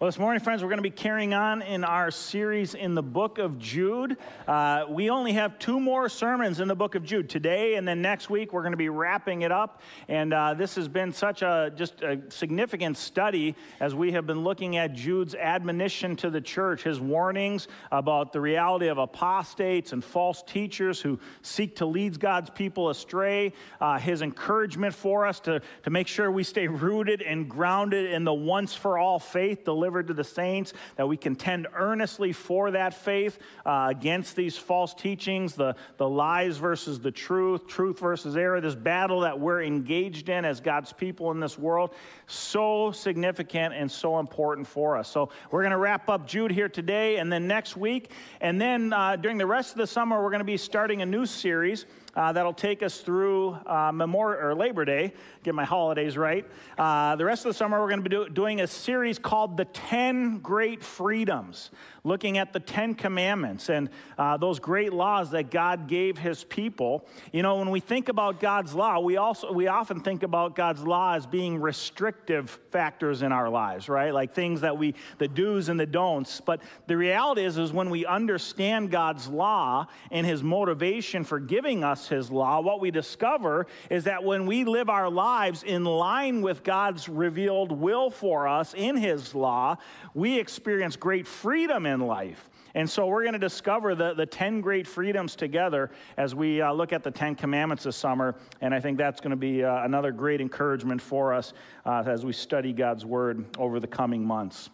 Well, 0.00 0.08
this 0.08 0.18
morning, 0.18 0.42
friends, 0.42 0.62
we're 0.62 0.70
going 0.70 0.78
to 0.78 0.82
be 0.82 0.88
carrying 0.88 1.34
on 1.34 1.60
in 1.60 1.84
our 1.84 2.10
series 2.10 2.72
in 2.72 2.94
the 2.94 3.02
book 3.02 3.36
of 3.36 3.58
Jude. 3.58 4.16
Uh, 4.48 4.86
we 4.88 5.10
only 5.10 5.34
have 5.34 5.58
two 5.58 5.78
more 5.78 6.08
sermons 6.08 6.58
in 6.58 6.68
the 6.68 6.74
book 6.74 6.94
of 6.94 7.04
Jude 7.04 7.28
today, 7.28 7.74
and 7.74 7.86
then 7.86 8.00
next 8.00 8.30
week 8.30 8.54
we're 8.54 8.62
going 8.62 8.72
to 8.72 8.78
be 8.78 8.88
wrapping 8.88 9.42
it 9.42 9.52
up. 9.52 9.82
And 10.08 10.32
uh, 10.32 10.54
this 10.54 10.74
has 10.76 10.88
been 10.88 11.12
such 11.12 11.42
a 11.42 11.70
just 11.76 12.00
a 12.00 12.18
significant 12.30 12.96
study 12.96 13.54
as 13.78 13.94
we 13.94 14.12
have 14.12 14.26
been 14.26 14.42
looking 14.42 14.78
at 14.78 14.94
Jude's 14.94 15.34
admonition 15.34 16.16
to 16.16 16.30
the 16.30 16.40
church, 16.40 16.82
his 16.82 16.98
warnings 16.98 17.68
about 17.92 18.32
the 18.32 18.40
reality 18.40 18.86
of 18.86 18.96
apostates 18.96 19.92
and 19.92 20.02
false 20.02 20.42
teachers 20.44 20.98
who 20.98 21.20
seek 21.42 21.76
to 21.76 21.84
lead 21.84 22.18
God's 22.18 22.48
people 22.48 22.88
astray, 22.88 23.52
uh, 23.82 23.98
his 23.98 24.22
encouragement 24.22 24.94
for 24.94 25.26
us 25.26 25.40
to, 25.40 25.60
to 25.82 25.90
make 25.90 26.06
sure 26.06 26.30
we 26.30 26.42
stay 26.42 26.68
rooted 26.68 27.20
and 27.20 27.50
grounded 27.50 28.10
in 28.10 28.24
the 28.24 28.32
once 28.32 28.74
for 28.74 28.96
all 28.96 29.18
faith 29.18 29.62
delivered 29.62 29.89
delivered 29.90 30.06
to 30.06 30.14
the 30.14 30.22
saints, 30.22 30.72
that 30.94 31.08
we 31.08 31.16
contend 31.16 31.66
earnestly 31.74 32.32
for 32.32 32.70
that 32.70 32.94
faith 32.94 33.40
uh, 33.66 33.88
against 33.90 34.36
these 34.36 34.56
false 34.56 34.94
teachings, 34.94 35.56
the, 35.56 35.74
the 35.96 36.08
lies 36.08 36.58
versus 36.58 37.00
the 37.00 37.10
truth, 37.10 37.66
truth 37.66 37.98
versus 37.98 38.36
error, 38.36 38.60
this 38.60 38.76
battle 38.76 39.20
that 39.20 39.40
we're 39.40 39.60
engaged 39.64 40.28
in 40.28 40.44
as 40.44 40.60
God's 40.60 40.92
people 40.92 41.32
in 41.32 41.40
this 41.40 41.58
world. 41.58 41.92
So 42.28 42.92
significant 42.92 43.74
and 43.74 43.90
so 43.90 44.20
important 44.20 44.64
for 44.64 44.96
us. 44.96 45.08
So 45.08 45.30
we're 45.50 45.62
going 45.62 45.72
to 45.72 45.78
wrap 45.78 46.08
up 46.08 46.24
Jude 46.24 46.52
here 46.52 46.68
today 46.68 47.16
and 47.16 47.32
then 47.32 47.48
next 47.48 47.76
week. 47.76 48.12
And 48.40 48.60
then 48.60 48.92
uh, 48.92 49.16
during 49.16 49.38
the 49.38 49.46
rest 49.46 49.72
of 49.72 49.78
the 49.78 49.88
summer, 49.88 50.22
we're 50.22 50.30
going 50.30 50.38
to 50.38 50.44
be 50.44 50.56
starting 50.56 51.02
a 51.02 51.06
new 51.06 51.26
series 51.26 51.84
uh, 52.20 52.32
that'll 52.32 52.52
take 52.52 52.82
us 52.82 53.00
through 53.00 53.52
uh, 53.64 53.90
Memorial 53.94 54.48
or 54.48 54.54
Labor 54.54 54.84
Day. 54.84 55.14
Get 55.42 55.54
my 55.54 55.64
holidays 55.64 56.18
right. 56.18 56.46
Uh, 56.76 57.16
the 57.16 57.24
rest 57.24 57.46
of 57.46 57.50
the 57.50 57.56
summer, 57.56 57.80
we're 57.80 57.88
going 57.88 58.04
to 58.04 58.08
be 58.10 58.14
do, 58.14 58.28
doing 58.28 58.60
a 58.60 58.66
series 58.66 59.18
called 59.18 59.56
"The 59.56 59.64
Ten 59.64 60.38
Great 60.40 60.82
Freedoms," 60.82 61.70
looking 62.04 62.38
at 62.38 62.52
the 62.52 62.60
Ten 62.60 62.94
Commandments 62.94 63.68
and 63.68 63.88
uh, 64.18 64.36
those 64.36 64.58
great 64.58 64.92
laws 64.92 65.30
that 65.30 65.50
God 65.50 65.88
gave 65.88 66.18
His 66.18 66.44
people. 66.44 67.06
You 67.32 67.42
know, 67.42 67.56
when 67.56 67.70
we 67.70 67.80
think 67.80 68.08
about 68.08 68.40
God's 68.40 68.74
law, 68.74 69.00
we 69.00 69.16
also 69.16 69.52
we 69.52 69.66
often 69.66 70.00
think 70.00 70.22
about 70.22 70.54
God's 70.54 70.82
law 70.82 71.14
as 71.14 71.26
being 71.26 71.60
restrictive 71.60 72.50
factors 72.70 73.22
in 73.22 73.32
our 73.32 73.48
lives, 73.48 73.88
right? 73.88 74.12
Like 74.12 74.32
things 74.32 74.60
that 74.60 74.76
we 74.76 74.94
the 75.18 75.28
do's 75.28 75.68
and 75.68 75.78
the 75.78 75.86
don'ts. 75.86 76.40
But 76.40 76.62
the 76.86 76.96
reality 76.96 77.44
is, 77.44 77.58
is 77.58 77.72
when 77.72 77.90
we 77.90 78.06
understand 78.06 78.90
God's 78.90 79.28
law 79.28 79.86
and 80.10 80.26
His 80.26 80.42
motivation 80.42 81.24
for 81.24 81.40
giving 81.40 81.82
us 81.82 82.08
his 82.08 82.30
law, 82.30 82.60
what 82.60 82.80
we 82.80 82.90
discover 82.90 83.66
is 83.88 84.04
that 84.04 84.22
when 84.22 84.46
we 84.46 84.64
live 84.64 84.88
our 84.88 85.10
lives 85.10 85.62
in 85.62 85.84
line 85.84 86.42
with 86.42 86.62
God's 86.62 87.08
revealed 87.08 87.72
will 87.72 88.10
for 88.10 88.46
us 88.46 88.74
in 88.74 88.96
his 88.96 89.34
law, 89.34 89.76
we 90.14 90.38
experience 90.38 90.96
great 90.96 91.26
freedom 91.26 91.86
in 91.90 92.00
life. 92.00 92.48
And 92.74 92.88
so 92.88 93.06
we're 93.06 93.22
going 93.22 93.34
to 93.34 93.38
discover 93.38 93.94
the, 93.94 94.14
the 94.14 94.26
10 94.26 94.60
great 94.60 94.86
freedoms 94.86 95.36
together 95.36 95.90
as 96.16 96.34
we 96.34 96.60
uh, 96.60 96.72
look 96.72 96.92
at 96.92 97.02
the 97.02 97.10
10 97.10 97.34
commandments 97.34 97.84
this 97.84 97.96
summer. 97.96 98.36
And 98.60 98.74
I 98.74 98.80
think 98.80 98.96
that's 98.96 99.20
going 99.20 99.32
to 99.32 99.36
be 99.36 99.64
uh, 99.64 99.84
another 99.84 100.12
great 100.12 100.40
encouragement 100.40 101.02
for 101.02 101.34
us 101.34 101.52
uh, 101.84 102.04
as 102.06 102.24
we 102.24 102.32
study 102.32 102.72
God's 102.72 103.04
word 103.04 103.44
over 103.58 103.80
the 103.80 103.88
coming 103.88 104.24
months. 104.24 104.70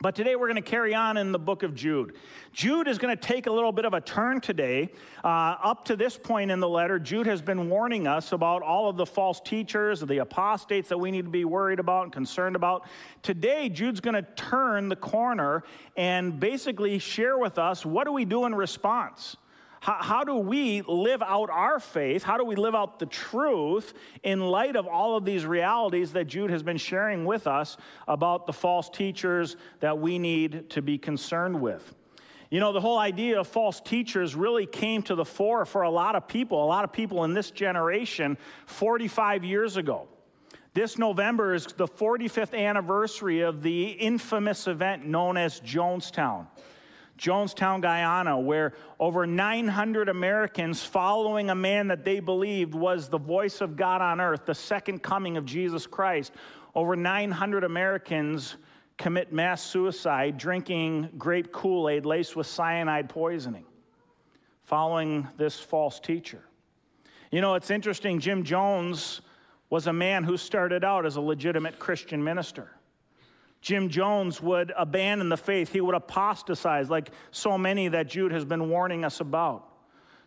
But 0.00 0.14
today 0.14 0.36
we're 0.36 0.46
going 0.46 0.62
to 0.62 0.70
carry 0.70 0.94
on 0.94 1.16
in 1.16 1.32
the 1.32 1.40
book 1.40 1.64
of 1.64 1.74
Jude. 1.74 2.14
Jude 2.52 2.86
is 2.86 2.98
going 2.98 3.16
to 3.16 3.20
take 3.20 3.48
a 3.48 3.50
little 3.50 3.72
bit 3.72 3.84
of 3.84 3.94
a 3.94 4.00
turn 4.00 4.40
today. 4.40 4.90
Uh, 5.24 5.56
up 5.60 5.84
to 5.86 5.96
this 5.96 6.16
point 6.16 6.52
in 6.52 6.60
the 6.60 6.68
letter, 6.68 7.00
Jude 7.00 7.26
has 7.26 7.42
been 7.42 7.68
warning 7.68 8.06
us 8.06 8.30
about 8.30 8.62
all 8.62 8.88
of 8.88 8.96
the 8.96 9.04
false 9.04 9.40
teachers, 9.40 10.00
the 10.00 10.18
apostates 10.18 10.88
that 10.90 10.98
we 10.98 11.10
need 11.10 11.24
to 11.24 11.30
be 11.30 11.44
worried 11.44 11.80
about 11.80 12.04
and 12.04 12.12
concerned 12.12 12.54
about. 12.54 12.86
Today, 13.22 13.68
Jude's 13.68 13.98
going 13.98 14.14
to 14.14 14.26
turn 14.36 14.88
the 14.88 14.94
corner 14.94 15.64
and 15.96 16.38
basically 16.38 17.00
share 17.00 17.36
with 17.36 17.58
us 17.58 17.84
what 17.84 18.04
do 18.04 18.12
we 18.12 18.24
do 18.24 18.44
in 18.44 18.54
response? 18.54 19.36
How, 19.80 19.98
how, 20.00 20.24
do 20.24 20.34
we 20.36 20.82
live 20.82 21.22
out 21.22 21.50
our 21.50 21.78
faith? 21.78 22.22
How 22.22 22.36
do 22.36 22.44
we 22.44 22.56
live 22.56 22.74
out 22.74 22.98
the 22.98 23.06
truth 23.06 23.94
in 24.22 24.40
light 24.40 24.76
of 24.76 24.86
all 24.86 25.16
of 25.16 25.24
these 25.24 25.46
realities 25.46 26.12
that 26.12 26.26
Jude 26.26 26.50
has 26.50 26.62
been 26.62 26.76
sharing 26.76 27.24
with 27.24 27.46
us 27.46 27.76
about 28.06 28.46
the 28.46 28.52
false 28.52 28.90
teachers 28.90 29.56
that 29.80 29.98
we 29.98 30.18
need 30.18 30.70
to 30.70 30.82
be 30.82 30.98
concerned 30.98 31.60
with? 31.60 31.94
You 32.50 32.60
know, 32.60 32.72
the 32.72 32.80
whole 32.80 32.98
idea 32.98 33.38
of 33.38 33.46
false 33.46 33.80
teachers 33.80 34.34
really 34.34 34.64
came 34.64 35.02
to 35.02 35.14
the 35.14 35.24
fore 35.24 35.66
for 35.66 35.82
a 35.82 35.90
lot 35.90 36.16
of 36.16 36.26
people, 36.26 36.64
a 36.64 36.66
lot 36.66 36.82
of 36.82 36.92
people 36.92 37.24
in 37.24 37.34
this 37.34 37.50
generation 37.50 38.38
45 38.66 39.44
years 39.44 39.76
ago. 39.76 40.08
This 40.72 40.96
November 40.96 41.54
is 41.54 41.66
the 41.66 41.86
45th 41.86 42.56
anniversary 42.56 43.40
of 43.40 43.62
the 43.62 43.88
infamous 43.88 44.66
event 44.66 45.04
known 45.04 45.36
as 45.36 45.60
Jonestown. 45.60 46.46
Jonestown, 47.18 47.82
Guyana, 47.82 48.38
where 48.38 48.72
over 48.98 49.26
900 49.26 50.08
Americans, 50.08 50.84
following 50.84 51.50
a 51.50 51.54
man 51.54 51.88
that 51.88 52.04
they 52.04 52.20
believed 52.20 52.74
was 52.74 53.08
the 53.08 53.18
voice 53.18 53.60
of 53.60 53.76
God 53.76 54.00
on 54.00 54.20
earth, 54.20 54.46
the 54.46 54.54
second 54.54 55.02
coming 55.02 55.36
of 55.36 55.44
Jesus 55.44 55.86
Christ, 55.86 56.32
over 56.74 56.96
900 56.96 57.64
Americans 57.64 58.56
commit 58.96 59.32
mass 59.32 59.62
suicide 59.62 60.38
drinking 60.38 61.10
grape 61.18 61.52
Kool 61.52 61.88
Aid 61.88 62.06
laced 62.06 62.36
with 62.36 62.46
cyanide 62.46 63.08
poisoning, 63.08 63.64
following 64.64 65.26
this 65.36 65.58
false 65.58 66.00
teacher. 66.00 66.42
You 67.30 67.40
know, 67.40 67.54
it's 67.54 67.70
interesting, 67.70 68.20
Jim 68.20 68.42
Jones 68.42 69.20
was 69.70 69.86
a 69.86 69.92
man 69.92 70.24
who 70.24 70.36
started 70.36 70.82
out 70.82 71.04
as 71.04 71.16
a 71.16 71.20
legitimate 71.20 71.78
Christian 71.78 72.24
minister. 72.24 72.70
Jim 73.60 73.88
Jones 73.88 74.40
would 74.40 74.72
abandon 74.76 75.28
the 75.28 75.36
faith. 75.36 75.72
He 75.72 75.80
would 75.80 75.94
apostatize, 75.94 76.88
like 76.90 77.10
so 77.30 77.58
many 77.58 77.88
that 77.88 78.08
Jude 78.08 78.32
has 78.32 78.44
been 78.44 78.68
warning 78.68 79.04
us 79.04 79.20
about. 79.20 79.67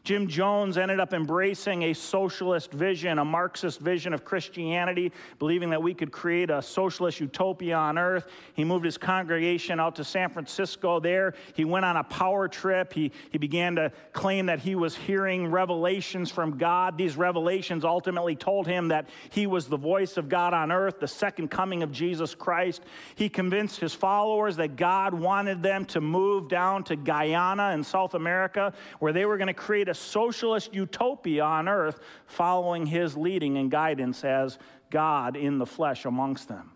Jim 0.03 0.28
Jones 0.28 0.79
ended 0.79 1.00
up 1.00 1.13
embracing 1.13 1.84
a 1.84 1.94
socialist 1.94 2.72
vision, 2.72 3.19
a 3.19 3.25
Marxist 3.25 3.79
vision 3.79 4.13
of 4.13 4.25
Christianity, 4.25 5.12
believing 5.38 5.69
that 5.69 5.84
we 5.84 5.94
could 5.94 6.12
create 6.12 6.50
a 6.50 6.59
socialist 6.59 7.19
utopia 7.19 7.75
on 7.75 8.00
earth. 8.00 8.25
He 8.56 8.63
moved 8.63 8.84
his 8.84 8.97
congregation 8.97 9.79
out 9.79 9.97
to 9.97 10.03
San 10.03 10.29
Francisco. 10.29 11.00
There, 11.00 11.35
he 11.53 11.66
went 11.66 11.85
on 11.85 11.97
a 11.97 12.03
power 12.03 12.47
trip. 12.47 12.94
He, 12.94 13.12
he 13.29 13.38
began 13.38 13.75
to 13.75 13.91
claim 14.12 14.47
that 14.47 14.59
he 14.59 14.73
was 14.73 14.95
hearing 14.95 15.51
revelations 15.51 16.31
from 16.31 16.57
God. 16.57 16.97
These 16.97 17.16
revelations 17.16 17.85
ultimately 17.85 18.35
told 18.35 18.66
him 18.66 18.88
that 18.88 19.07
he 19.29 19.45
was 19.45 19.68
the 19.68 19.78
voice 19.78 20.18
of 20.18 20.29
God 20.29 20.56
on 20.56 20.72
earth, 20.72 21.00
the 21.00 21.07
second 21.07 21.50
coming 21.50 21.83
of 21.83 21.91
Jesus 21.91 22.33
Christ. 22.33 22.81
He 23.13 23.29
convinced 23.29 23.79
his 23.79 23.94
followers 23.94 24.56
that 24.56 24.78
God 24.78 25.13
wanted 25.13 25.62
them 25.62 25.85
to 25.85 26.01
move 26.01 26.50
down 26.50 26.85
to 26.85 26.95
Guyana 26.95 27.73
in 27.73 27.83
South 27.83 28.16
America, 28.16 28.73
where 28.97 29.13
they 29.13 29.25
were 29.25 29.38
going 29.38 29.45
to 29.45 29.53
create 29.53 29.91
a 29.91 29.94
socialist 29.94 30.74
utopia 30.74 31.44
on 31.44 31.68
earth 31.68 32.00
following 32.25 32.85
his 32.85 33.16
leading 33.18 33.57
and 33.57 33.69
guidance 33.69 34.24
as 34.24 34.57
God 34.90 35.35
in 35.35 35.57
the 35.59 35.66
flesh 35.66 36.06
amongst 36.06 36.47
them. 36.47 36.72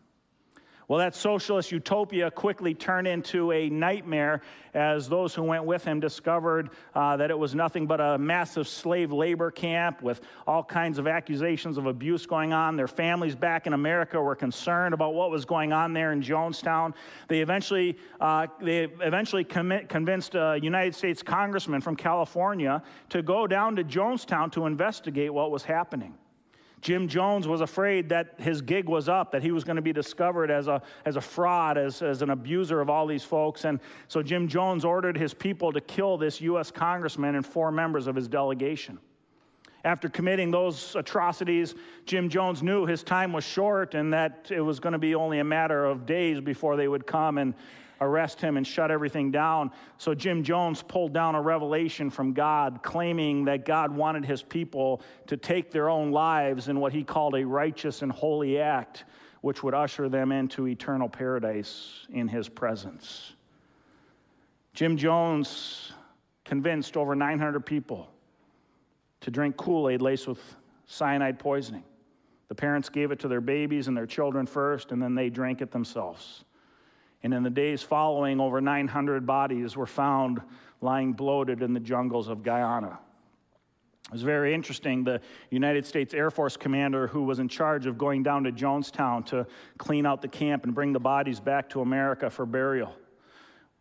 Well, 0.87 0.99
that 0.99 1.15
socialist 1.15 1.71
utopia 1.71 2.29
quickly 2.29 2.75
turned 2.75 3.07
into 3.07 3.51
a 3.51 3.69
nightmare 3.69 4.41
as 4.75 5.09
those 5.09 5.33
who 5.33 5.41
went 5.41 5.65
with 5.65 5.83
him 5.83 5.99
discovered 5.99 6.69
uh, 6.93 7.17
that 7.17 7.31
it 7.31 7.39
was 7.39 7.55
nothing 7.55 7.87
but 7.87 7.99
a 7.99 8.19
massive 8.19 8.67
slave 8.67 9.11
labor 9.11 9.49
camp 9.49 10.03
with 10.03 10.21
all 10.45 10.63
kinds 10.63 10.99
of 10.99 11.07
accusations 11.07 11.77
of 11.77 11.87
abuse 11.87 12.27
going 12.27 12.53
on. 12.53 12.75
Their 12.75 12.87
families 12.87 13.35
back 13.35 13.65
in 13.65 13.73
America 13.73 14.21
were 14.21 14.35
concerned 14.35 14.93
about 14.93 15.15
what 15.15 15.31
was 15.31 15.43
going 15.43 15.73
on 15.73 15.93
there 15.93 16.11
in 16.11 16.21
Jonestown. 16.21 16.93
They 17.29 17.39
eventually, 17.39 17.97
uh, 18.21 18.45
they 18.61 18.83
eventually 18.83 19.43
commit, 19.43 19.89
convinced 19.89 20.35
a 20.35 20.59
United 20.61 20.93
States 20.93 21.23
congressman 21.23 21.81
from 21.81 21.95
California 21.95 22.83
to 23.09 23.23
go 23.23 23.47
down 23.47 23.75
to 23.77 23.83
Jonestown 23.83 24.51
to 24.51 24.67
investigate 24.67 25.33
what 25.33 25.49
was 25.49 25.63
happening. 25.63 26.15
Jim 26.85 27.07
Jones 27.07 27.47
was 27.47 27.61
afraid 27.61 28.09
that 28.09 28.35
his 28.37 28.61
gig 28.61 28.87
was 28.87 29.09
up, 29.09 29.31
that 29.31 29.41
he 29.41 29.49
was 29.49 29.63
going 29.63 29.75
to 29.75 29.81
be 29.81 29.91
discovered 29.91 30.51
as 30.51 30.67
a, 30.67 30.83
as 31.03 31.15
a 31.15 31.21
fraud, 31.21 31.79
as, 31.79 32.03
as 32.03 32.21
an 32.21 32.29
abuser 32.29 32.79
of 32.79 32.91
all 32.91 33.07
these 33.07 33.23
folks. 33.23 33.65
And 33.65 33.79
so 34.07 34.21
Jim 34.21 34.47
Jones 34.47 34.85
ordered 34.85 35.17
his 35.17 35.33
people 35.33 35.73
to 35.73 35.81
kill 35.81 36.15
this 36.15 36.39
U.S. 36.41 36.69
congressman 36.69 37.33
and 37.33 37.43
four 37.43 37.71
members 37.71 38.05
of 38.05 38.15
his 38.15 38.27
delegation. 38.27 38.99
After 39.85 40.09
committing 40.09 40.49
those 40.49 40.95
atrocities, 40.95 41.75
Jim 42.07 42.27
Jones 42.27 42.63
knew 42.63 42.87
his 42.87 43.03
time 43.03 43.31
was 43.31 43.43
short 43.43 43.93
and 43.93 44.11
that 44.13 44.49
it 44.49 44.59
was 44.59 44.79
going 44.79 44.93
to 44.93 44.99
be 44.99 45.13
only 45.13 45.37
a 45.37 45.43
matter 45.43 45.85
of 45.85 46.07
days 46.07 46.41
before 46.41 46.75
they 46.75 46.87
would 46.87 47.05
come 47.05 47.37
and 47.37 47.53
arrest 48.01 48.41
him 48.41 48.57
and 48.57 48.65
shut 48.65 48.89
everything 48.89 49.29
down. 49.29 49.69
So 49.99 50.15
Jim 50.15 50.43
Jones 50.43 50.81
pulled 50.81 51.13
down 51.13 51.35
a 51.35 51.41
revelation 51.41 52.09
from 52.09 52.33
God 52.33 52.79
claiming 52.81 53.45
that 53.45 53.63
God 53.63 53.95
wanted 53.95 54.25
his 54.25 54.41
people 54.41 55.03
to 55.27 55.37
take 55.37 55.69
their 55.69 55.87
own 55.87 56.11
lives 56.11 56.67
in 56.67 56.79
what 56.79 56.91
he 56.91 57.03
called 57.03 57.35
a 57.35 57.45
righteous 57.45 58.01
and 58.01 58.11
holy 58.11 58.57
act, 58.57 59.05
which 59.41 59.61
would 59.61 59.75
usher 59.75 60.09
them 60.09 60.31
into 60.31 60.67
eternal 60.67 61.07
paradise 61.07 62.07
in 62.11 62.27
his 62.27 62.49
presence. 62.49 63.33
Jim 64.73 64.97
Jones 64.97 65.93
convinced 66.43 66.97
over 66.97 67.13
900 67.13 67.63
people 67.63 68.09
to 69.25 69.31
drink 69.31 69.57
Kool 69.57 69.89
Aid 69.89 70.03
laced 70.03 70.27
with 70.27 70.39
cyanide 70.85 71.39
poisoning. 71.39 71.83
The 72.47 72.53
parents 72.53 72.89
gave 72.89 73.09
it 73.09 73.17
to 73.21 73.27
their 73.27 73.41
babies 73.41 73.87
and 73.87 73.97
their 73.97 74.05
children 74.05 74.45
first, 74.45 74.91
and 74.91 75.01
then 75.01 75.15
they 75.15 75.31
drank 75.31 75.63
it 75.63 75.71
themselves. 75.71 76.43
And 77.23 77.33
in 77.33 77.41
the 77.41 77.49
days 77.49 77.81
following, 77.81 78.39
over 78.39 78.61
900 78.61 79.25
bodies 79.25 79.75
were 79.75 79.87
found 79.87 80.41
lying 80.79 81.13
bloated 81.13 81.63
in 81.63 81.73
the 81.73 81.79
jungles 81.79 82.27
of 82.27 82.43
Guyana. 82.43 82.99
It 84.05 84.11
was 84.13 84.21
very 84.21 84.53
interesting. 84.53 85.03
The 85.03 85.19
United 85.49 85.87
States 85.87 86.13
Air 86.13 86.29
Force 86.29 86.55
commander 86.55 87.07
who 87.07 87.23
was 87.23 87.39
in 87.39 87.47
charge 87.47 87.87
of 87.87 87.97
going 87.97 88.21
down 88.21 88.43
to 88.43 88.51
Jonestown 88.51 89.25
to 89.25 89.47
clean 89.79 90.05
out 90.05 90.21
the 90.21 90.27
camp 90.27 90.65
and 90.65 90.75
bring 90.75 90.93
the 90.93 90.99
bodies 90.99 91.39
back 91.39 91.67
to 91.69 91.81
America 91.81 92.29
for 92.29 92.45
burial. 92.45 92.93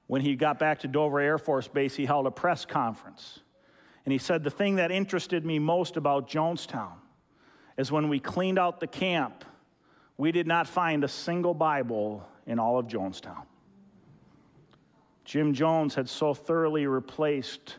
When 0.06 0.22
he 0.22 0.36
got 0.36 0.58
back 0.58 0.78
to 0.78 0.88
Dover 0.88 1.20
Air 1.20 1.36
Force 1.36 1.68
Base, 1.68 1.94
he 1.94 2.06
held 2.06 2.26
a 2.26 2.30
press 2.30 2.64
conference. 2.64 3.40
And 4.04 4.12
he 4.12 4.18
said, 4.18 4.44
The 4.44 4.50
thing 4.50 4.76
that 4.76 4.90
interested 4.90 5.44
me 5.44 5.58
most 5.58 5.96
about 5.96 6.28
Jonestown 6.28 6.94
is 7.76 7.90
when 7.90 8.08
we 8.08 8.20
cleaned 8.20 8.58
out 8.58 8.80
the 8.80 8.86
camp, 8.86 9.44
we 10.16 10.30
did 10.30 10.46
not 10.46 10.66
find 10.66 11.02
a 11.02 11.08
single 11.08 11.54
Bible 11.54 12.26
in 12.46 12.58
all 12.58 12.78
of 12.78 12.86
Jonestown. 12.86 13.44
Jim 15.24 15.54
Jones 15.54 15.94
had 15.94 16.08
so 16.08 16.34
thoroughly 16.34 16.86
replaced 16.86 17.78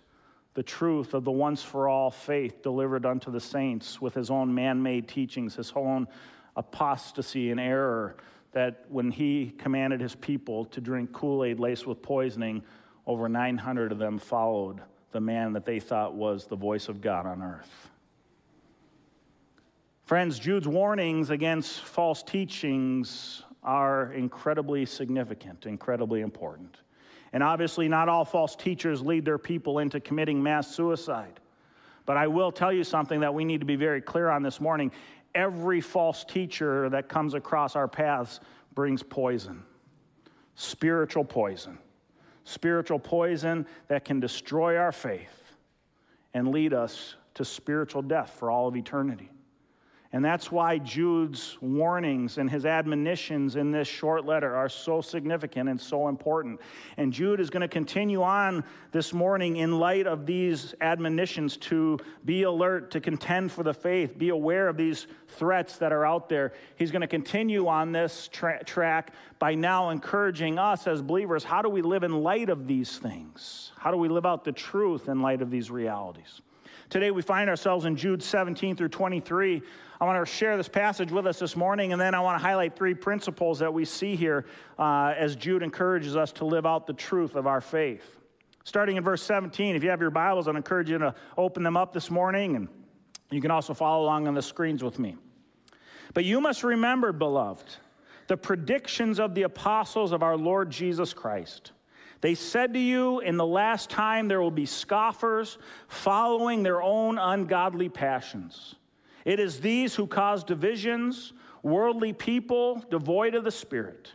the 0.56 0.64
truth 0.64 1.14
of 1.14 1.24
the 1.24 1.32
once 1.32 1.62
for 1.62 1.88
all 1.88 2.10
faith 2.10 2.64
delivered 2.64 3.06
unto 3.06 3.30
the 3.30 3.40
saints 3.40 4.02
with 4.02 4.14
his 4.14 4.32
own 4.32 4.54
man 4.54 4.82
made 4.82 5.08
teachings, 5.08 5.56
his 5.56 5.72
own 5.76 6.08
apostasy 6.56 7.52
and 7.52 7.60
error, 7.60 8.16
that 8.54 8.86
when 8.90 9.12
he 9.12 9.54
commanded 9.58 10.00
his 10.00 10.16
people 10.16 10.66
to 10.66 10.82
drink 10.82 11.12
Kool 11.12 11.44
Aid 11.44 11.60
laced 11.60 11.86
with 11.86 12.02
poisoning, 12.02 12.64
over 13.06 13.30
900 13.30 13.92
of 13.92 13.98
them 14.00 14.18
followed 14.18 14.82
the 15.16 15.22
man 15.22 15.54
that 15.54 15.64
they 15.64 15.80
thought 15.80 16.14
was 16.14 16.46
the 16.46 16.58
voice 16.58 16.90
of 16.90 17.00
God 17.00 17.26
on 17.26 17.42
earth. 17.42 17.90
Friends, 20.04 20.38
Jude's 20.38 20.68
warnings 20.68 21.30
against 21.30 21.80
false 21.80 22.22
teachings 22.22 23.42
are 23.64 24.12
incredibly 24.12 24.86
significant, 24.86 25.68
incredibly 25.68 26.20
important. 26.20 26.82
And 27.32 27.42
obviously, 27.42 27.88
not 27.88 28.10
all 28.10 28.26
false 28.26 28.58
teachers 28.58 29.02
lead 29.02 29.24
their 29.24 29.38
people 29.38 29.80
into 29.80 30.02
committing 30.02 30.44
mass 30.44 30.68
suicide. 30.76 31.40
But 32.06 32.18
I 32.18 32.28
will 32.28 32.52
tell 32.52 32.74
you 32.74 32.84
something 32.84 33.22
that 33.22 33.34
we 33.34 33.46
need 33.46 33.62
to 33.62 33.66
be 33.66 33.78
very 33.78 34.02
clear 34.02 34.30
on 34.30 34.44
this 34.44 34.60
morning. 34.60 34.92
Every 35.34 35.80
false 35.80 36.26
teacher 36.26 36.90
that 36.90 37.08
comes 37.08 37.36
across 37.36 37.78
our 37.78 37.88
paths 37.88 38.42
brings 38.74 39.02
poison, 39.02 39.64
spiritual 40.56 41.24
poison, 41.24 41.78
spiritual 42.46 43.00
poison 43.00 43.68
that 43.88 44.06
can 44.06 44.20
destroy 44.20 44.78
our 44.78 44.92
faith 44.92 45.44
and 46.34 46.50
lead 46.50 46.74
us 46.74 47.16
to 47.34 47.44
spiritual 47.44 48.02
death 48.02 48.30
for 48.40 48.50
all 48.50 48.68
of 48.68 48.78
eternity. 48.78 49.30
And 50.14 50.24
that's 50.24 50.52
why 50.52 50.78
Jude's 50.78 51.58
warnings 51.62 52.38
and 52.38 52.50
his 52.50 52.66
admonitions 52.66 53.56
in 53.56 53.72
this 53.72 53.88
short 53.88 54.26
letter 54.26 54.56
are 54.56 54.70
so 54.70 55.02
significant 55.02 55.68
and 55.68 55.80
so 55.80 56.08
important. 56.08 56.62
And 56.98 57.12
Jude 57.12 57.40
is 57.40 57.50
going 57.50 57.62
to 57.62 57.68
continue 57.68 58.22
on 58.22 58.64
this 58.92 59.14
morning 59.14 59.58
in 59.58 59.78
light 59.78 60.08
of 60.08 60.26
these 60.26 60.74
admonitions 60.80 61.58
to 61.58 62.00
be 62.24 62.44
alert, 62.44 62.92
to 62.92 63.02
contend 63.02 63.52
for 63.52 63.64
the 63.64 63.74
faith, 63.74 64.18
be 64.18 64.30
aware 64.30 64.68
of 64.68 64.78
these 64.78 65.08
threats 65.28 65.78
that 65.78 65.92
are 65.92 66.06
out 66.06 66.30
there. 66.30 66.54
He's 66.78 66.92
going 66.92 67.02
to 67.02 67.08
continue 67.08 67.68
on 67.68 67.92
this 67.92 68.30
tra- 68.32 68.64
track 68.64 69.14
by 69.40 69.56
now 69.56 69.90
encouraging 69.90 70.58
us 70.58 70.88
as 70.88 71.02
believers 71.02 71.44
how 71.44 71.62
do 71.62 71.70
we 71.70 71.82
live 71.82 72.04
in 72.04 72.24
light 72.24 72.50
of 72.50 72.68
these 72.68 72.98
things? 72.98 73.72
How 73.78 73.92
do 73.92 73.98
we 73.98 74.08
live 74.08 74.26
out 74.26 74.44
the 74.44 74.52
truth 74.52 75.10
in 75.10 75.22
light 75.22 75.42
of 75.42 75.52
these 75.52 75.70
realities? 75.70 76.42
Today 76.90 77.10
we 77.10 77.22
find 77.22 77.50
ourselves 77.50 77.86
in 77.86 77.96
Jude 77.96 78.22
17 78.22 78.76
through 78.76 78.90
23. 78.90 79.62
I 80.00 80.06
want 80.06 80.24
to 80.24 80.32
share 80.32 80.56
this 80.56 80.68
passage 80.68 81.12
with 81.12 81.26
us 81.26 81.40
this 81.40 81.56
morning, 81.56 81.94
and 81.94 82.02
then 82.02 82.14
I 82.14 82.20
want 82.20 82.40
to 82.40 82.46
highlight 82.46 82.76
three 82.76 82.94
principles 82.94 83.60
that 83.60 83.74
we 83.74 83.86
see 83.86 84.16
here 84.16 84.46
uh, 84.78 85.14
as 85.18 85.36
Jude 85.36 85.64
encourages 85.64 86.16
us 86.16 86.32
to 86.34 86.46
live 86.46 86.66
out 86.66 86.86
the 86.86 86.94
truth 86.94 87.36
of 87.36 87.48
our 87.48 87.60
faith. 87.60 88.18
Starting 88.66 88.98
in 88.98 89.04
verse 89.04 89.24
17, 89.24 89.76
if 89.76 89.84
you 89.84 89.90
have 89.90 90.02
your 90.02 90.12
Bibles, 90.12 90.48
I'd 90.48 90.56
encourage 90.56 90.90
you 90.90 90.98
to 91.00 91.16
open 91.38 91.64
them 91.64 91.76
up 91.76 91.92
this 91.92 92.12
morning, 92.12 92.56
and 92.56 92.68
you 93.32 93.42
can 93.42 93.52
also 93.52 93.74
follow 93.74 94.04
along 94.04 94.28
on 94.28 94.36
the 94.36 94.42
screens 94.42 94.84
with 94.84 95.00
me. 95.00 95.16
But 96.14 96.24
you 96.24 96.40
must 96.40 96.64
remember, 96.64 97.12
beloved, 97.12 97.76
the 98.28 98.38
predictions 98.38 99.20
of 99.20 99.34
the 99.34 99.44
apostles 99.44 100.12
of 100.12 100.22
our 100.24 100.38
Lord 100.38 100.70
Jesus 100.70 101.14
Christ. 101.14 101.72
They 102.22 102.36
said 102.36 102.74
to 102.74 102.80
you, 102.80 103.20
In 103.20 103.38
the 103.38 103.46
last 103.46 103.90
time 103.90 104.28
there 104.28 104.42
will 104.42 104.52
be 104.52 104.66
scoffers 104.66 105.58
following 105.88 106.64
their 106.64 106.82
own 106.82 107.18
ungodly 107.18 107.90
passions. 107.90 108.76
It 109.26 109.40
is 109.40 109.60
these 109.60 109.96
who 109.96 110.08
cause 110.08 110.44
divisions, 110.44 111.34
worldly 111.64 112.14
people 112.14 112.84
devoid 112.90 113.36
of 113.36 113.44
the 113.44 113.52
Spirit. 113.52 114.14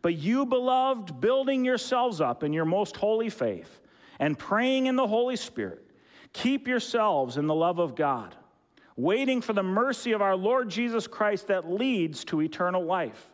But 0.00 0.16
you, 0.16 0.46
beloved, 0.46 1.20
building 1.20 1.64
yourselves 1.64 2.20
up 2.20 2.42
in 2.42 2.52
your 2.52 2.64
most 2.66 2.96
holy 2.96 3.30
faith 3.30 3.80
and 4.18 4.38
praying 4.38 4.86
in 4.86 4.96
the 4.96 5.06
Holy 5.06 5.36
Spirit, 5.36 5.82
keep 6.32 6.68
yourselves 6.68 7.36
in 7.36 7.46
the 7.46 7.54
love 7.54 7.78
of 7.78 7.96
God, 7.96 8.34
waiting 8.96 9.40
for 9.40 9.54
the 9.54 9.62
mercy 9.62 10.12
of 10.12 10.22
our 10.22 10.36
Lord 10.36 10.68
Jesus 10.68 11.06
Christ 11.06 11.48
that 11.48 11.70
leads 11.70 12.24
to 12.26 12.42
eternal 12.42 12.84
life. 12.84 13.30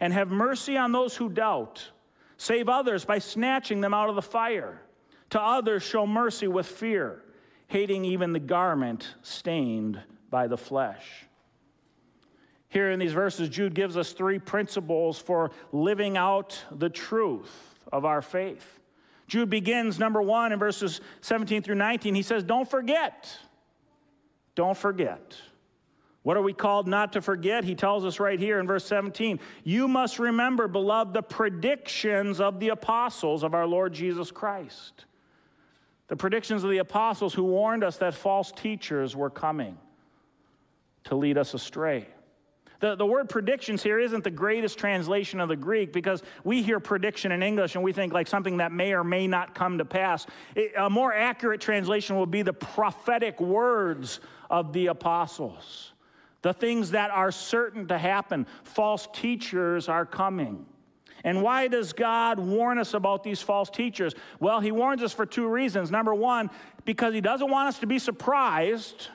And 0.00 0.12
have 0.12 0.28
mercy 0.30 0.76
on 0.76 0.92
those 0.92 1.16
who 1.16 1.28
doubt. 1.28 1.88
Save 2.36 2.68
others 2.68 3.04
by 3.04 3.18
snatching 3.18 3.80
them 3.80 3.94
out 3.94 4.08
of 4.08 4.14
the 4.14 4.22
fire. 4.22 4.80
To 5.30 5.40
others, 5.40 5.82
show 5.82 6.06
mercy 6.06 6.48
with 6.48 6.66
fear, 6.66 7.22
hating 7.68 8.04
even 8.04 8.32
the 8.32 8.40
garment 8.40 9.14
stained 9.22 10.00
by 10.30 10.46
the 10.46 10.58
flesh. 10.58 11.26
Here 12.68 12.90
in 12.90 12.98
these 12.98 13.12
verses, 13.12 13.48
Jude 13.48 13.74
gives 13.74 13.96
us 13.96 14.12
three 14.12 14.38
principles 14.38 15.18
for 15.18 15.52
living 15.72 16.16
out 16.16 16.60
the 16.72 16.90
truth 16.90 17.76
of 17.92 18.04
our 18.04 18.20
faith. 18.20 18.80
Jude 19.28 19.48
begins, 19.48 19.98
number 19.98 20.20
one, 20.20 20.52
in 20.52 20.58
verses 20.58 21.00
17 21.20 21.62
through 21.62 21.76
19. 21.76 22.14
He 22.14 22.22
says, 22.22 22.42
Don't 22.42 22.68
forget. 22.68 23.36
Don't 24.54 24.76
forget. 24.76 25.36
What 26.24 26.38
are 26.38 26.42
we 26.42 26.54
called 26.54 26.88
not 26.88 27.12
to 27.12 27.20
forget? 27.20 27.64
He 27.64 27.74
tells 27.74 28.04
us 28.04 28.18
right 28.18 28.40
here 28.40 28.58
in 28.58 28.66
verse 28.66 28.84
17 28.86 29.38
You 29.62 29.86
must 29.86 30.18
remember, 30.18 30.66
beloved, 30.66 31.14
the 31.14 31.22
predictions 31.22 32.40
of 32.40 32.58
the 32.58 32.70
apostles 32.70 33.44
of 33.44 33.54
our 33.54 33.66
Lord 33.66 33.92
Jesus 33.92 34.32
Christ. 34.32 35.04
The 36.08 36.16
predictions 36.16 36.64
of 36.64 36.70
the 36.70 36.78
apostles 36.78 37.32
who 37.32 37.44
warned 37.44 37.84
us 37.84 37.98
that 37.98 38.14
false 38.14 38.52
teachers 38.52 39.14
were 39.14 39.30
coming 39.30 39.78
to 41.04 41.14
lead 41.14 41.38
us 41.38 41.54
astray. 41.54 42.06
The, 42.80 42.96
the 42.96 43.06
word 43.06 43.30
predictions 43.30 43.82
here 43.82 43.98
isn't 43.98 44.24
the 44.24 44.30
greatest 44.30 44.78
translation 44.78 45.40
of 45.40 45.48
the 45.48 45.56
Greek 45.56 45.90
because 45.90 46.22
we 46.44 46.62
hear 46.62 46.80
prediction 46.80 47.32
in 47.32 47.42
English 47.42 47.76
and 47.76 47.82
we 47.82 47.94
think 47.94 48.12
like 48.12 48.26
something 48.26 48.58
that 48.58 48.72
may 48.72 48.92
or 48.92 49.02
may 49.02 49.26
not 49.26 49.54
come 49.54 49.78
to 49.78 49.86
pass. 49.86 50.26
It, 50.54 50.72
a 50.76 50.90
more 50.90 51.14
accurate 51.14 51.62
translation 51.62 52.16
would 52.16 52.30
be 52.30 52.42
the 52.42 52.52
prophetic 52.52 53.40
words 53.40 54.20
of 54.50 54.74
the 54.74 54.88
apostles, 54.88 55.93
the 56.44 56.52
things 56.52 56.90
that 56.90 57.10
are 57.10 57.32
certain 57.32 57.88
to 57.88 57.96
happen. 57.96 58.46
False 58.64 59.08
teachers 59.14 59.88
are 59.88 60.04
coming. 60.04 60.66
And 61.24 61.40
why 61.40 61.68
does 61.68 61.94
God 61.94 62.38
warn 62.38 62.78
us 62.78 62.92
about 62.92 63.24
these 63.24 63.40
false 63.40 63.70
teachers? 63.70 64.14
Well, 64.40 64.60
He 64.60 64.70
warns 64.70 65.02
us 65.02 65.14
for 65.14 65.24
two 65.24 65.48
reasons. 65.48 65.90
Number 65.90 66.14
one, 66.14 66.50
because 66.84 67.14
He 67.14 67.22
doesn't 67.22 67.50
want 67.50 67.68
us 67.68 67.78
to 67.78 67.86
be 67.86 67.98
surprised 67.98 69.08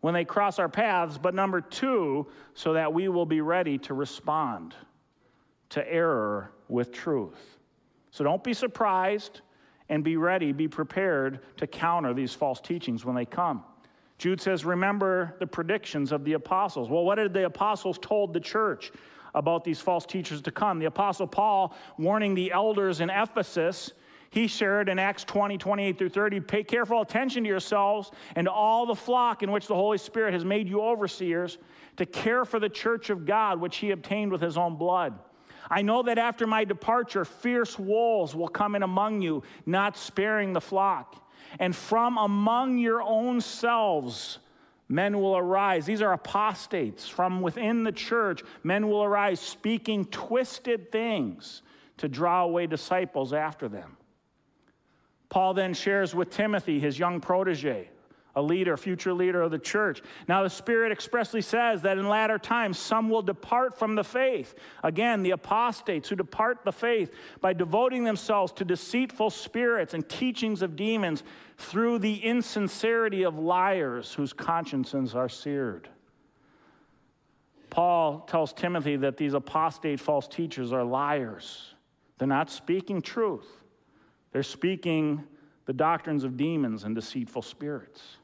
when 0.00 0.12
they 0.12 0.24
cross 0.24 0.58
our 0.58 0.68
paths, 0.68 1.18
but 1.18 1.34
number 1.34 1.60
two, 1.60 2.26
so 2.54 2.72
that 2.72 2.92
we 2.92 3.06
will 3.06 3.26
be 3.26 3.40
ready 3.40 3.78
to 3.78 3.94
respond 3.94 4.74
to 5.68 5.88
error 5.88 6.50
with 6.66 6.90
truth. 6.90 7.58
So 8.10 8.24
don't 8.24 8.42
be 8.42 8.54
surprised 8.54 9.40
and 9.88 10.02
be 10.02 10.16
ready, 10.16 10.50
be 10.50 10.66
prepared 10.66 11.38
to 11.58 11.68
counter 11.68 12.12
these 12.12 12.34
false 12.34 12.60
teachings 12.60 13.04
when 13.04 13.14
they 13.14 13.24
come. 13.24 13.62
Jude 14.18 14.40
says, 14.40 14.64
Remember 14.64 15.36
the 15.38 15.46
predictions 15.46 16.12
of 16.12 16.24
the 16.24 16.34
apostles. 16.34 16.88
Well, 16.88 17.04
what 17.04 17.16
did 17.16 17.32
the 17.32 17.46
apostles 17.46 17.98
told 18.00 18.32
the 18.32 18.40
church 18.40 18.92
about 19.34 19.64
these 19.64 19.80
false 19.80 20.06
teachers 20.06 20.40
to 20.42 20.50
come? 20.50 20.78
The 20.78 20.86
apostle 20.86 21.26
Paul 21.26 21.74
warning 21.98 22.34
the 22.34 22.52
elders 22.52 23.00
in 23.00 23.10
Ephesus 23.10 23.92
he 24.30 24.48
shared 24.48 24.88
in 24.88 24.98
Acts 24.98 25.24
20, 25.24 25.56
28 25.56 25.98
through 25.98 26.08
30, 26.08 26.40
pay 26.40 26.62
careful 26.62 27.00
attention 27.00 27.44
to 27.44 27.48
yourselves 27.48 28.10
and 28.34 28.48
all 28.48 28.86
the 28.86 28.94
flock 28.94 29.42
in 29.42 29.50
which 29.50 29.66
the 29.66 29.74
Holy 29.74 29.98
Spirit 29.98 30.34
has 30.34 30.44
made 30.44 30.68
you 30.68 30.82
overseers 30.82 31.58
to 31.96 32.06
care 32.06 32.44
for 32.44 32.60
the 32.60 32.68
church 32.68 33.08
of 33.08 33.24
God, 33.24 33.60
which 33.60 33.78
he 33.78 33.92
obtained 33.92 34.32
with 34.32 34.40
his 34.40 34.58
own 34.58 34.76
blood. 34.76 35.18
I 35.70 35.82
know 35.82 36.02
that 36.04 36.18
after 36.18 36.46
my 36.46 36.64
departure, 36.64 37.24
fierce 37.24 37.78
wolves 37.78 38.34
will 38.34 38.48
come 38.48 38.74
in 38.74 38.82
among 38.82 39.22
you, 39.22 39.42
not 39.64 39.96
sparing 39.96 40.52
the 40.52 40.60
flock. 40.60 41.25
And 41.58 41.74
from 41.74 42.18
among 42.18 42.78
your 42.78 43.02
own 43.02 43.40
selves, 43.40 44.38
men 44.88 45.18
will 45.20 45.36
arise. 45.36 45.86
These 45.86 46.02
are 46.02 46.12
apostates. 46.12 47.08
From 47.08 47.40
within 47.40 47.84
the 47.84 47.92
church, 47.92 48.42
men 48.62 48.88
will 48.88 49.02
arise 49.02 49.40
speaking 49.40 50.04
twisted 50.06 50.92
things 50.92 51.62
to 51.98 52.08
draw 52.08 52.44
away 52.44 52.66
disciples 52.66 53.32
after 53.32 53.68
them. 53.68 53.96
Paul 55.28 55.54
then 55.54 55.74
shares 55.74 56.14
with 56.14 56.30
Timothy, 56.30 56.78
his 56.78 56.98
young 56.98 57.20
protege, 57.20 57.90
a 58.36 58.42
leader, 58.42 58.74
a 58.74 58.78
future 58.78 59.14
leader 59.14 59.40
of 59.40 59.50
the 59.50 59.58
church. 59.58 60.02
Now, 60.28 60.42
the 60.42 60.50
Spirit 60.50 60.92
expressly 60.92 61.40
says 61.40 61.82
that 61.82 61.96
in 61.96 62.06
latter 62.06 62.38
times 62.38 62.78
some 62.78 63.08
will 63.08 63.22
depart 63.22 63.78
from 63.78 63.94
the 63.94 64.04
faith. 64.04 64.54
Again, 64.84 65.22
the 65.22 65.30
apostates 65.30 66.10
who 66.10 66.16
depart 66.16 66.58
the 66.62 66.72
faith 66.72 67.12
by 67.40 67.54
devoting 67.54 68.04
themselves 68.04 68.52
to 68.52 68.64
deceitful 68.64 69.30
spirits 69.30 69.94
and 69.94 70.06
teachings 70.06 70.60
of 70.60 70.76
demons 70.76 71.24
through 71.56 71.98
the 71.98 72.16
insincerity 72.18 73.22
of 73.22 73.38
liars 73.38 74.12
whose 74.12 74.34
consciences 74.34 75.14
are 75.14 75.30
seared. 75.30 75.88
Paul 77.70 78.20
tells 78.20 78.52
Timothy 78.52 78.96
that 78.96 79.16
these 79.16 79.32
apostate 79.32 79.98
false 79.98 80.28
teachers 80.28 80.72
are 80.72 80.84
liars. 80.84 81.74
They're 82.18 82.28
not 82.28 82.50
speaking 82.50 83.00
truth, 83.00 83.48
they're 84.32 84.42
speaking 84.42 85.24
the 85.64 85.72
doctrines 85.72 86.22
of 86.22 86.36
demons 86.36 86.84
and 86.84 86.94
deceitful 86.94 87.42
spirits. 87.42 88.18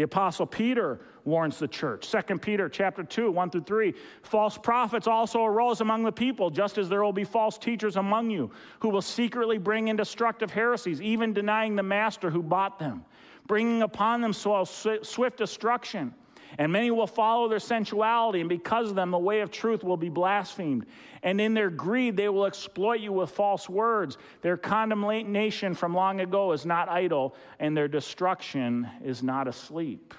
The 0.00 0.04
apostle 0.04 0.46
Peter 0.46 0.98
warns 1.26 1.58
the 1.58 1.68
church. 1.68 2.10
2 2.10 2.38
Peter 2.38 2.70
chapter 2.70 3.04
2, 3.04 3.30
1 3.30 3.50
through 3.50 3.64
3. 3.64 3.94
False 4.22 4.56
prophets 4.56 5.06
also 5.06 5.44
arose 5.44 5.82
among 5.82 6.04
the 6.04 6.10
people, 6.10 6.48
just 6.48 6.78
as 6.78 6.88
there 6.88 7.04
will 7.04 7.12
be 7.12 7.22
false 7.22 7.58
teachers 7.58 7.96
among 7.96 8.30
you, 8.30 8.50
who 8.78 8.88
will 8.88 9.02
secretly 9.02 9.58
bring 9.58 9.88
in 9.88 9.96
destructive 9.96 10.50
heresies, 10.50 11.02
even 11.02 11.34
denying 11.34 11.76
the 11.76 11.82
master 11.82 12.30
who 12.30 12.42
bought 12.42 12.78
them, 12.78 13.04
bringing 13.46 13.82
upon 13.82 14.22
themselves 14.22 14.86
swift 15.02 15.36
destruction. 15.36 16.14
And 16.58 16.72
many 16.72 16.90
will 16.90 17.06
follow 17.06 17.48
their 17.48 17.58
sensuality, 17.58 18.40
and 18.40 18.48
because 18.48 18.90
of 18.90 18.94
them, 18.94 19.10
the 19.10 19.18
way 19.18 19.40
of 19.40 19.50
truth 19.50 19.84
will 19.84 19.96
be 19.96 20.08
blasphemed. 20.08 20.86
And 21.22 21.40
in 21.40 21.54
their 21.54 21.70
greed, 21.70 22.16
they 22.16 22.28
will 22.28 22.46
exploit 22.46 23.00
you 23.00 23.12
with 23.12 23.30
false 23.30 23.68
words. 23.68 24.18
Their 24.42 24.56
condemnation 24.56 25.74
from 25.74 25.94
long 25.94 26.20
ago 26.20 26.52
is 26.52 26.66
not 26.66 26.88
idle, 26.88 27.34
and 27.58 27.76
their 27.76 27.88
destruction 27.88 28.88
is 29.04 29.22
not 29.22 29.48
asleep. 29.48 30.14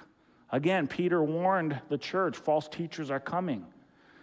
Again, 0.51 0.87
Peter 0.87 1.23
warned 1.23 1.79
the 1.89 1.97
church 1.97 2.37
false 2.37 2.67
teachers 2.67 3.09
are 3.09 3.19
coming. 3.19 3.65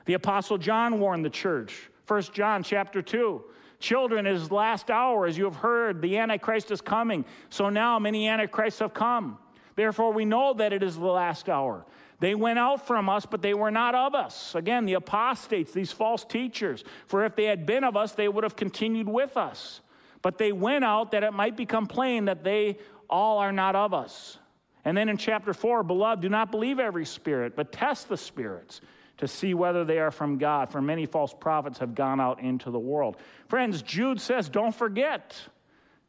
The 0.05 0.15
apostle 0.15 0.59
John 0.59 1.01
warned 1.01 1.25
the 1.25 1.31
church. 1.31 1.91
1 2.07 2.23
John 2.33 2.63
chapter 2.63 3.03
2. 3.03 3.43
Children, 3.81 4.27
it 4.27 4.35
is 4.35 4.49
the 4.49 4.55
last 4.55 4.91
hour, 4.91 5.27
as 5.27 5.39
you 5.39 5.45
have 5.45 5.57
heard, 5.57 6.03
the 6.03 6.19
Antichrist 6.19 6.71
is 6.71 6.81
coming. 6.81 7.25
So 7.49 7.69
now 7.69 7.99
many 7.99 8.29
Antichrists 8.29 8.81
have 8.81 8.93
come. 8.93 9.39
Therefore, 9.77 10.13
we 10.13 10.25
know 10.25 10.55
that 10.55 10.73
it 10.73 10.83
is 10.83 10.97
the 10.97 11.07
last 11.07 11.49
hour. 11.49 11.87
They 12.21 12.35
went 12.35 12.59
out 12.59 12.87
from 12.87 13.09
us, 13.09 13.27
but 13.27 13.43
they 13.43 13.55
were 13.55 13.71
not 13.71 13.95
of 13.95 14.15
us. 14.15 14.55
Again, 14.55 14.87
the 14.87 14.95
apostates, 14.95 15.73
these 15.73 15.93
false 15.93 16.25
teachers. 16.25 16.83
For 17.07 17.25
if 17.25 17.37
they 17.37 17.45
had 17.45 17.65
been 17.65 17.85
of 17.85 17.97
us, 17.97 18.13
they 18.13 18.29
would 18.29 18.45
have 18.45 18.57
continued 18.57 19.09
with 19.09 19.37
us. 19.37 19.81
But 20.21 20.37
they 20.37 20.51
went 20.51 20.85
out 20.85 21.13
that 21.13 21.23
it 21.23 21.33
might 21.33 21.57
become 21.57 21.87
plain 21.87 22.25
that 22.25 22.43
they 22.43 22.79
all 23.09 23.39
are 23.39 23.53
not 23.53 23.77
of 23.77 23.95
us. 23.95 24.39
And 24.85 24.97
then 24.97 25.09
in 25.09 25.17
chapter 25.17 25.55
4, 25.55 25.85
beloved, 25.85 26.23
do 26.23 26.29
not 26.29 26.51
believe 26.51 26.81
every 26.81 27.05
spirit, 27.05 27.55
but 27.55 27.71
test 27.71 28.09
the 28.09 28.17
spirits 28.17 28.81
to 29.19 29.29
see 29.29 29.55
whether 29.55 29.85
they 29.85 29.99
are 29.99 30.11
from 30.11 30.39
God. 30.39 30.71
For 30.71 30.81
many 30.81 31.07
false 31.07 31.35
prophets 31.39 31.79
have 31.79 31.95
gone 31.95 32.21
out 32.21 32.41
into 32.41 32.71
the 32.71 32.79
world. 32.79 33.17
Friends, 33.49 33.83
Jude 33.83 34.21
says, 34.21 34.49
don't 34.49 34.75
forget. 34.75 35.37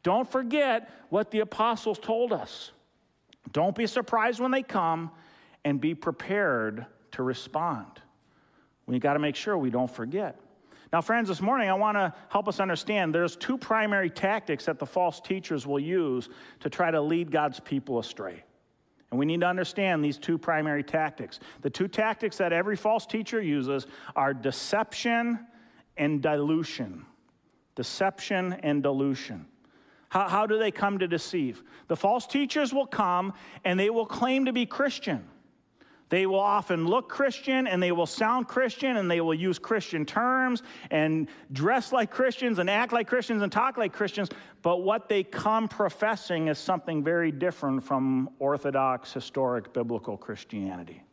Don't 0.02 0.30
forget 0.30 0.90
what 1.08 1.30
the 1.30 1.40
apostles 1.40 1.98
told 1.98 2.32
us. 2.32 2.72
Don't 3.52 3.76
be 3.76 3.86
surprised 3.86 4.40
when 4.40 4.50
they 4.50 4.62
come 4.62 5.10
and 5.64 5.80
be 5.80 5.94
prepared 5.94 6.86
to 7.12 7.22
respond. 7.22 7.86
We 8.86 8.98
got 8.98 9.14
to 9.14 9.18
make 9.18 9.36
sure 9.36 9.56
we 9.56 9.70
don't 9.70 9.90
forget. 9.90 10.40
Now, 10.92 11.00
friends, 11.00 11.28
this 11.28 11.40
morning 11.40 11.68
I 11.68 11.74
want 11.74 11.96
to 11.96 12.12
help 12.28 12.48
us 12.48 12.58
understand 12.58 13.14
there's 13.14 13.36
two 13.36 13.56
primary 13.56 14.10
tactics 14.10 14.64
that 14.64 14.80
the 14.80 14.86
false 14.86 15.20
teachers 15.20 15.66
will 15.66 15.78
use 15.78 16.28
to 16.60 16.70
try 16.70 16.90
to 16.90 17.00
lead 17.00 17.30
God's 17.30 17.60
people 17.60 18.00
astray. 18.00 18.42
And 19.10 19.18
we 19.18 19.26
need 19.26 19.40
to 19.40 19.46
understand 19.46 20.04
these 20.04 20.18
two 20.18 20.38
primary 20.38 20.82
tactics. 20.82 21.38
The 21.62 21.70
two 21.70 21.88
tactics 21.88 22.38
that 22.38 22.52
every 22.52 22.76
false 22.76 23.06
teacher 23.06 23.40
uses 23.40 23.86
are 24.16 24.34
deception 24.34 25.46
and 25.96 26.20
dilution. 26.20 27.06
Deception 27.76 28.54
and 28.54 28.82
dilution. 28.82 29.46
How, 30.08 30.28
how 30.28 30.46
do 30.46 30.58
they 30.58 30.72
come 30.72 30.98
to 30.98 31.06
deceive? 31.06 31.62
The 31.86 31.96
false 31.96 32.26
teachers 32.26 32.74
will 32.74 32.86
come 32.86 33.32
and 33.64 33.78
they 33.78 33.90
will 33.90 34.06
claim 34.06 34.46
to 34.46 34.52
be 34.52 34.66
Christian. 34.66 35.24
They 36.10 36.26
will 36.26 36.40
often 36.40 36.86
look 36.86 37.08
Christian 37.08 37.68
and 37.68 37.80
they 37.80 37.92
will 37.92 38.06
sound 38.06 38.48
Christian 38.48 38.96
and 38.96 39.08
they 39.08 39.20
will 39.20 39.34
use 39.34 39.60
Christian 39.60 40.04
terms 40.04 40.62
and 40.90 41.28
dress 41.52 41.92
like 41.92 42.10
Christians 42.10 42.58
and 42.58 42.68
act 42.68 42.92
like 42.92 43.06
Christians 43.06 43.42
and 43.42 43.50
talk 43.50 43.78
like 43.78 43.92
Christians. 43.92 44.28
But 44.62 44.82
what 44.82 45.08
they 45.08 45.22
come 45.22 45.68
professing 45.68 46.48
is 46.48 46.58
something 46.58 47.04
very 47.04 47.30
different 47.30 47.84
from 47.84 48.28
Orthodox, 48.40 49.12
historic, 49.12 49.72
biblical 49.72 50.16
Christianity. 50.16 51.04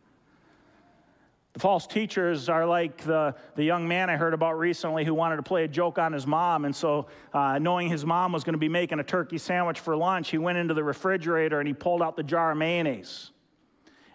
The 1.54 1.60
false 1.60 1.86
teachers 1.86 2.50
are 2.50 2.66
like 2.66 2.98
the, 2.98 3.36
the 3.56 3.64
young 3.64 3.88
man 3.88 4.10
I 4.10 4.18
heard 4.18 4.34
about 4.34 4.58
recently 4.58 5.06
who 5.06 5.14
wanted 5.14 5.38
to 5.38 5.44
play 5.44 5.64
a 5.64 5.68
joke 5.68 6.00
on 6.00 6.12
his 6.12 6.26
mom. 6.26 6.66
And 6.66 6.76
so, 6.76 7.08
uh, 7.34 7.60
knowing 7.60 7.90
his 7.90 8.06
mom 8.06 8.32
was 8.32 8.44
going 8.44 8.54
to 8.54 8.60
be 8.60 8.70
making 8.70 9.00
a 9.00 9.04
turkey 9.04 9.38
sandwich 9.38 9.80
for 9.80 9.96
lunch, 9.96 10.30
he 10.30 10.38
went 10.38 10.58
into 10.58 10.74
the 10.74 10.84
refrigerator 10.84 11.60
and 11.60 11.68
he 11.68 11.74
pulled 11.74 12.02
out 12.02 12.16
the 12.16 12.24
jar 12.24 12.52
of 12.52 12.58
mayonnaise. 12.58 13.32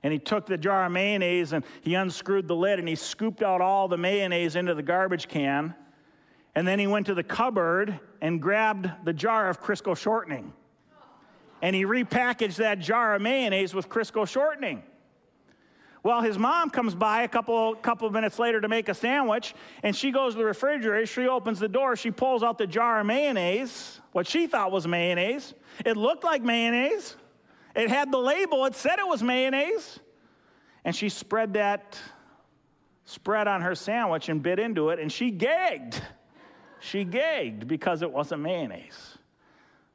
And 0.02 0.12
he 0.12 0.18
took 0.18 0.46
the 0.46 0.58
jar 0.58 0.86
of 0.86 0.92
mayonnaise 0.92 1.52
and 1.52 1.64
he 1.82 1.94
unscrewed 1.94 2.48
the 2.48 2.56
lid 2.56 2.78
and 2.78 2.88
he 2.88 2.94
scooped 2.96 3.42
out 3.42 3.60
all 3.60 3.86
the 3.88 3.98
mayonnaise 3.98 4.56
into 4.56 4.74
the 4.74 4.82
garbage 4.82 5.28
can. 5.28 5.74
And 6.54 6.66
then 6.66 6.78
he 6.78 6.86
went 6.86 7.06
to 7.06 7.14
the 7.14 7.22
cupboard 7.22 7.98
and 8.20 8.42
grabbed 8.42 8.90
the 9.04 9.12
jar 9.12 9.48
of 9.48 9.60
Crisco 9.60 9.96
shortening. 9.96 10.52
And 11.62 11.76
he 11.76 11.84
repackaged 11.84 12.56
that 12.56 12.80
jar 12.80 13.14
of 13.14 13.22
mayonnaise 13.22 13.72
with 13.72 13.88
Crisco 13.88 14.26
shortening. 14.26 14.82
Well, 16.02 16.20
his 16.20 16.36
mom 16.36 16.70
comes 16.70 16.96
by 16.96 17.22
a 17.22 17.28
couple, 17.28 17.76
couple 17.76 18.08
of 18.08 18.12
minutes 18.12 18.40
later 18.40 18.60
to 18.60 18.66
make 18.66 18.88
a 18.88 18.94
sandwich, 18.94 19.54
and 19.84 19.94
she 19.94 20.10
goes 20.10 20.32
to 20.32 20.38
the 20.38 20.44
refrigerator. 20.44 21.06
She 21.06 21.28
opens 21.28 21.60
the 21.60 21.68
door. 21.68 21.94
She 21.94 22.10
pulls 22.10 22.42
out 22.42 22.58
the 22.58 22.66
jar 22.66 22.98
of 22.98 23.06
mayonnaise, 23.06 24.00
what 24.10 24.26
she 24.26 24.48
thought 24.48 24.72
was 24.72 24.86
mayonnaise. 24.88 25.54
It 25.86 25.96
looked 25.96 26.24
like 26.24 26.42
mayonnaise. 26.42 27.16
It 27.74 27.88
had 27.88 28.12
the 28.12 28.18
label, 28.18 28.64
it 28.66 28.74
said 28.74 28.98
it 28.98 29.06
was 29.06 29.22
mayonnaise. 29.22 30.00
And 30.84 30.94
she 30.94 31.08
spread 31.08 31.54
that 31.54 31.98
spread 33.04 33.48
on 33.48 33.60
her 33.62 33.74
sandwich 33.74 34.28
and 34.28 34.42
bit 34.42 34.58
into 34.58 34.90
it, 34.90 34.98
and 34.98 35.10
she 35.10 35.30
gagged. 35.30 36.00
She 36.80 37.04
gagged 37.04 37.68
because 37.68 38.02
it 38.02 38.10
wasn't 38.10 38.42
mayonnaise. 38.42 39.18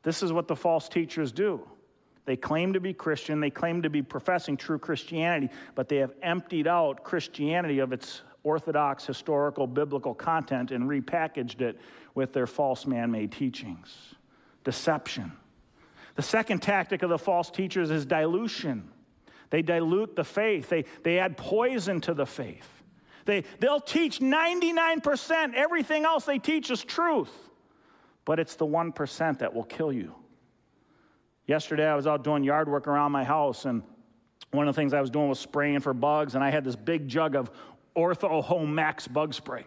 This 0.04 0.24
is 0.24 0.32
what 0.32 0.48
the 0.48 0.56
false 0.56 0.88
teachers 0.88 1.32
do. 1.32 1.68
They 2.26 2.36
claim 2.36 2.74
to 2.74 2.80
be 2.80 2.94
Christian, 2.94 3.40
they 3.40 3.50
claim 3.50 3.82
to 3.84 3.90
be 3.90 4.02
professing 4.02 4.58
true 4.58 4.78
Christianity, 4.78 5.50
but 5.76 5.88
they 5.88 5.98
have 5.98 6.14
emptied 6.22 6.68
out 6.68 7.04
Christianity 7.04 7.80
of 7.80 7.94
its 7.94 8.22
orthodox, 8.44 9.06
historical, 9.06 9.68
biblical 9.68 10.14
content 10.14 10.72
and 10.72 10.90
repackaged 10.90 11.62
it 11.62 11.80
with 12.16 12.34
their 12.34 12.48
false 12.48 12.86
man 12.86 13.12
made 13.12 13.32
teachings. 13.32 14.16
Deception. 14.64 15.32
The 16.18 16.24
second 16.24 16.64
tactic 16.64 17.04
of 17.04 17.10
the 17.10 17.20
false 17.20 17.52
teachers 17.52 17.92
is 17.92 18.06
dilution. 18.06 18.90
They 19.52 19.62
dilute 19.62 20.16
the 20.16 20.24
faith, 20.24 20.68
they, 20.68 20.84
they 21.04 21.20
add 21.20 21.38
poison 21.38 22.02
to 22.02 22.14
the 22.14 22.26
faith. 22.26 22.68
They, 23.26 23.44
they'll 23.60 23.80
teach 23.80 24.20
99%, 24.20 25.54
everything 25.54 26.06
else 26.06 26.26
they 26.26 26.40
teach 26.40 26.72
is 26.72 26.84
truth, 26.84 27.32
but 28.26 28.40
it's 28.40 28.56
the 28.56 28.66
1% 28.66 29.40
that 29.40 29.54
will 29.54 29.66
kill 29.66 29.92
you. 29.92 30.16
Yesterday, 31.46 31.86
I 31.86 31.96
was 31.96 32.08
out 32.08 32.24
doing 32.24 32.44
yard 32.44 32.68
work 32.68 32.88
around 32.88 33.12
my 33.12 33.24
house, 33.24 33.66
and 33.66 33.84
one 34.52 34.68
of 34.68 34.76
the 34.76 34.82
things 34.82 34.94
I 34.94 35.02
was 35.02 35.10
doing 35.10 35.30
was 35.30 35.40
spraying 35.40 35.82
for 35.82 35.94
bugs, 35.94 36.36
and 36.36 36.44
I 36.44 36.50
had 36.50 36.64
this 36.64 36.76
big 36.76 37.08
jug 37.08 37.36
of 37.36 37.52
Ortho 37.96 38.44
Home 38.44 38.74
Max 38.74 39.08
bug 39.08 39.34
spray. 39.34 39.66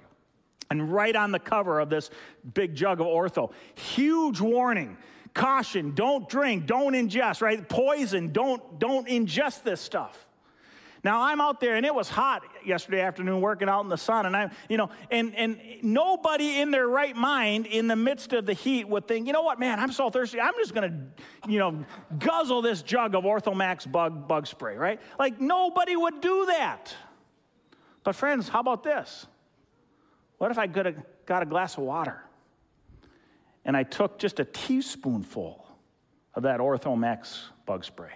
And 0.71 0.93
right 0.93 1.15
on 1.15 1.33
the 1.33 1.39
cover 1.39 1.81
of 1.81 1.91
this 1.91 2.11
big 2.55 2.75
jug 2.75 3.01
of 3.01 3.07
Ortho, 3.07 3.53
huge 3.75 4.41
warning 4.41 4.97
caution 5.35 5.95
don't 5.95 6.29
drink 6.29 6.67
don't 6.67 6.95
ingest 6.95 7.41
right? 7.43 7.69
Poison 7.69 8.33
don't 8.33 8.79
don't 8.79 9.09
ingest 9.09 9.63
this 9.63 9.81
stuff. 9.81 10.27
Now 11.03 11.23
i'm 11.23 11.41
out 11.41 11.61
there 11.61 11.77
and 11.77 11.87
it 11.87 11.95
was 11.95 12.09
hot 12.09 12.43
yesterday 12.65 13.01
afternoon 13.01 13.41
working 13.41 13.69
out 13.69 13.83
in 13.83 13.89
the 13.89 13.97
sun 13.97 14.27
and 14.27 14.37
i 14.37 14.51
you 14.69 14.77
know 14.77 14.91
and 15.11 15.35
and 15.35 15.59
nobody 15.83 16.61
in 16.61 16.71
their 16.71 16.87
right 16.87 17.17
mind 17.17 17.67
in 17.67 17.87
the 17.87 17.97
midst 17.97 18.33
of 18.33 18.45
the 18.45 18.53
heat 18.53 18.87
would 18.87 19.09
think 19.09 19.27
you 19.27 19.33
know 19.33 19.43
what 19.43 19.59
man 19.59 19.79
i'm 19.81 19.93
so 19.93 20.11
thirsty 20.11 20.41
i'm 20.41 20.53
just 20.59 20.75
going 20.75 20.91
to 20.91 21.51
you 21.51 21.59
know 21.59 21.85
guzzle 22.19 22.61
this 22.61 22.83
jug 22.83 23.15
of 23.15 23.25
orthomax 23.25 23.91
bug 23.91 24.29
bug 24.29 24.47
spray 24.47 24.77
right? 24.77 25.01
Like 25.19 25.41
nobody 25.41 25.97
would 25.97 26.21
do 26.21 26.47
that. 26.47 26.95
But 28.05 28.15
friends 28.15 28.49
how 28.49 28.61
about 28.61 28.83
this? 28.83 29.27
What 30.39 30.51
if 30.51 30.59
i 30.59 30.67
could 30.67 30.87
have 30.87 31.03
got 31.25 31.43
a 31.43 31.47
glass 31.47 31.77
of 31.79 31.85
water 31.85 32.23
and 33.71 33.77
I 33.77 33.85
took 33.85 34.19
just 34.19 34.41
a 34.41 34.45
teaspoonful 34.45 35.65
of 36.35 36.43
that 36.43 36.59
Orthomax 36.59 37.39
bug 37.67 37.85
spray. 37.85 38.11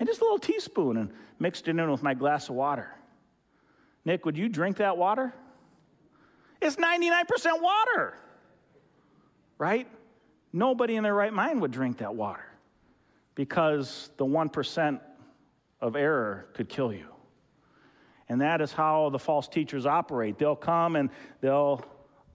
And 0.00 0.08
just 0.08 0.20
a 0.20 0.24
little 0.24 0.40
teaspoon 0.40 0.96
and 0.96 1.12
mixed 1.38 1.68
it 1.68 1.78
in 1.78 1.88
with 1.88 2.02
my 2.02 2.14
glass 2.14 2.48
of 2.48 2.56
water. 2.56 2.90
Nick, 4.04 4.26
would 4.26 4.36
you 4.36 4.48
drink 4.48 4.78
that 4.78 4.98
water? 4.98 5.32
It's 6.60 6.74
99% 6.74 7.62
water, 7.62 8.18
right? 9.56 9.86
Nobody 10.52 10.96
in 10.96 11.04
their 11.04 11.14
right 11.14 11.32
mind 11.32 11.60
would 11.60 11.70
drink 11.70 11.98
that 11.98 12.16
water. 12.16 12.50
because 13.36 14.10
the 14.16 14.26
1% 14.26 15.00
of 15.80 15.94
error 15.94 16.48
could 16.54 16.68
kill 16.68 16.92
you. 16.92 17.06
And 18.28 18.40
that 18.40 18.60
is 18.60 18.72
how 18.72 19.10
the 19.10 19.18
false 19.20 19.46
teachers 19.46 19.86
operate. 19.86 20.38
They'll 20.38 20.56
come 20.56 20.96
and 20.96 21.10
they'll 21.40 21.84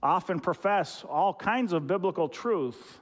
often 0.02 0.40
profess 0.40 1.04
all 1.08 1.32
kinds 1.32 1.72
of 1.72 1.86
biblical 1.86 2.28
truth, 2.28 3.00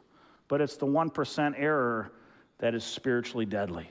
but 0.48 0.60
it's 0.60 0.76
the 0.76 0.86
1% 0.86 1.54
error 1.56 2.12
that 2.58 2.74
is 2.74 2.84
spiritually 2.84 3.46
deadly. 3.46 3.88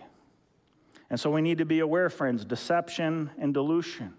And 1.10 1.20
so 1.20 1.32
we 1.32 1.42
need 1.42 1.58
to 1.58 1.66
be 1.66 1.80
aware, 1.80 2.10
friends, 2.10 2.46
deception 2.46 3.32
and 3.39 3.54
delusion. 3.54 4.13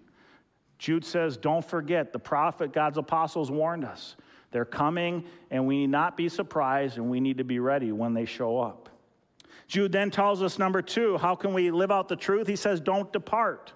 Jude 0.77 1.05
says, 1.05 1.37
Don't 1.37 1.63
forget, 1.63 2.11
the 2.11 2.19
prophet, 2.19 2.73
God's 2.73 2.97
apostles 2.97 3.49
warned 3.49 3.85
us. 3.85 4.15
They're 4.51 4.65
coming, 4.65 5.23
and 5.49 5.65
we 5.65 5.77
need 5.77 5.91
not 5.91 6.17
be 6.17 6.27
surprised, 6.27 6.97
and 6.97 7.09
we 7.09 7.21
need 7.21 7.37
to 7.37 7.45
be 7.45 7.59
ready 7.59 7.91
when 7.93 8.13
they 8.13 8.25
show 8.25 8.59
up. 8.59 8.89
Jude 9.67 9.93
then 9.93 10.11
tells 10.11 10.41
us, 10.41 10.59
number 10.59 10.81
two, 10.81 11.17
how 11.17 11.35
can 11.35 11.53
we 11.53 11.71
live 11.71 11.91
out 11.91 12.09
the 12.09 12.17
truth? 12.17 12.47
He 12.47 12.57
says, 12.57 12.81
Don't 12.81 13.13
depart. 13.13 13.71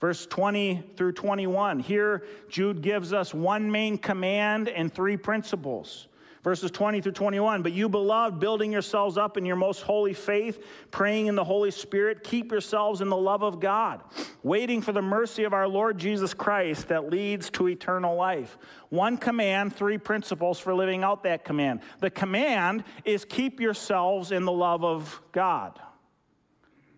Verse 0.00 0.26
20 0.26 0.82
through 0.96 1.12
21. 1.12 1.80
Here, 1.80 2.24
Jude 2.48 2.82
gives 2.82 3.12
us 3.12 3.34
one 3.34 3.70
main 3.70 3.98
command 3.98 4.68
and 4.68 4.92
three 4.92 5.16
principles. 5.16 6.06
Verses 6.44 6.70
20 6.70 7.00
through 7.00 7.12
21. 7.12 7.62
But 7.62 7.72
you, 7.72 7.88
beloved, 7.88 8.38
building 8.38 8.72
yourselves 8.72 9.18
up 9.18 9.36
in 9.36 9.44
your 9.44 9.56
most 9.56 9.82
holy 9.82 10.14
faith, 10.14 10.64
praying 10.90 11.26
in 11.26 11.34
the 11.34 11.44
Holy 11.44 11.70
Spirit, 11.70 12.22
keep 12.22 12.52
yourselves 12.52 13.00
in 13.00 13.08
the 13.08 13.16
love 13.16 13.42
of 13.42 13.58
God, 13.58 14.02
waiting 14.44 14.80
for 14.80 14.92
the 14.92 15.02
mercy 15.02 15.44
of 15.44 15.52
our 15.52 15.66
Lord 15.66 15.98
Jesus 15.98 16.32
Christ 16.32 16.88
that 16.88 17.10
leads 17.10 17.50
to 17.50 17.68
eternal 17.68 18.16
life. 18.16 18.56
One 18.88 19.16
command, 19.16 19.74
three 19.74 19.98
principles 19.98 20.60
for 20.60 20.74
living 20.74 21.02
out 21.02 21.24
that 21.24 21.44
command. 21.44 21.80
The 21.98 22.10
command 22.10 22.84
is 23.04 23.24
keep 23.24 23.60
yourselves 23.60 24.30
in 24.30 24.44
the 24.44 24.52
love 24.52 24.84
of 24.84 25.20
God. 25.32 25.80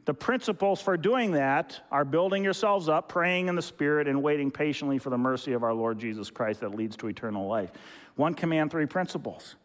The 0.06 0.14
principles 0.14 0.80
for 0.80 0.96
doing 0.96 1.32
that 1.32 1.80
are 1.90 2.04
building 2.04 2.42
yourselves 2.42 2.88
up, 2.88 3.08
praying 3.08 3.48
in 3.48 3.54
the 3.54 3.62
Spirit, 3.62 4.08
and 4.08 4.22
waiting 4.22 4.50
patiently 4.50 4.98
for 4.98 5.10
the 5.10 5.18
mercy 5.18 5.52
of 5.52 5.62
our 5.62 5.74
Lord 5.74 5.98
Jesus 5.98 6.30
Christ 6.30 6.60
that 6.60 6.74
leads 6.74 6.96
to 6.96 7.08
eternal 7.08 7.46
life. 7.46 7.70
One 8.16 8.34
command, 8.34 8.70
three 8.70 8.86
principles. 8.86 9.56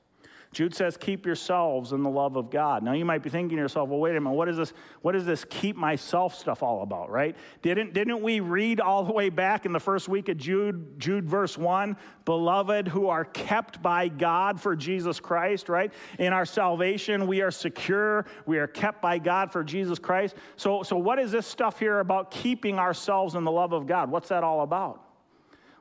Jude 0.56 0.74
says, 0.74 0.96
keep 0.96 1.26
yourselves 1.26 1.92
in 1.92 2.02
the 2.02 2.10
love 2.10 2.38
of 2.38 2.50
God. 2.50 2.82
Now 2.82 2.94
you 2.94 3.04
might 3.04 3.22
be 3.22 3.30
thinking 3.30 3.58
to 3.58 3.62
yourself, 3.62 3.90
well, 3.90 4.00
wait 4.00 4.16
a 4.16 4.22
minute, 4.22 4.38
what 4.38 4.48
is 4.48 4.56
this, 4.56 4.72
what 5.02 5.14
is 5.14 5.26
this 5.26 5.44
keep 5.50 5.76
myself 5.76 6.34
stuff 6.34 6.64
all 6.64 6.82
about, 6.82 7.12
right? 7.12 7.36
Didn't, 7.62 7.94
didn't 7.94 8.22
we 8.22 8.40
read 8.40 8.80
all 8.80 9.04
the 9.04 9.12
way 9.12 9.28
back 9.28 9.66
in 9.66 9.74
the 9.74 9.82
first 9.82 10.08
week 10.08 10.30
of 10.30 10.38
Jude, 10.38 10.98
Jude 10.98 11.28
verse 11.30 11.58
1, 11.58 11.98
beloved 12.24 12.88
who 12.88 13.10
are 13.10 13.26
kept 13.26 13.82
by 13.82 14.08
God 14.08 14.62
for 14.62 14.78
Jesus 14.78 15.20
Christ, 15.20 15.68
right? 15.68 15.92
In 16.20 16.32
our 16.32 16.46
salvation, 16.46 17.28
we 17.28 17.42
are 17.42 17.52
secure, 17.52 18.26
we 18.46 18.58
are 18.58 18.68
kept 18.68 19.02
by 19.02 19.18
God 19.20 19.52
for 19.52 19.62
Jesus 19.62 20.00
Christ. 20.00 20.38
So, 20.56 20.84
so 20.84 20.96
what 20.96 21.20
is 21.20 21.34
this 21.34 21.46
stuff 21.46 21.80
here 21.80 22.00
about 22.00 22.32
keeping 22.32 22.80
ourselves 22.80 23.36
in 23.36 23.44
the 23.44 23.52
love 23.52 23.74
of 23.74 23.88
God? 23.88 24.10
What's 24.10 24.30
that 24.30 24.46
all 24.46 24.62
about? 24.62 25.02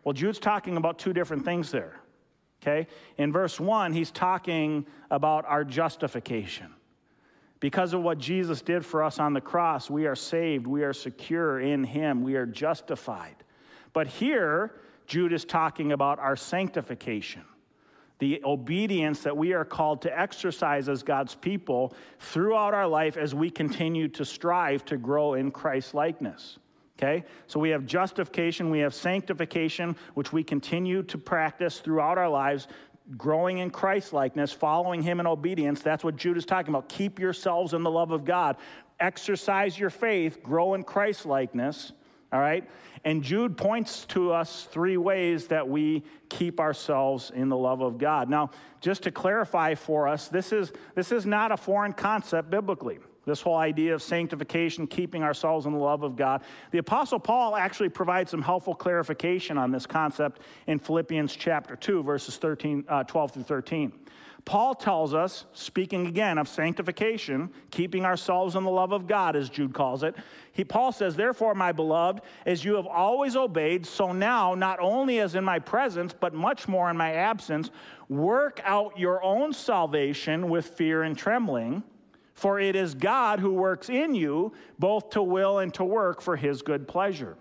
Well, 0.02 0.14
Jude's 0.14 0.40
talking 0.40 0.76
about 0.76 0.98
two 0.98 1.12
different 1.12 1.44
things 1.44 1.70
there. 1.70 2.00
Okay? 2.64 2.86
In 3.18 3.30
verse 3.30 3.60
1, 3.60 3.92
he's 3.92 4.10
talking 4.10 4.86
about 5.10 5.44
our 5.46 5.64
justification. 5.64 6.72
Because 7.60 7.92
of 7.92 8.02
what 8.02 8.18
Jesus 8.18 8.62
did 8.62 8.84
for 8.84 9.02
us 9.02 9.18
on 9.18 9.34
the 9.34 9.40
cross, 9.40 9.90
we 9.90 10.06
are 10.06 10.16
saved, 10.16 10.66
we 10.66 10.82
are 10.82 10.92
secure 10.92 11.60
in 11.60 11.84
him, 11.84 12.22
we 12.22 12.36
are 12.36 12.46
justified. 12.46 13.36
But 13.92 14.06
here, 14.06 14.80
Jude 15.06 15.32
is 15.32 15.44
talking 15.44 15.92
about 15.92 16.18
our 16.18 16.36
sanctification, 16.36 17.44
the 18.18 18.40
obedience 18.44 19.20
that 19.20 19.36
we 19.36 19.52
are 19.52 19.64
called 19.64 20.02
to 20.02 20.18
exercise 20.18 20.88
as 20.88 21.02
God's 21.02 21.34
people 21.34 21.94
throughout 22.18 22.72
our 22.72 22.88
life 22.88 23.16
as 23.18 23.34
we 23.34 23.50
continue 23.50 24.08
to 24.08 24.24
strive 24.24 24.84
to 24.86 24.96
grow 24.96 25.34
in 25.34 25.50
Christ 25.50 25.92
likeness. 25.92 26.58
Okay? 26.98 27.24
So 27.46 27.58
we 27.58 27.70
have 27.70 27.86
justification, 27.86 28.70
we 28.70 28.80
have 28.80 28.94
sanctification, 28.94 29.96
which 30.14 30.32
we 30.32 30.44
continue 30.44 31.02
to 31.04 31.18
practice 31.18 31.80
throughout 31.80 32.18
our 32.18 32.28
lives, 32.28 32.68
growing 33.16 33.58
in 33.58 33.70
Christ 33.70 34.12
likeness, 34.12 34.52
following 34.52 35.02
Him 35.02 35.20
in 35.20 35.26
obedience. 35.26 35.82
That's 35.82 36.04
what 36.04 36.16
Jude 36.16 36.36
is 36.36 36.46
talking 36.46 36.70
about. 36.70 36.88
Keep 36.88 37.18
yourselves 37.18 37.74
in 37.74 37.82
the 37.82 37.90
love 37.90 38.12
of 38.12 38.24
God, 38.24 38.56
exercise 39.00 39.78
your 39.78 39.90
faith, 39.90 40.42
grow 40.42 40.74
in 40.74 40.84
Christ 40.84 41.26
likeness. 41.26 41.92
All 42.32 42.40
right? 42.40 42.68
And 43.04 43.22
Jude 43.22 43.56
points 43.56 44.06
to 44.06 44.32
us 44.32 44.66
three 44.72 44.96
ways 44.96 45.46
that 45.48 45.68
we 45.68 46.02
keep 46.28 46.58
ourselves 46.58 47.30
in 47.32 47.48
the 47.48 47.56
love 47.56 47.80
of 47.80 47.96
God. 47.98 48.28
Now, 48.28 48.50
just 48.80 49.04
to 49.04 49.12
clarify 49.12 49.76
for 49.76 50.08
us, 50.08 50.26
this 50.28 50.52
is, 50.52 50.72
this 50.96 51.12
is 51.12 51.26
not 51.26 51.52
a 51.52 51.56
foreign 51.56 51.92
concept 51.92 52.50
biblically. 52.50 52.98
This 53.26 53.40
whole 53.40 53.56
idea 53.56 53.94
of 53.94 54.02
sanctification, 54.02 54.86
keeping 54.86 55.22
ourselves 55.22 55.66
in 55.66 55.72
the 55.72 55.78
love 55.78 56.02
of 56.02 56.16
God. 56.16 56.42
The 56.70 56.78
Apostle 56.78 57.18
Paul 57.18 57.56
actually 57.56 57.88
provides 57.88 58.30
some 58.30 58.42
helpful 58.42 58.74
clarification 58.74 59.56
on 59.56 59.70
this 59.70 59.86
concept 59.86 60.40
in 60.66 60.78
Philippians 60.78 61.34
chapter 61.34 61.76
2, 61.76 62.02
verses 62.02 62.36
13, 62.36 62.84
uh, 62.88 63.04
12 63.04 63.32
through 63.32 63.42
13. 63.44 63.92
Paul 64.44 64.74
tells 64.74 65.14
us, 65.14 65.46
speaking 65.54 66.06
again 66.06 66.36
of 66.36 66.48
sanctification, 66.48 67.50
keeping 67.70 68.04
ourselves 68.04 68.56
in 68.56 68.64
the 68.64 68.70
love 68.70 68.92
of 68.92 69.06
God, 69.06 69.36
as 69.36 69.48
Jude 69.48 69.72
calls 69.72 70.02
it, 70.02 70.14
he, 70.52 70.64
Paul 70.64 70.92
says, 70.92 71.16
Therefore, 71.16 71.54
my 71.54 71.72
beloved, 71.72 72.22
as 72.44 72.62
you 72.62 72.74
have 72.74 72.86
always 72.86 73.36
obeyed, 73.36 73.86
so 73.86 74.12
now, 74.12 74.54
not 74.54 74.78
only 74.80 75.20
as 75.20 75.34
in 75.34 75.44
my 75.44 75.58
presence, 75.58 76.14
but 76.18 76.34
much 76.34 76.68
more 76.68 76.90
in 76.90 76.96
my 76.96 77.14
absence, 77.14 77.70
work 78.10 78.60
out 78.64 78.98
your 78.98 79.22
own 79.22 79.54
salvation 79.54 80.50
with 80.50 80.66
fear 80.66 81.04
and 81.04 81.16
trembling. 81.16 81.82
For 82.34 82.58
it 82.58 82.76
is 82.76 82.94
God 82.94 83.38
who 83.38 83.52
works 83.52 83.88
in 83.88 84.14
you 84.14 84.52
both 84.78 85.10
to 85.10 85.22
will 85.22 85.60
and 85.60 85.72
to 85.74 85.84
work 85.84 86.20
for 86.20 86.36
his 86.36 86.62
good 86.62 86.86
pleasure. 86.86 87.36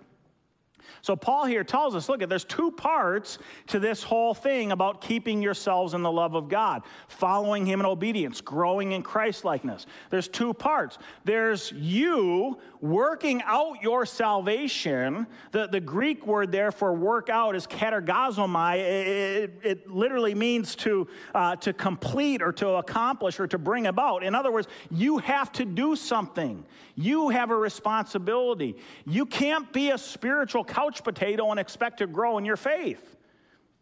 So, 1.02 1.16
Paul 1.16 1.46
here 1.46 1.64
tells 1.64 1.96
us 1.96 2.10
look, 2.10 2.28
there's 2.28 2.46
two 2.46 2.72
parts 2.72 3.38
to 3.68 3.80
this 3.80 4.04
whole 4.04 4.34
thing 4.34 4.72
about 4.72 5.02
keeping 5.02 5.42
yourselves 5.42 5.94
in 5.94 6.02
the 6.02 6.12
love 6.12 6.36
of 6.36 6.50
God, 6.50 6.84
following 7.08 7.66
Him 7.66 7.80
in 7.80 7.86
obedience, 7.86 8.42
growing 8.42 8.92
in 8.92 9.02
Christ 9.02 9.46
likeness. 9.46 9.86
There's 10.10 10.28
two 10.28 10.54
parts. 10.54 10.98
There's 11.24 11.72
you 11.72 12.60
working 12.82 13.42
out 13.46 13.82
your 13.82 14.06
salvation. 14.06 15.26
The, 15.52 15.68
the 15.68 15.80
Greek 15.80 16.28
word 16.28 16.52
there 16.52 16.72
for 16.72 16.94
work 16.94 17.30
out 17.30 17.56
is 17.56 17.66
katergazomai. 17.66 18.78
It, 18.80 19.08
it, 19.08 19.60
it 19.64 19.90
literally 19.90 20.36
means 20.36 20.76
to, 20.78 21.08
uh, 21.34 21.56
to 21.58 21.72
complete 21.72 22.42
or 22.42 22.52
to 22.52 22.72
accomplish 22.72 23.40
or 23.40 23.48
to 23.48 23.58
bring 23.58 23.88
about. 23.88 24.24
In 24.24 24.36
other 24.36 24.52
words, 24.52 24.68
you 24.92 25.20
have 25.20 25.52
to 25.54 25.66
do 25.66 25.96
something, 25.96 26.66
you 26.96 27.30
have 27.30 27.52
a 27.52 27.56
responsibility. 27.56 28.76
You 29.06 29.26
can't 29.26 29.72
be 29.72 29.92
a 29.92 29.98
spiritual 29.98 30.64
couch 30.64 30.83
couch 30.84 31.04
potato 31.04 31.50
and 31.52 31.60
expect 31.60 32.00
to 32.00 32.08
grow 32.08 32.38
in 32.38 32.46
your 32.46 32.58
faith. 32.58 33.16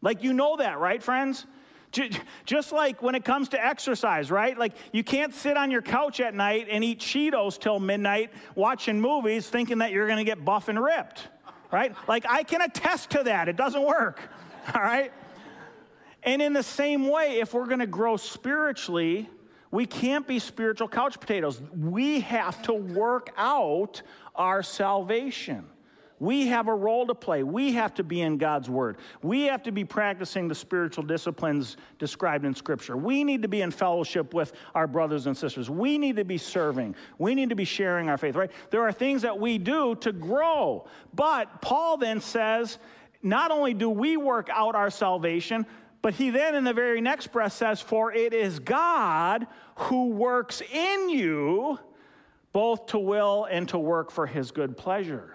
Like, 0.02 0.24
you 0.24 0.34
know 0.34 0.58
that, 0.58 0.80
right, 0.80 1.02
friends? 1.02 1.46
Just 2.46 2.72
like 2.72 3.02
when 3.02 3.16
it 3.16 3.26
comes 3.26 3.50
to 3.50 3.64
exercise, 3.64 4.32
right? 4.32 4.58
Like, 4.58 4.74
you 4.94 5.04
can't 5.04 5.34
sit 5.34 5.58
on 5.58 5.72
your 5.72 5.82
couch 5.82 6.20
at 6.20 6.34
night 6.34 6.68
and 6.70 6.84
eat 6.84 7.00
Cheetos 7.00 7.60
till 7.60 7.80
midnight 7.80 8.32
watching 8.56 9.02
movies 9.02 9.50
thinking 9.50 9.80
that 9.80 9.92
you're 9.92 10.08
gonna 10.08 10.24
get 10.24 10.46
buff 10.46 10.70
and 10.70 10.82
ripped, 10.82 11.28
right? 11.72 11.94
Like, 12.08 12.26
I 12.30 12.44
can 12.44 12.62
attest 12.62 13.10
to 13.12 13.24
that. 13.24 13.50
It 13.50 13.58
doesn't 13.58 13.84
work, 13.84 14.20
all 14.74 14.82
right? 14.82 15.12
And 16.24 16.42
in 16.42 16.54
the 16.54 16.64
same 16.64 17.10
way, 17.10 17.40
if 17.40 17.54
we're 17.54 17.68
gonna 17.68 17.88
grow 17.88 18.16
spiritually, 18.16 19.30
we 19.70 19.86
can't 19.86 20.26
be 20.26 20.40
spiritual 20.40 20.88
couch 20.88 21.20
potatoes. 21.20 21.62
We 21.76 22.22
have 22.22 22.62
to 22.64 22.74
work 22.74 23.32
out 23.38 24.02
our 24.36 24.64
salvation. 24.64 25.66
We 26.22 26.46
have 26.50 26.68
a 26.68 26.76
role 26.76 27.08
to 27.08 27.16
play. 27.16 27.42
We 27.42 27.74
have 27.74 27.96
to 27.96 28.04
be 28.04 28.22
in 28.22 28.38
God's 28.38 28.70
Word. 28.70 28.98
We 29.24 29.46
have 29.46 29.64
to 29.64 29.72
be 29.72 29.84
practicing 29.84 30.48
the 30.48 30.54
spiritual 30.54 31.04
disciplines 31.04 31.78
described 31.98 32.46
in 32.46 32.54
Scripture. 32.54 32.96
We 32.96 33.24
need 33.24 33.42
to 33.42 33.48
be 33.48 33.64
in 33.64 33.72
fellowship 33.72 34.32
with 34.32 34.54
our 34.76 34.86
brothers 34.86 35.26
and 35.26 35.36
sisters. 35.36 35.68
We 35.68 35.98
need 35.98 36.18
to 36.18 36.24
be 36.24 36.38
serving. 36.38 36.94
We 37.18 37.34
need 37.34 37.50
to 37.50 37.56
be 37.56 37.66
sharing 37.66 38.08
our 38.08 38.20
faith, 38.20 38.36
right? 38.36 38.52
There 38.70 38.84
are 38.84 38.92
things 38.92 39.24
that 39.24 39.40
we 39.40 39.58
do 39.58 39.96
to 39.96 40.12
grow. 40.12 40.86
But 41.12 41.60
Paul 41.60 41.98
then 41.98 42.22
says, 42.22 42.78
not 43.24 43.50
only 43.50 43.74
do 43.74 43.90
we 43.90 44.16
work 44.16 44.48
out 44.54 44.76
our 44.76 44.92
salvation, 44.92 45.66
but 46.04 46.14
he 46.14 46.30
then 46.30 46.54
in 46.54 46.64
the 46.64 46.74
very 46.74 47.02
next 47.02 47.32
breath 47.32 47.54
says, 47.54 47.82
For 47.82 48.14
it 48.14 48.36
is 48.36 48.60
God 48.60 49.48
who 49.74 50.10
works 50.10 50.62
in 50.72 51.10
you 51.10 51.80
both 52.54 52.86
to 52.88 53.00
will 53.00 53.48
and 53.50 53.68
to 53.70 53.80
work 53.80 54.12
for 54.12 54.28
his 54.28 54.52
good 54.52 54.78
pleasure. 54.78 55.31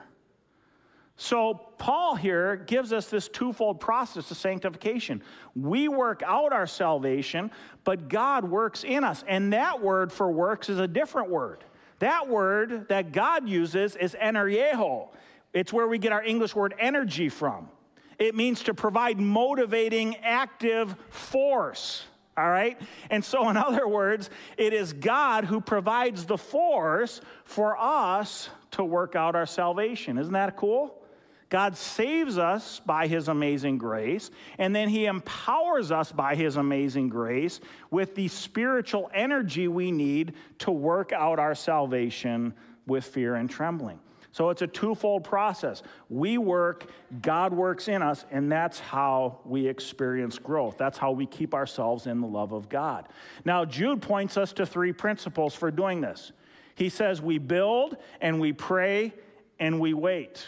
So, 1.18 1.54
Paul 1.78 2.14
here 2.14 2.56
gives 2.56 2.92
us 2.92 3.06
this 3.06 3.26
twofold 3.28 3.80
process 3.80 4.30
of 4.30 4.36
sanctification. 4.36 5.22
We 5.54 5.88
work 5.88 6.22
out 6.22 6.52
our 6.52 6.66
salvation, 6.66 7.50
but 7.84 8.08
God 8.08 8.44
works 8.44 8.84
in 8.84 9.02
us. 9.02 9.24
And 9.26 9.54
that 9.54 9.80
word 9.80 10.12
for 10.12 10.30
works 10.30 10.68
is 10.68 10.78
a 10.78 10.86
different 10.86 11.30
word. 11.30 11.64
That 12.00 12.28
word 12.28 12.88
that 12.88 13.12
God 13.12 13.48
uses 13.48 13.96
is 13.96 14.14
energeho. 14.20 15.08
It's 15.54 15.72
where 15.72 15.88
we 15.88 15.96
get 15.96 16.12
our 16.12 16.22
English 16.22 16.54
word 16.54 16.74
energy 16.78 17.30
from. 17.30 17.70
It 18.18 18.34
means 18.34 18.64
to 18.64 18.74
provide 18.74 19.18
motivating, 19.18 20.16
active 20.16 20.94
force. 21.08 22.04
All 22.36 22.48
right? 22.48 22.78
And 23.08 23.24
so, 23.24 23.48
in 23.48 23.56
other 23.56 23.88
words, 23.88 24.28
it 24.58 24.74
is 24.74 24.92
God 24.92 25.46
who 25.46 25.62
provides 25.62 26.26
the 26.26 26.36
force 26.36 27.22
for 27.44 27.74
us 27.78 28.50
to 28.72 28.84
work 28.84 29.16
out 29.16 29.34
our 29.34 29.46
salvation. 29.46 30.18
Isn't 30.18 30.34
that 30.34 30.58
cool? 30.58 31.02
God 31.48 31.76
saves 31.76 32.38
us 32.38 32.80
by 32.80 33.06
his 33.06 33.28
amazing 33.28 33.78
grace, 33.78 34.30
and 34.58 34.74
then 34.74 34.88
he 34.88 35.06
empowers 35.06 35.92
us 35.92 36.10
by 36.10 36.34
his 36.34 36.56
amazing 36.56 37.08
grace 37.08 37.60
with 37.90 38.14
the 38.16 38.28
spiritual 38.28 39.10
energy 39.14 39.68
we 39.68 39.92
need 39.92 40.34
to 40.60 40.72
work 40.72 41.12
out 41.12 41.38
our 41.38 41.54
salvation 41.54 42.52
with 42.86 43.04
fear 43.04 43.36
and 43.36 43.48
trembling. 43.48 44.00
So 44.32 44.50
it's 44.50 44.60
a 44.60 44.66
twofold 44.66 45.24
process. 45.24 45.82
We 46.10 46.36
work, 46.36 46.90
God 47.22 47.54
works 47.54 47.88
in 47.88 48.02
us, 48.02 48.26
and 48.30 48.52
that's 48.52 48.78
how 48.78 49.38
we 49.46 49.66
experience 49.66 50.38
growth. 50.38 50.76
That's 50.76 50.98
how 50.98 51.12
we 51.12 51.24
keep 51.24 51.54
ourselves 51.54 52.06
in 52.06 52.20
the 52.20 52.26
love 52.26 52.52
of 52.52 52.68
God. 52.68 53.08
Now, 53.46 53.64
Jude 53.64 54.02
points 54.02 54.36
us 54.36 54.52
to 54.54 54.66
three 54.66 54.92
principles 54.92 55.54
for 55.54 55.70
doing 55.70 56.02
this. 56.02 56.32
He 56.74 56.90
says 56.90 57.22
we 57.22 57.38
build 57.38 57.96
and 58.20 58.38
we 58.38 58.52
pray 58.52 59.14
and 59.58 59.80
we 59.80 59.94
wait. 59.94 60.46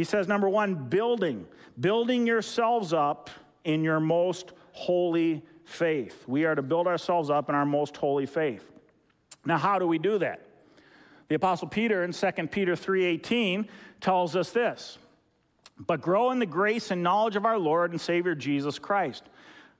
He 0.00 0.04
says, 0.04 0.26
number 0.26 0.48
one, 0.48 0.76
building, 0.76 1.46
building 1.78 2.26
yourselves 2.26 2.94
up 2.94 3.28
in 3.64 3.84
your 3.84 4.00
most 4.00 4.52
holy 4.72 5.44
faith. 5.66 6.24
We 6.26 6.46
are 6.46 6.54
to 6.54 6.62
build 6.62 6.86
ourselves 6.86 7.28
up 7.28 7.50
in 7.50 7.54
our 7.54 7.66
most 7.66 7.98
holy 7.98 8.24
faith. 8.24 8.66
Now, 9.44 9.58
how 9.58 9.78
do 9.78 9.86
we 9.86 9.98
do 9.98 10.16
that? 10.16 10.40
The 11.28 11.34
apostle 11.34 11.68
Peter 11.68 12.02
in 12.02 12.14
2 12.14 12.50
Peter 12.50 12.74
3:18 12.74 13.68
tells 14.00 14.36
us 14.36 14.52
this. 14.52 14.96
But 15.78 16.00
grow 16.00 16.30
in 16.30 16.38
the 16.38 16.46
grace 16.46 16.90
and 16.90 17.02
knowledge 17.02 17.36
of 17.36 17.44
our 17.44 17.58
Lord 17.58 17.90
and 17.90 18.00
Savior 18.00 18.34
Jesus 18.34 18.78
Christ. 18.78 19.24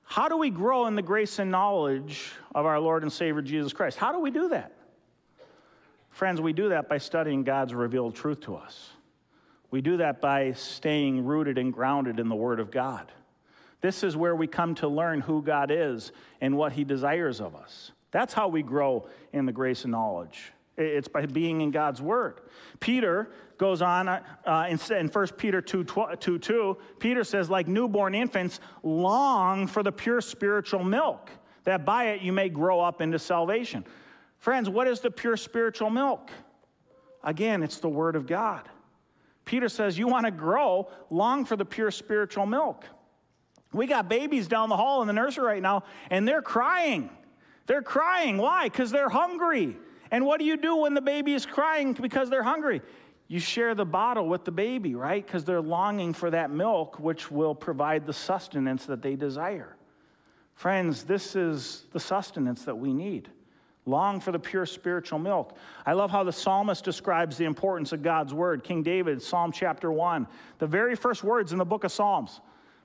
How 0.03 0.29
do 0.29 0.37
we 0.37 0.51
grow 0.51 0.85
in 0.85 0.93
the 0.93 1.01
grace 1.01 1.39
and 1.39 1.49
knowledge 1.49 2.31
of 2.53 2.67
our 2.67 2.79
Lord 2.79 3.01
and 3.01 3.11
Savior 3.11 3.41
Jesus 3.41 3.73
Christ? 3.73 3.97
How 3.97 4.11
do 4.11 4.19
we 4.19 4.29
do 4.29 4.49
that? 4.49 4.71
Friends, 6.11 6.39
we 6.39 6.53
do 6.53 6.69
that 6.69 6.87
by 6.87 6.99
studying 6.99 7.43
God's 7.43 7.73
revealed 7.73 8.13
truth 8.13 8.41
to 8.41 8.55
us. 8.55 8.91
We 9.71 9.81
do 9.81 9.97
that 9.97 10.21
by 10.21 10.51
staying 10.53 11.25
rooted 11.25 11.57
and 11.57 11.73
grounded 11.73 12.19
in 12.19 12.29
the 12.29 12.35
Word 12.35 12.59
of 12.59 12.69
God. 12.69 13.11
This 13.79 14.03
is 14.03 14.15
where 14.15 14.35
we 14.35 14.45
come 14.45 14.75
to 14.75 14.87
learn 14.87 15.21
who 15.21 15.41
God 15.41 15.71
is 15.71 16.11
and 16.39 16.55
what 16.55 16.73
He 16.73 16.83
desires 16.83 17.41
of 17.41 17.55
us. 17.55 17.91
That's 18.11 18.33
how 18.33 18.49
we 18.49 18.61
grow 18.61 19.07
in 19.33 19.45
the 19.45 19.51
grace 19.51 19.83
and 19.83 19.91
knowledge 19.91 20.51
it's 20.77 21.07
by 21.07 21.25
being 21.25 21.61
in 21.61 21.71
God's 21.71 22.01
word. 22.01 22.41
Peter 22.79 23.29
goes 23.57 23.81
on 23.81 24.07
uh, 24.07 24.21
in, 24.69 24.79
in 24.95 25.07
1 25.07 25.27
Peter 25.37 25.61
2, 25.61 25.85
2 26.19 26.39
2, 26.39 26.77
Peter 26.99 27.23
says, 27.23 27.49
like 27.49 27.67
newborn 27.67 28.15
infants, 28.15 28.59
long 28.83 29.67
for 29.67 29.83
the 29.83 29.91
pure 29.91 30.21
spiritual 30.21 30.83
milk, 30.83 31.29
that 31.63 31.85
by 31.85 32.05
it 32.05 32.21
you 32.21 32.31
may 32.31 32.49
grow 32.49 32.79
up 32.79 33.01
into 33.01 33.19
salvation. 33.19 33.85
Friends, 34.39 34.69
what 34.69 34.87
is 34.87 35.01
the 35.01 35.11
pure 35.11 35.37
spiritual 35.37 35.89
milk? 35.89 36.31
Again, 37.23 37.61
it's 37.61 37.77
the 37.77 37.89
word 37.89 38.15
of 38.15 38.25
God. 38.25 38.67
Peter 39.51 39.67
says, 39.67 39.97
You 39.97 40.07
want 40.07 40.25
to 40.25 40.31
grow, 40.31 40.87
long 41.09 41.43
for 41.43 41.57
the 41.57 41.65
pure 41.65 41.91
spiritual 41.91 42.45
milk. 42.45 42.85
We 43.73 43.85
got 43.85 44.07
babies 44.07 44.47
down 44.47 44.69
the 44.69 44.77
hall 44.77 45.01
in 45.01 45.07
the 45.07 45.13
nursery 45.13 45.43
right 45.43 45.61
now, 45.61 45.83
and 46.09 46.25
they're 46.25 46.41
crying. 46.41 47.09
They're 47.65 47.81
crying. 47.81 48.37
Why? 48.37 48.69
Because 48.69 48.91
they're 48.91 49.09
hungry. 49.09 49.75
And 50.09 50.25
what 50.25 50.39
do 50.39 50.45
you 50.45 50.55
do 50.55 50.77
when 50.77 50.93
the 50.93 51.01
baby 51.01 51.33
is 51.33 51.45
crying 51.45 51.91
because 51.91 52.29
they're 52.29 52.43
hungry? 52.43 52.81
You 53.27 53.41
share 53.41 53.75
the 53.75 53.83
bottle 53.83 54.29
with 54.29 54.45
the 54.45 54.53
baby, 54.53 54.95
right? 54.95 55.25
Because 55.25 55.43
they're 55.43 55.59
longing 55.59 56.13
for 56.13 56.29
that 56.29 56.49
milk, 56.49 56.97
which 56.97 57.29
will 57.29 57.53
provide 57.53 58.05
the 58.05 58.13
sustenance 58.13 58.85
that 58.85 59.01
they 59.01 59.17
desire. 59.17 59.75
Friends, 60.53 61.03
this 61.03 61.35
is 61.35 61.87
the 61.91 61.99
sustenance 61.99 62.63
that 62.63 62.77
we 62.77 62.93
need. 62.93 63.27
Long 63.85 64.19
for 64.19 64.31
the 64.31 64.39
pure 64.39 64.65
spiritual 64.65 65.17
milk. 65.17 65.57
I 65.85 65.93
love 65.93 66.11
how 66.11 66.23
the 66.23 66.31
psalmist 66.31 66.83
describes 66.83 67.37
the 67.37 67.45
importance 67.45 67.91
of 67.91 68.03
God's 68.03 68.33
word. 68.33 68.63
King 68.63 68.83
David, 68.83 69.21
Psalm 69.21 69.51
chapter 69.51 69.91
1, 69.91 70.27
the 70.59 70.67
very 70.67 70.95
first 70.95 71.23
words 71.23 71.51
in 71.51 71.57
the 71.57 71.65
book 71.65 71.83
of 71.83 71.91
Psalms. 71.91 72.41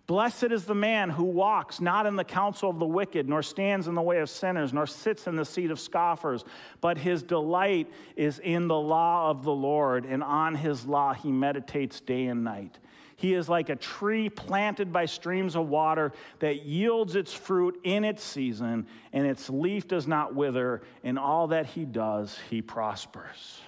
Blessed 0.06 0.52
is 0.52 0.64
the 0.64 0.74
man 0.74 1.10
who 1.10 1.24
walks 1.24 1.80
not 1.80 2.06
in 2.06 2.14
the 2.14 2.24
counsel 2.24 2.70
of 2.70 2.78
the 2.78 2.86
wicked, 2.86 3.28
nor 3.28 3.42
stands 3.42 3.88
in 3.88 3.96
the 3.96 4.02
way 4.02 4.20
of 4.20 4.30
sinners, 4.30 4.72
nor 4.72 4.86
sits 4.86 5.26
in 5.26 5.34
the 5.34 5.44
seat 5.44 5.72
of 5.72 5.80
scoffers, 5.80 6.44
but 6.80 6.96
his 6.96 7.24
delight 7.24 7.90
is 8.14 8.38
in 8.38 8.68
the 8.68 8.78
law 8.78 9.28
of 9.28 9.42
the 9.42 9.52
Lord, 9.52 10.04
and 10.04 10.22
on 10.22 10.54
his 10.54 10.86
law 10.86 11.12
he 11.12 11.32
meditates 11.32 12.00
day 12.00 12.26
and 12.26 12.44
night. 12.44 12.78
He 13.16 13.32
is 13.32 13.48
like 13.48 13.70
a 13.70 13.76
tree 13.76 14.28
planted 14.28 14.92
by 14.92 15.06
streams 15.06 15.56
of 15.56 15.68
water 15.68 16.12
that 16.40 16.66
yields 16.66 17.16
its 17.16 17.32
fruit 17.32 17.80
in 17.82 18.04
its 18.04 18.22
season, 18.22 18.86
and 19.12 19.26
its 19.26 19.48
leaf 19.48 19.88
does 19.88 20.06
not 20.06 20.34
wither. 20.34 20.82
In 21.02 21.16
all 21.16 21.48
that 21.48 21.66
he 21.66 21.86
does, 21.86 22.38
he 22.50 22.60
prospers. 22.60 23.60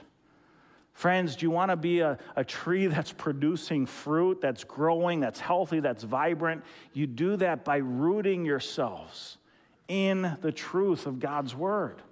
Friends, 0.93 1.37
do 1.37 1.47
you 1.47 1.51
want 1.51 1.71
to 1.71 1.77
be 1.77 2.01
a, 2.01 2.19
a 2.37 2.45
tree 2.45 2.87
that's 2.89 3.13
producing 3.13 3.87
fruit, 3.87 4.41
that's 4.43 4.65
growing, 4.65 5.21
that's 5.21 5.41
healthy, 5.41 5.81
that's 5.81 6.03
vibrant? 6.03 6.63
You 6.93 7.07
do 7.07 7.37
that 7.37 7.65
by 7.65 7.79
rooting 7.79 8.45
yourselves 8.45 9.39
in 9.89 10.37
the 10.43 10.53
truth 10.53 11.07
of 11.07 11.21
God's 11.21 11.55
Word. 11.55 12.03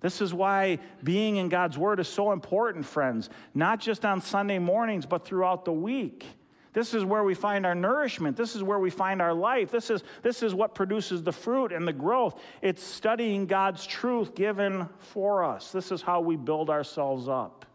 This 0.00 0.22
is 0.22 0.32
why 0.32 0.78
being 1.04 1.36
in 1.36 1.50
God's 1.50 1.76
Word 1.76 2.00
is 2.00 2.08
so 2.08 2.32
important, 2.32 2.86
friends, 2.86 3.28
not 3.54 3.80
just 3.80 4.06
on 4.06 4.22
Sunday 4.22 4.58
mornings, 4.58 5.04
but 5.04 5.26
throughout 5.26 5.66
the 5.66 5.72
week. 5.72 6.24
This 6.72 6.94
is 6.94 7.04
where 7.04 7.24
we 7.24 7.34
find 7.34 7.64
our 7.64 7.74
nourishment. 7.74 8.36
This 8.36 8.54
is 8.54 8.62
where 8.62 8.78
we 8.78 8.90
find 8.90 9.22
our 9.22 9.34
life. 9.34 9.70
This 9.70 9.90
is, 9.90 10.04
this 10.22 10.42
is 10.42 10.54
what 10.54 10.74
produces 10.74 11.22
the 11.22 11.32
fruit 11.32 11.72
and 11.72 11.88
the 11.88 11.92
growth. 11.92 12.40
It's 12.62 12.82
studying 12.82 13.46
God's 13.46 13.86
truth 13.86 14.34
given 14.34 14.88
for 14.98 15.44
us. 15.44 15.72
This 15.72 15.90
is 15.90 16.02
how 16.02 16.20
we 16.20 16.36
build 16.36 16.70
ourselves 16.70 17.28
up 17.28 17.66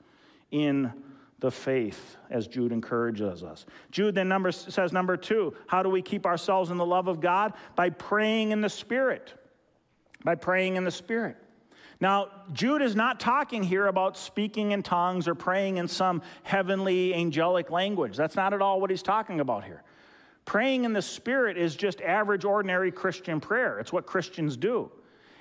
in 0.51 0.93
the 1.39 1.51
faith, 1.51 2.15
as 2.29 2.47
Jude 2.47 2.71
encourages 2.71 3.43
us. 3.43 3.65
Jude 3.91 4.15
then 4.15 4.29
number, 4.29 4.51
says, 4.51 4.93
number 4.93 5.17
two, 5.17 5.53
how 5.67 5.83
do 5.83 5.89
we 5.89 6.01
keep 6.01 6.25
ourselves 6.25 6.71
in 6.71 6.77
the 6.77 6.85
love 6.85 7.09
of 7.09 7.19
God? 7.19 7.53
By 7.75 7.89
praying 7.89 8.51
in 8.51 8.61
the 8.61 8.69
Spirit. 8.69 9.33
By 10.23 10.35
praying 10.35 10.77
in 10.77 10.85
the 10.85 10.91
Spirit. 10.91 11.35
Now, 11.99 12.27
Jude 12.51 12.81
is 12.81 12.95
not 12.95 13.19
talking 13.19 13.63
here 13.63 13.87
about 13.87 14.17
speaking 14.17 14.71
in 14.71 14.83
tongues 14.83 15.27
or 15.27 15.35
praying 15.35 15.77
in 15.77 15.87
some 15.87 16.21
heavenly 16.43 17.13
angelic 17.13 17.69
language. 17.69 18.17
That's 18.17 18.35
not 18.35 18.53
at 18.53 18.61
all 18.61 18.81
what 18.81 18.89
he's 18.89 19.03
talking 19.03 19.39
about 19.39 19.63
here. 19.63 19.83
Praying 20.45 20.83
in 20.83 20.93
the 20.93 21.01
Spirit 21.01 21.57
is 21.57 21.75
just 21.75 22.01
average, 22.01 22.43
ordinary 22.43 22.91
Christian 22.91 23.39
prayer. 23.39 23.79
It's 23.79 23.93
what 23.93 24.05
Christians 24.05 24.57
do. 24.57 24.91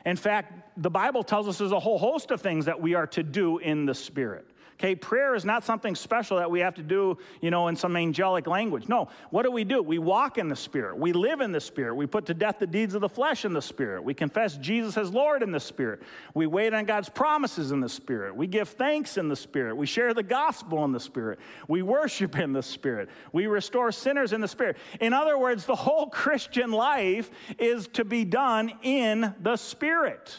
In 0.04 0.16
fact, 0.16 0.80
the 0.80 0.90
Bible 0.90 1.22
tells 1.22 1.48
us 1.48 1.58
there's 1.58 1.72
a 1.72 1.80
whole 1.80 1.98
host 1.98 2.30
of 2.30 2.40
things 2.40 2.66
that 2.66 2.80
we 2.80 2.94
are 2.94 3.06
to 3.08 3.22
do 3.22 3.58
in 3.58 3.86
the 3.86 3.94
Spirit. 3.94 4.46
Okay, 4.74 4.94
prayer 4.94 5.34
is 5.34 5.44
not 5.44 5.64
something 5.64 5.94
special 5.94 6.38
that 6.38 6.50
we 6.50 6.60
have 6.60 6.74
to 6.74 6.82
do, 6.82 7.18
you 7.40 7.50
know, 7.50 7.68
in 7.68 7.76
some 7.76 7.96
angelic 7.96 8.46
language. 8.46 8.88
No, 8.88 9.08
what 9.30 9.44
do 9.44 9.50
we 9.50 9.64
do? 9.64 9.82
We 9.82 9.98
walk 9.98 10.38
in 10.38 10.48
the 10.48 10.56
Spirit. 10.56 10.96
We 10.96 11.12
live 11.12 11.40
in 11.40 11.52
the 11.52 11.60
Spirit. 11.60 11.94
We 11.94 12.06
put 12.06 12.26
to 12.26 12.34
death 12.34 12.58
the 12.58 12.66
deeds 12.66 12.94
of 12.94 13.00
the 13.00 13.08
flesh 13.08 13.44
in 13.44 13.52
the 13.52 13.62
Spirit. 13.62 14.02
We 14.02 14.14
confess 14.14 14.56
Jesus 14.56 14.96
as 14.96 15.12
Lord 15.12 15.42
in 15.42 15.52
the 15.52 15.60
Spirit. 15.60 16.02
We 16.34 16.46
wait 16.46 16.74
on 16.74 16.84
God's 16.84 17.08
promises 17.08 17.70
in 17.70 17.80
the 17.80 17.88
Spirit. 17.88 18.34
We 18.34 18.46
give 18.46 18.70
thanks 18.70 19.16
in 19.16 19.28
the 19.28 19.36
Spirit. 19.36 19.76
We 19.76 19.86
share 19.86 20.14
the 20.14 20.22
gospel 20.22 20.84
in 20.84 20.92
the 20.92 21.00
Spirit. 21.00 21.38
We 21.68 21.82
worship 21.82 22.38
in 22.38 22.52
the 22.52 22.62
Spirit. 22.62 23.08
We 23.32 23.46
restore 23.46 23.92
sinners 23.92 24.32
in 24.32 24.40
the 24.40 24.48
Spirit. 24.48 24.78
In 25.00 25.12
other 25.12 25.38
words, 25.38 25.66
the 25.66 25.76
whole 25.76 26.06
Christian 26.06 26.72
life 26.72 27.30
is 27.58 27.88
to 27.88 28.04
be 28.04 28.24
done 28.24 28.72
in 28.82 29.34
the 29.40 29.56
Spirit. 29.56 30.36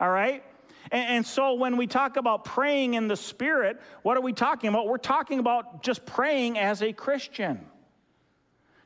All 0.00 0.10
right? 0.10 0.44
And, 0.92 1.08
and 1.08 1.26
so 1.26 1.54
when 1.54 1.76
we 1.76 1.88
talk 1.88 2.16
about 2.16 2.44
praying 2.44 2.94
in 2.94 3.08
the 3.08 3.16
Spirit, 3.16 3.80
what 4.02 4.16
are 4.16 4.20
we 4.20 4.32
talking 4.32 4.68
about? 4.68 4.86
We're 4.86 4.98
talking 4.98 5.40
about 5.40 5.82
just 5.82 6.06
praying 6.06 6.58
as 6.58 6.82
a 6.82 6.92
Christian. 6.92 7.66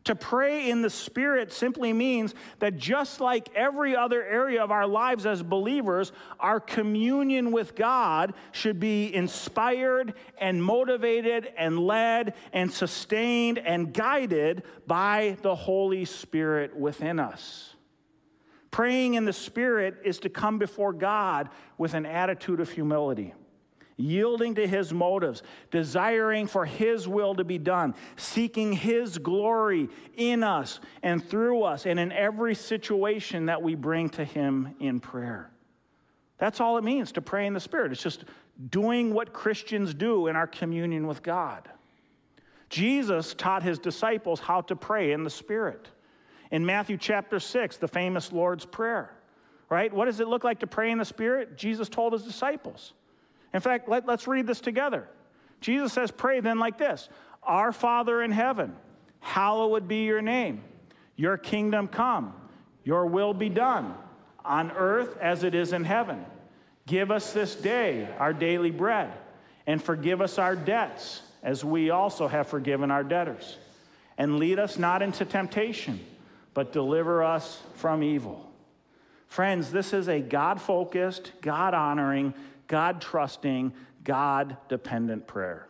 To 0.04 0.14
pray 0.14 0.70
in 0.70 0.82
the 0.82 0.90
Spirit 0.90 1.52
simply 1.52 1.92
means 1.92 2.32
that 2.60 2.76
just 2.76 3.20
like 3.20 3.48
every 3.56 3.96
other 3.96 4.22
area 4.22 4.62
of 4.62 4.70
our 4.70 4.86
lives 4.86 5.26
as 5.26 5.42
believers, 5.42 6.12
our 6.38 6.60
communion 6.60 7.50
with 7.50 7.74
God 7.74 8.34
should 8.52 8.78
be 8.78 9.12
inspired 9.12 10.14
and 10.38 10.62
motivated 10.62 11.52
and 11.58 11.80
led 11.80 12.34
and 12.52 12.72
sustained 12.72 13.58
and 13.58 13.92
guided 13.92 14.62
by 14.86 15.36
the 15.42 15.56
Holy 15.56 16.04
Spirit 16.04 16.76
within 16.76 17.18
us. 17.18 17.75
Praying 18.70 19.14
in 19.14 19.24
the 19.24 19.32
Spirit 19.32 19.96
is 20.04 20.18
to 20.20 20.28
come 20.28 20.58
before 20.58 20.92
God 20.92 21.48
with 21.78 21.94
an 21.94 22.04
attitude 22.04 22.60
of 22.60 22.70
humility, 22.70 23.32
yielding 23.96 24.54
to 24.56 24.66
His 24.66 24.92
motives, 24.92 25.42
desiring 25.70 26.46
for 26.46 26.64
His 26.64 27.08
will 27.08 27.34
to 27.36 27.44
be 27.44 27.58
done, 27.58 27.94
seeking 28.16 28.72
His 28.72 29.18
glory 29.18 29.88
in 30.16 30.42
us 30.42 30.80
and 31.02 31.24
through 31.24 31.62
us, 31.62 31.86
and 31.86 31.98
in 31.98 32.12
every 32.12 32.54
situation 32.54 33.46
that 33.46 33.62
we 33.62 33.74
bring 33.74 34.08
to 34.10 34.24
Him 34.24 34.74
in 34.80 35.00
prayer. 35.00 35.50
That's 36.38 36.60
all 36.60 36.76
it 36.76 36.84
means 36.84 37.12
to 37.12 37.22
pray 37.22 37.46
in 37.46 37.54
the 37.54 37.60
Spirit. 37.60 37.92
It's 37.92 38.02
just 38.02 38.24
doing 38.70 39.12
what 39.14 39.32
Christians 39.32 39.94
do 39.94 40.26
in 40.26 40.36
our 40.36 40.46
communion 40.46 41.06
with 41.06 41.22
God. 41.22 41.68
Jesus 42.68 43.34
taught 43.34 43.62
his 43.62 43.78
disciples 43.78 44.40
how 44.40 44.60
to 44.62 44.76
pray 44.76 45.12
in 45.12 45.24
the 45.24 45.30
Spirit. 45.30 45.88
In 46.50 46.64
Matthew 46.64 46.96
chapter 46.96 47.40
6, 47.40 47.78
the 47.78 47.88
famous 47.88 48.32
Lord's 48.32 48.64
Prayer, 48.64 49.10
right? 49.68 49.92
What 49.92 50.04
does 50.04 50.20
it 50.20 50.28
look 50.28 50.44
like 50.44 50.60
to 50.60 50.66
pray 50.66 50.90
in 50.90 50.98
the 50.98 51.04
Spirit? 51.04 51.56
Jesus 51.56 51.88
told 51.88 52.12
his 52.12 52.22
disciples. 52.22 52.92
In 53.52 53.60
fact, 53.60 53.88
let, 53.88 54.08
us 54.08 54.26
read 54.26 54.46
this 54.46 54.60
together. 54.60 55.08
Jesus 55.60 55.92
says, 55.92 56.10
Pray 56.10 56.40
then 56.40 56.58
like 56.58 56.78
this 56.78 57.08
Our 57.42 57.72
Father 57.72 58.22
in 58.22 58.30
heaven, 58.30 58.76
hallowed 59.20 59.88
be 59.88 60.04
your 60.04 60.22
name. 60.22 60.62
Your 61.16 61.38
kingdom 61.38 61.88
come, 61.88 62.34
your 62.84 63.06
will 63.06 63.32
be 63.32 63.48
done, 63.48 63.94
on 64.44 64.70
earth 64.72 65.16
as 65.18 65.42
it 65.42 65.54
is 65.54 65.72
in 65.72 65.84
heaven. 65.84 66.24
Give 66.86 67.10
us 67.10 67.32
this 67.32 67.54
day 67.54 68.08
our 68.18 68.32
daily 68.32 68.70
bread, 68.70 69.12
and 69.66 69.82
forgive 69.82 70.20
us 70.20 70.38
our 70.38 70.54
debts, 70.54 71.22
as 71.42 71.64
we 71.64 71.90
also 71.90 72.28
have 72.28 72.46
forgiven 72.46 72.90
our 72.90 73.02
debtors. 73.02 73.56
And 74.18 74.38
lead 74.38 74.58
us 74.58 74.78
not 74.78 75.02
into 75.02 75.24
temptation, 75.24 76.04
but 76.56 76.72
deliver 76.72 77.22
us 77.22 77.60
from 77.74 78.02
evil. 78.02 78.50
Friends, 79.28 79.70
this 79.70 79.92
is 79.92 80.08
a 80.08 80.20
God 80.22 80.58
focused, 80.58 81.32
God 81.42 81.74
honoring, 81.74 82.32
God 82.66 83.02
trusting, 83.02 83.74
God 84.02 84.56
dependent 84.70 85.26
prayer. 85.26 85.68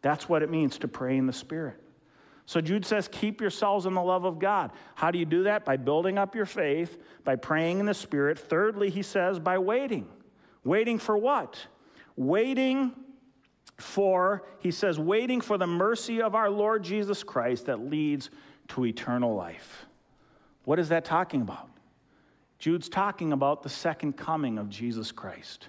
That's 0.00 0.26
what 0.26 0.42
it 0.42 0.50
means 0.50 0.78
to 0.78 0.88
pray 0.88 1.18
in 1.18 1.26
the 1.26 1.34
Spirit. 1.34 1.76
So 2.46 2.62
Jude 2.62 2.86
says, 2.86 3.08
keep 3.12 3.42
yourselves 3.42 3.84
in 3.84 3.92
the 3.92 4.02
love 4.02 4.24
of 4.24 4.38
God. 4.38 4.70
How 4.94 5.10
do 5.10 5.18
you 5.18 5.26
do 5.26 5.42
that? 5.42 5.66
By 5.66 5.76
building 5.76 6.16
up 6.16 6.34
your 6.34 6.46
faith, 6.46 6.96
by 7.22 7.36
praying 7.36 7.80
in 7.80 7.84
the 7.84 7.92
Spirit. 7.92 8.38
Thirdly, 8.38 8.88
he 8.88 9.02
says, 9.02 9.38
by 9.38 9.58
waiting. 9.58 10.08
Waiting 10.64 10.98
for 10.98 11.18
what? 11.18 11.58
Waiting 12.16 12.92
for, 13.76 14.46
he 14.60 14.70
says, 14.70 14.98
waiting 14.98 15.42
for 15.42 15.58
the 15.58 15.66
mercy 15.66 16.22
of 16.22 16.34
our 16.34 16.48
Lord 16.48 16.82
Jesus 16.82 17.22
Christ 17.22 17.66
that 17.66 17.80
leads 17.80 18.30
to 18.68 18.86
eternal 18.86 19.34
life. 19.34 19.86
What 20.64 20.78
is 20.78 20.88
that 20.88 21.04
talking 21.04 21.42
about? 21.42 21.68
Jude's 22.58 22.88
talking 22.88 23.32
about 23.32 23.62
the 23.62 23.68
second 23.68 24.16
coming 24.16 24.58
of 24.58 24.70
Jesus 24.70 25.12
Christ. 25.12 25.68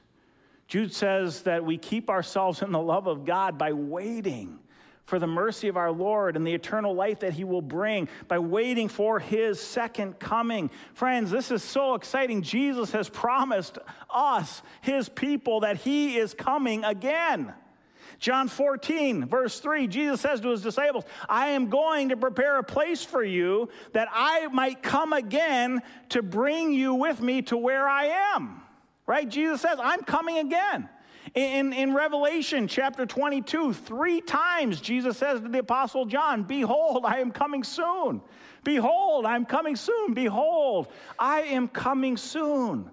Jude 0.67 0.93
says 0.93 1.43
that 1.43 1.65
we 1.65 1.77
keep 1.77 2.09
ourselves 2.09 2.61
in 2.61 2.71
the 2.71 2.79
love 2.79 3.07
of 3.07 3.25
God 3.25 3.57
by 3.57 3.73
waiting 3.73 4.59
for 5.05 5.19
the 5.19 5.27
mercy 5.27 5.67
of 5.67 5.77
our 5.77 5.91
Lord 5.91 6.35
and 6.35 6.45
the 6.45 6.53
eternal 6.53 6.95
life 6.95 7.19
that 7.19 7.33
He 7.33 7.43
will 7.43 7.61
bring 7.61 8.09
by 8.27 8.39
waiting 8.39 8.87
for 8.87 9.19
His 9.19 9.59
second 9.59 10.19
coming. 10.19 10.71
Friends, 10.93 11.29
this 11.29 11.51
is 11.51 11.63
so 11.63 11.93
exciting. 11.93 12.41
Jesus 12.41 12.91
has 12.91 13.07
promised 13.09 13.77
us, 14.09 14.63
His 14.81 15.07
people, 15.07 15.59
that 15.59 15.77
He 15.77 16.17
is 16.17 16.33
coming 16.33 16.83
again. 16.83 17.53
John 18.19 18.47
14, 18.47 19.25
verse 19.25 19.59
3, 19.59 19.87
Jesus 19.87 20.21
says 20.21 20.39
to 20.41 20.49
his 20.49 20.61
disciples, 20.61 21.03
I 21.27 21.47
am 21.47 21.69
going 21.69 22.09
to 22.09 22.17
prepare 22.17 22.57
a 22.57 22.63
place 22.63 23.03
for 23.03 23.23
you 23.23 23.69
that 23.93 24.07
I 24.11 24.47
might 24.47 24.81
come 24.81 25.13
again 25.13 25.81
to 26.09 26.21
bring 26.21 26.73
you 26.73 26.93
with 26.93 27.21
me 27.21 27.41
to 27.43 27.57
where 27.57 27.87
I 27.87 28.05
am. 28.35 28.61
Right? 29.05 29.27
Jesus 29.27 29.61
says, 29.61 29.77
I'm 29.81 30.01
coming 30.01 30.39
again. 30.39 30.89
In, 31.33 31.73
in 31.73 31.93
Revelation 31.93 32.67
chapter 32.67 33.05
22, 33.05 33.73
three 33.73 34.21
times 34.21 34.79
Jesus 34.79 35.17
says 35.17 35.41
to 35.41 35.49
the 35.49 35.59
Apostle 35.59 36.05
John, 36.05 36.43
Behold, 36.43 37.03
I 37.05 37.19
am 37.19 37.31
coming 37.31 37.63
soon. 37.63 38.21
Behold, 38.63 39.25
I'm 39.25 39.45
coming 39.45 39.75
soon. 39.75 40.13
Behold, 40.13 40.87
I 41.19 41.41
am 41.41 41.67
coming 41.67 42.15
soon. 42.17 42.89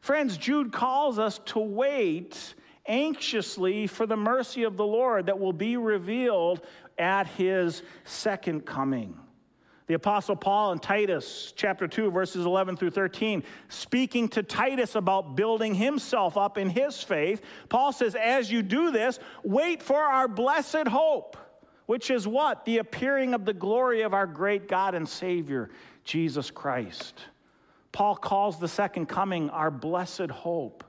Friends, 0.00 0.36
Jude 0.36 0.72
calls 0.72 1.18
us 1.18 1.40
to 1.46 1.60
wait 1.60 2.54
anxiously 2.86 3.86
for 3.86 4.06
the 4.06 4.16
mercy 4.16 4.64
of 4.64 4.76
the 4.76 4.86
Lord 4.86 5.26
that 5.26 5.38
will 5.38 5.52
be 5.52 5.76
revealed 5.76 6.60
at 6.98 7.26
his 7.26 7.82
second 8.04 8.66
coming. 8.66 9.18
The 9.86 9.94
Apostle 9.94 10.36
Paul 10.36 10.72
in 10.72 10.78
Titus 10.78 11.52
chapter 11.56 11.86
2, 11.86 12.10
verses 12.10 12.46
11 12.46 12.78
through 12.78 12.90
13, 12.90 13.42
speaking 13.68 14.28
to 14.28 14.42
Titus 14.42 14.94
about 14.94 15.36
building 15.36 15.74
himself 15.74 16.38
up 16.38 16.56
in 16.56 16.70
his 16.70 17.02
faith, 17.02 17.42
Paul 17.68 17.92
says, 17.92 18.14
As 18.14 18.50
you 18.50 18.62
do 18.62 18.90
this, 18.90 19.18
wait 19.42 19.82
for 19.82 20.00
our 20.00 20.26
blessed 20.26 20.88
hope, 20.88 21.36
which 21.84 22.10
is 22.10 22.26
what? 22.26 22.64
The 22.64 22.78
appearing 22.78 23.34
of 23.34 23.44
the 23.44 23.52
glory 23.52 24.02
of 24.02 24.14
our 24.14 24.26
great 24.26 24.68
God 24.68 24.94
and 24.94 25.06
Savior, 25.06 25.68
Jesus 26.02 26.50
Christ. 26.50 27.20
Paul 27.92 28.16
calls 28.16 28.58
the 28.58 28.68
second 28.68 29.06
coming 29.06 29.50
our 29.50 29.70
blessed 29.70 30.30
hope. 30.30 30.82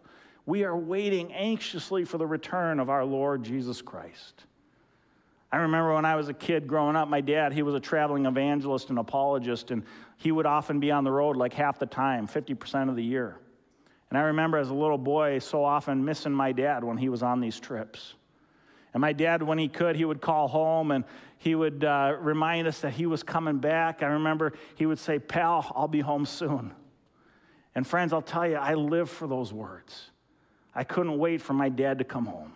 We 0.45 0.63
are 0.63 0.77
waiting 0.77 1.33
anxiously 1.33 2.05
for 2.05 2.17
the 2.17 2.27
return 2.27 2.79
of 2.79 2.89
our 2.89 3.03
Lord 3.03 3.43
Jesus 3.43 3.81
Christ. 3.81 4.43
I 5.51 5.57
remember 5.57 5.93
when 5.93 6.05
I 6.05 6.15
was 6.15 6.27
a 6.27 6.33
kid 6.33 6.67
growing 6.67 6.95
up, 6.95 7.07
my 7.07 7.21
dad, 7.21 7.53
he 7.53 7.63
was 7.63 7.75
a 7.75 7.79
traveling 7.79 8.25
evangelist 8.25 8.89
and 8.89 8.99
apologist, 8.99 9.71
and 9.71 9.83
he 10.17 10.31
would 10.31 10.45
often 10.45 10.79
be 10.79 10.91
on 10.91 11.03
the 11.03 11.11
road 11.11 11.37
like 11.37 11.53
half 11.53 11.79
the 11.79 11.85
time, 11.85 12.27
50% 12.27 12.89
of 12.89 12.95
the 12.95 13.03
year. 13.03 13.39
And 14.09 14.19
I 14.19 14.23
remember 14.23 14.57
as 14.57 14.69
a 14.69 14.73
little 14.73 14.97
boy 14.97 15.39
so 15.39 15.63
often 15.63 16.03
missing 16.05 16.31
my 16.31 16.51
dad 16.51 16.83
when 16.83 16.97
he 16.97 17.09
was 17.09 17.23
on 17.23 17.39
these 17.39 17.59
trips. 17.59 18.15
And 18.93 19.01
my 19.01 19.13
dad, 19.13 19.43
when 19.43 19.57
he 19.57 19.67
could, 19.67 19.95
he 19.95 20.05
would 20.05 20.21
call 20.21 20.47
home 20.47 20.91
and 20.91 21.03
he 21.37 21.55
would 21.55 21.83
uh, 21.83 22.15
remind 22.19 22.67
us 22.67 22.81
that 22.81 22.93
he 22.93 23.05
was 23.05 23.23
coming 23.23 23.57
back. 23.57 24.03
I 24.03 24.07
remember 24.07 24.53
he 24.75 24.85
would 24.85 24.99
say, 24.99 25.19
Pal, 25.19 25.71
I'll 25.75 25.87
be 25.87 25.99
home 25.99 26.25
soon. 26.25 26.73
And 27.73 27.85
friends, 27.85 28.13
I'll 28.13 28.21
tell 28.21 28.47
you, 28.47 28.55
I 28.55 28.75
live 28.75 29.09
for 29.09 29.27
those 29.27 29.51
words. 29.51 30.11
I 30.75 30.83
couldn't 30.83 31.17
wait 31.17 31.41
for 31.41 31.53
my 31.53 31.69
dad 31.69 31.99
to 31.99 32.03
come 32.03 32.25
home. 32.25 32.53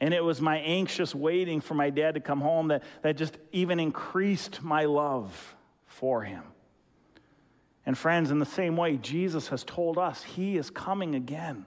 And 0.00 0.12
it 0.12 0.22
was 0.22 0.40
my 0.40 0.58
anxious 0.58 1.14
waiting 1.14 1.60
for 1.60 1.74
my 1.74 1.88
dad 1.88 2.14
to 2.14 2.20
come 2.20 2.40
home 2.40 2.68
that, 2.68 2.82
that 3.02 3.16
just 3.16 3.38
even 3.52 3.78
increased 3.78 4.62
my 4.62 4.84
love 4.84 5.56
for 5.86 6.22
him. 6.22 6.42
And 7.86 7.96
friends, 7.96 8.30
in 8.30 8.38
the 8.38 8.46
same 8.46 8.76
way, 8.76 8.96
Jesus 8.96 9.48
has 9.48 9.62
told 9.62 9.96
us 9.96 10.22
he 10.22 10.56
is 10.56 10.70
coming 10.70 11.14
again. 11.14 11.66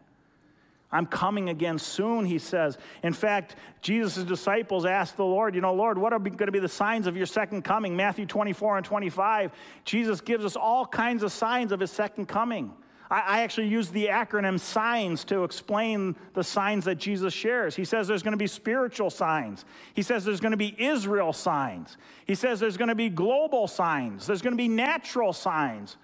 I'm 0.91 1.05
coming 1.05 1.49
again 1.49 1.79
soon, 1.79 2.25
he 2.25 2.39
says. 2.39 2.77
In 3.03 3.13
fact, 3.13 3.55
Jesus' 3.81 4.23
disciples 4.23 4.85
asked 4.85 5.17
the 5.17 5.25
Lord, 5.25 5.53
You 5.53 5.61
know, 5.61 5.73
Lord, 5.73 5.97
what 5.97 6.13
are 6.13 6.19
going 6.19 6.37
to 6.37 6.51
be 6.51 6.59
the 6.59 6.69
signs 6.69 7.07
of 7.07 7.17
your 7.17 7.25
second 7.25 7.63
coming? 7.63 7.95
Matthew 7.95 8.25
24 8.25 8.77
and 8.77 8.85
25. 8.85 9.51
Jesus 9.83 10.21
gives 10.21 10.45
us 10.45 10.55
all 10.55 10.85
kinds 10.85 11.23
of 11.23 11.31
signs 11.31 11.71
of 11.71 11.79
his 11.79 11.91
second 11.91 12.27
coming. 12.27 12.71
I, 13.09 13.19
I 13.19 13.41
actually 13.41 13.67
use 13.67 13.89
the 13.89 14.07
acronym 14.07 14.59
SIGNS 14.59 15.25
to 15.25 15.43
explain 15.43 16.15
the 16.33 16.43
signs 16.43 16.85
that 16.85 16.95
Jesus 16.95 17.33
shares. 17.33 17.75
He 17.75 17.85
says 17.85 18.07
there's 18.07 18.23
going 18.23 18.33
to 18.33 18.37
be 18.37 18.47
spiritual 18.47 19.09
signs. 19.09 19.65
He 19.93 20.01
says 20.01 20.25
there's 20.25 20.39
going 20.39 20.51
to 20.51 20.57
be 20.57 20.75
Israel 20.77 21.33
signs. 21.33 21.97
He 22.25 22.35
says 22.35 22.59
there's 22.59 22.77
going 22.77 22.89
to 22.89 22.95
be 22.95 23.09
global 23.09 23.67
signs. 23.67 24.27
There's 24.27 24.41
going 24.41 24.53
to 24.53 24.57
be 24.57 24.67
natural 24.67 25.33
signs. 25.33 25.97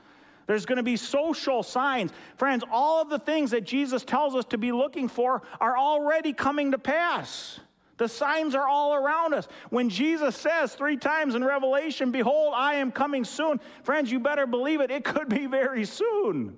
There's 0.46 0.66
going 0.66 0.78
to 0.78 0.84
be 0.84 0.98
social 0.98 1.64
signs. 1.64 2.12
Friends, 2.36 2.64
all 2.72 3.02
of 3.02 3.10
the 3.10 3.20
things 3.20 3.52
that 3.52 3.64
Jesus 3.64 4.04
tells 4.04 4.36
us 4.36 4.46
to 4.46 4.58
be 4.58 4.72
looking 4.72 5.08
for 5.08 5.42
are 5.62 5.78
already 5.78 6.34
coming 6.34 6.72
to 6.72 6.78
pass. 6.78 7.60
The 7.98 8.08
signs 8.10 8.56
are 8.56 8.68
all 8.68 8.96
around 8.96 9.34
us. 9.34 9.48
When 9.70 9.90
Jesus 9.90 10.36
says 10.36 10.76
three 10.76 10.98
times 10.98 11.36
in 11.36 11.44
Revelation, 11.44 12.12
Behold, 12.12 12.54
I 12.56 12.76
am 12.76 12.92
coming 12.92 13.24
soon, 13.24 13.60
friends, 13.84 14.12
you 14.12 14.20
better 14.20 14.48
believe 14.48 14.82
it. 14.82 14.92
It 14.92 15.06
could 15.06 15.30
be 15.30 15.46
very 15.46 15.86
soon. 15.86 16.58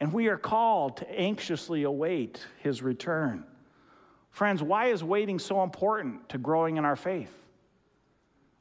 And 0.00 0.12
we 0.12 0.28
are 0.28 0.38
called 0.38 0.96
to 0.98 1.10
anxiously 1.10 1.82
await 1.82 2.44
his 2.58 2.82
return. 2.82 3.44
Friends, 4.30 4.62
why 4.62 4.86
is 4.86 5.04
waiting 5.04 5.38
so 5.38 5.62
important 5.62 6.28
to 6.30 6.38
growing 6.38 6.78
in 6.78 6.84
our 6.84 6.96
faith? 6.96 7.32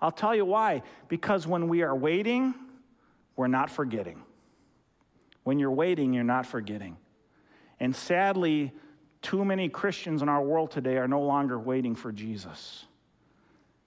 I'll 0.02 0.12
tell 0.12 0.36
you 0.36 0.46
why. 0.46 0.84
Because 1.08 1.48
when 1.48 1.70
we 1.70 1.82
are 1.82 1.96
waiting, 1.96 2.54
we're 3.36 3.48
not 3.48 3.70
forgetting. 3.70 4.22
When 5.44 5.60
you're 5.60 5.72
waiting, 5.72 6.14
you're 6.14 6.24
not 6.24 6.46
forgetting. 6.46 6.98
And 7.80 7.96
sadly, 7.96 8.74
too 9.22 9.46
many 9.46 9.70
Christians 9.70 10.22
in 10.22 10.30
our 10.30 10.42
world 10.42 10.72
today 10.72 10.98
are 10.98 11.08
no 11.08 11.22
longer 11.22 11.58
waiting 11.58 11.96
for 11.96 12.12
Jesus. 12.12 12.86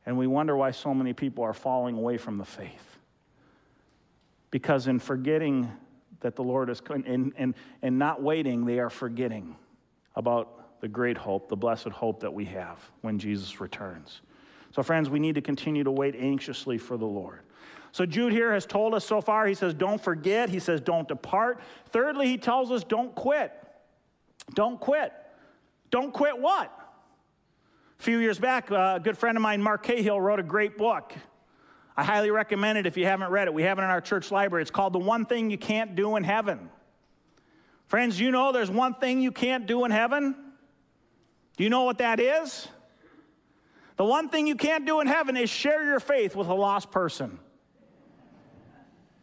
And 0.07 0.19
we 0.19 0.27
wonder 0.27 0.57
why 0.57 0.71
so 0.71 0.95
many 0.95 1.13
people 1.13 1.45
are 1.45 1.53
falling 1.53 1.97
away 1.97 2.17
from 2.17 2.39
the 2.39 2.45
faith. 2.45 2.99
Because 4.51 4.87
in 4.87 4.99
forgetting 4.99 5.71
that 6.23 6.37
the 6.37 6.43
Lord 6.43 6.71
is, 6.71 6.83
and, 6.89 7.33
and, 7.37 7.55
and 7.83 7.99
not 7.99 8.23
waiting, 8.23 8.65
they 8.65 8.79
are 8.79 8.91
forgetting 8.91 9.57
about 10.17 10.81
the 10.81 10.89
great 10.89 11.17
hope, 11.17 11.49
the 11.49 11.57
blessed 11.57 11.89
hope 11.89 12.21
that 12.21 12.33
we 12.33 12.45
have 12.47 12.79
when 13.03 13.19
Jesus 13.19 13.61
returns. 13.61 14.23
So, 14.75 14.83
friends, 14.83 15.09
we 15.09 15.21
need 15.21 15.35
to 15.35 15.43
continue 15.43 15.85
to 15.85 15.91
wait 15.91 16.17
anxiously 16.19 16.79
for 16.79 16.97
the 16.97 17.07
Lord. 17.07 17.41
So, 17.93 18.07
Jude 18.07 18.33
here 18.33 18.53
has 18.53 18.65
told 18.65 18.95
us 18.95 19.05
so 19.05 19.21
far, 19.21 19.47
he 19.47 19.55
says, 19.55 19.75
don't 19.75 20.03
forget. 20.03 20.49
He 20.49 20.59
says, 20.59 20.81
don't 20.81 21.07
depart. 21.07 21.61
Thirdly, 21.91 22.27
he 22.27 22.39
tells 22.39 22.71
us, 22.71 22.83
don't 22.83 23.15
quit. 23.15 23.53
Don't 24.55 24.81
quit. 24.81 25.13
Don't 25.91 26.13
quit 26.13 26.39
what? 26.39 26.73
A 28.01 28.03
few 28.03 28.19
years 28.19 28.39
back, 28.39 28.71
a 28.71 28.99
good 29.03 29.17
friend 29.17 29.37
of 29.37 29.43
mine, 29.43 29.63
Mark 29.63 29.85
Cahill, 29.85 30.21
wrote 30.21 30.41
a 30.41 30.45
great 30.45 30.77
book. 30.77 31.13
I 31.97 32.05
highly 32.05 32.31
recommend 32.31 32.79
it 32.79 32.87
if 32.87 32.97
you 32.97 33.05
haven't 33.05 33.31
read 33.31 33.49
it. 33.49 33.55
We 33.55 33.65
have 33.65 33.79
it 33.79 33.83
in 33.83 33.91
our 33.91 34.01
church 34.01 34.31
library. 34.31 34.63
It's 34.63 34.71
called 34.71 34.93
The 34.93 34.99
One 34.99 35.27
Thing 35.27 35.51
You 35.51 35.59
Can't 35.59 35.95
Do 35.95 36.17
in 36.17 36.25
Heaven. 36.25 36.71
Friends, 37.87 38.19
you 38.19 38.31
know 38.31 38.53
there's 38.53 38.71
one 38.71 38.95
thing 38.95 39.21
you 39.21 39.33
can't 39.33 39.67
do 39.67 39.85
in 39.85 39.91
heaven? 39.91 40.35
Do 41.59 41.65
you 41.65 41.69
know 41.69 41.83
what 41.85 41.99
that 41.99 42.21
is? 42.21 42.67
The 43.97 44.05
one 44.05 44.31
thing 44.31 44.47
you 44.47 44.57
can't 44.57 44.87
do 44.87 45.01
in 45.01 45.07
heaven 45.07 45.37
is 45.37 45.51
share 45.51 45.85
your 45.85 46.01
faith 46.01 46.35
with 46.35 46.49
a 46.49 46.55
lost 46.55 46.91
person. 46.91 47.39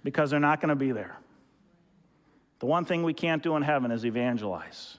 because 0.04 0.30
they're 0.30 0.40
not 0.40 0.62
going 0.62 0.70
to 0.70 0.76
be 0.76 0.92
there. 0.92 1.18
The 2.60 2.66
one 2.66 2.86
thing 2.86 3.04
we 3.04 3.14
can't 3.14 3.42
do 3.42 3.56
in 3.56 3.64
heaven 3.64 3.92
is 3.92 4.06
evangelize. 4.06 4.98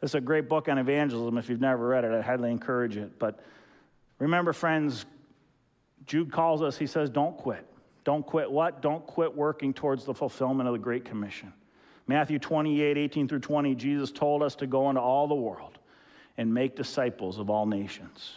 This 0.00 0.10
is 0.10 0.14
a 0.16 0.20
great 0.20 0.48
book 0.48 0.68
on 0.68 0.78
evangelism. 0.78 1.38
If 1.38 1.48
you've 1.48 1.60
never 1.60 1.86
read 1.86 2.04
it, 2.04 2.12
I 2.12 2.20
highly 2.20 2.50
encourage 2.50 2.96
it. 2.96 3.18
But 3.18 3.40
remember, 4.18 4.52
friends, 4.52 5.04
Jude 6.06 6.32
calls 6.32 6.62
us, 6.62 6.76
he 6.76 6.86
says, 6.86 7.10
don't 7.10 7.36
quit. 7.36 7.66
Don't 8.04 8.26
quit 8.26 8.50
what? 8.50 8.82
Don't 8.82 9.06
quit 9.06 9.36
working 9.36 9.72
towards 9.72 10.04
the 10.04 10.14
fulfillment 10.14 10.68
of 10.68 10.72
the 10.72 10.78
Great 10.78 11.04
Commission. 11.04 11.52
Matthew 12.06 12.38
28, 12.38 12.98
18 12.98 13.28
through 13.28 13.40
20, 13.40 13.74
Jesus 13.76 14.10
told 14.10 14.42
us 14.42 14.56
to 14.56 14.66
go 14.66 14.88
into 14.88 15.00
all 15.00 15.28
the 15.28 15.34
world 15.34 15.78
and 16.36 16.52
make 16.52 16.74
disciples 16.74 17.38
of 17.38 17.48
all 17.48 17.66
nations. 17.66 18.32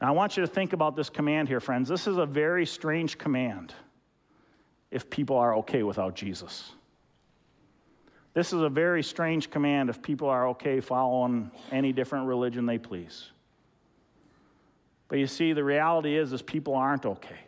Now, 0.00 0.08
I 0.08 0.10
want 0.10 0.36
you 0.36 0.40
to 0.40 0.46
think 0.46 0.72
about 0.72 0.96
this 0.96 1.08
command 1.08 1.48
here, 1.48 1.60
friends. 1.60 1.88
This 1.88 2.06
is 2.06 2.16
a 2.16 2.26
very 2.26 2.66
strange 2.66 3.16
command 3.16 3.72
if 4.90 5.08
people 5.08 5.36
are 5.36 5.56
okay 5.58 5.82
without 5.82 6.14
Jesus. 6.14 6.72
This 8.34 8.52
is 8.52 8.60
a 8.60 8.68
very 8.68 9.02
strange 9.02 9.50
command 9.50 9.88
if 9.88 10.02
people 10.02 10.28
are 10.28 10.48
okay 10.48 10.80
following 10.80 11.50
any 11.72 11.92
different 11.92 12.26
religion 12.26 12.66
they 12.66 12.76
please. 12.76 13.30
But 15.08 15.18
you 15.18 15.26
see, 15.26 15.52
the 15.52 15.64
reality 15.64 16.16
is, 16.16 16.32
is 16.32 16.42
people 16.42 16.74
aren't 16.74 17.06
okay. 17.06 17.38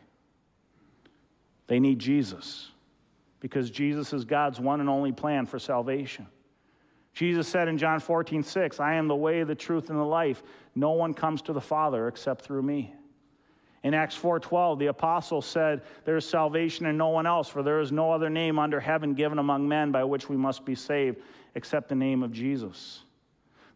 They 1.67 1.81
need 1.81 1.99
Jesus 1.99 2.71
because 3.41 3.71
Jesus 3.71 4.13
is 4.13 4.25
God's 4.25 4.59
one 4.59 4.81
and 4.81 4.89
only 4.89 5.13
plan 5.13 5.47
for 5.47 5.59
salvation. 5.59 6.27
Jesus 7.13 7.49
said 7.49 7.69
in 7.69 7.79
John 7.79 8.01
14, 8.01 8.43
6, 8.43 8.81
I 8.81 8.95
am 8.95 9.09
the 9.09 9.17
way, 9.17 9.43
the 9.43 9.55
truth, 9.55 9.91
and 9.91 9.99
the 9.99 10.05
life. 10.05 10.43
No 10.75 10.93
one 10.93 11.15
comes 11.15 11.43
to 11.43 11.53
the 11.53 11.61
Father 11.61 12.07
except 12.09 12.43
through 12.43 12.63
me. 12.63 12.95
In 13.83 13.95
Acts 13.95 14.17
4:12, 14.17 14.79
the 14.81 14.87
apostle 14.87 15.41
said, 15.41 15.83
There 16.05 16.17
is 16.17 16.29
salvation 16.29 16.87
in 16.87 16.97
no 16.97 17.09
one 17.09 17.27
else, 17.27 17.49
for 17.49 17.63
there 17.63 17.81
is 17.81 17.93
no 17.93 18.11
other 18.11 18.29
name 18.29 18.59
under 18.59 18.81
heaven 18.81 19.15
given 19.15 19.39
among 19.39 19.69
men 19.69 19.93
by 19.93 20.05
which 20.05 20.29
we 20.29 20.37
must 20.37 20.65
be 20.65 20.75
saved, 20.75 21.19
except 21.55 21.89
the 21.89 21.95
name 21.95 22.23
of 22.23 22.33
Jesus. 22.33 23.05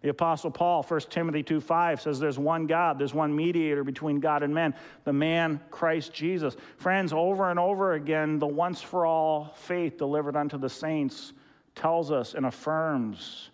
The 0.02 0.08
apostle 0.08 0.50
Paul, 0.50 0.82
1 0.82 1.00
Timothy 1.10 1.44
2:5, 1.44 2.00
says 2.00 2.18
there's 2.18 2.38
one 2.38 2.66
God, 2.66 2.98
there's 2.98 3.14
one 3.14 3.34
mediator 3.34 3.84
between 3.84 4.18
God 4.18 4.42
and 4.42 4.52
men, 4.52 4.74
the 5.04 5.12
man 5.12 5.60
Christ 5.70 6.12
Jesus. 6.12 6.56
Friends, 6.76 7.12
over 7.12 7.50
and 7.50 7.58
over 7.58 7.92
again, 7.92 8.40
the 8.40 8.46
once 8.46 8.82
for 8.82 9.06
all 9.06 9.52
faith 9.54 9.96
delivered 9.96 10.36
unto 10.36 10.58
the 10.58 10.68
saints 10.68 11.32
tells 11.76 12.10
us 12.10 12.34
and 12.34 12.44
affirms 12.44 13.50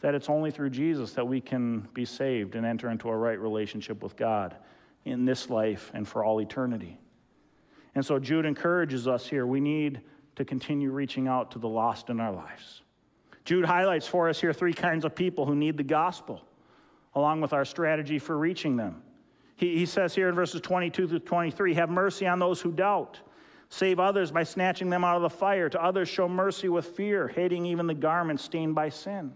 that 0.00 0.14
it's 0.14 0.28
only 0.28 0.50
through 0.52 0.70
Jesus 0.70 1.12
that 1.12 1.26
we 1.26 1.40
can 1.40 1.88
be 1.94 2.04
saved 2.04 2.54
and 2.54 2.64
enter 2.64 2.88
into 2.88 3.08
a 3.08 3.16
right 3.16 3.38
relationship 3.38 4.02
with 4.02 4.16
God 4.16 4.56
in 5.04 5.24
this 5.24 5.50
life 5.50 5.90
and 5.94 6.06
for 6.06 6.24
all 6.24 6.40
eternity. 6.40 6.98
And 7.94 8.06
so 8.06 8.18
Jude 8.18 8.46
encourages 8.46 9.08
us 9.08 9.26
here 9.26 9.46
we 9.46 9.60
need 9.60 10.00
to 10.36 10.44
continue 10.44 10.90
reaching 10.90 11.28
out 11.28 11.50
to 11.52 11.58
the 11.58 11.68
lost 11.68 12.08
in 12.08 12.20
our 12.20 12.32
lives. 12.32 12.81
Jude 13.44 13.64
highlights 13.64 14.06
for 14.06 14.28
us 14.28 14.40
here 14.40 14.52
three 14.52 14.72
kinds 14.72 15.04
of 15.04 15.14
people 15.14 15.46
who 15.46 15.54
need 15.54 15.76
the 15.76 15.82
gospel, 15.82 16.42
along 17.14 17.40
with 17.40 17.52
our 17.52 17.64
strategy 17.64 18.18
for 18.18 18.38
reaching 18.38 18.76
them. 18.76 19.02
He, 19.56 19.76
he 19.78 19.86
says 19.86 20.14
here 20.14 20.28
in 20.28 20.34
verses 20.34 20.60
22 20.60 21.08
through 21.08 21.18
23 21.20 21.74
have 21.74 21.90
mercy 21.90 22.26
on 22.26 22.38
those 22.38 22.60
who 22.60 22.72
doubt. 22.72 23.20
Save 23.68 24.00
others 24.00 24.30
by 24.30 24.42
snatching 24.42 24.90
them 24.90 25.02
out 25.02 25.16
of 25.16 25.22
the 25.22 25.30
fire. 25.30 25.68
To 25.70 25.82
others, 25.82 26.08
show 26.08 26.28
mercy 26.28 26.68
with 26.68 26.84
fear, 26.84 27.28
hating 27.28 27.64
even 27.64 27.86
the 27.86 27.94
garments 27.94 28.42
stained 28.42 28.74
by 28.74 28.90
sin. 28.90 29.32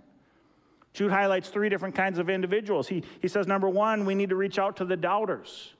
Jude 0.93 1.11
highlights 1.11 1.49
three 1.49 1.69
different 1.69 1.95
kinds 1.95 2.19
of 2.19 2.29
individuals. 2.29 2.89
He, 2.89 3.03
he 3.21 3.29
says, 3.29 3.47
number 3.47 3.69
one, 3.69 4.05
we 4.05 4.15
need 4.15 4.31
to 4.31 4.37
reach 4.37 4.59
out 4.59 4.77
to 4.77 4.85
the 4.85 4.97
doubters. 4.97 5.75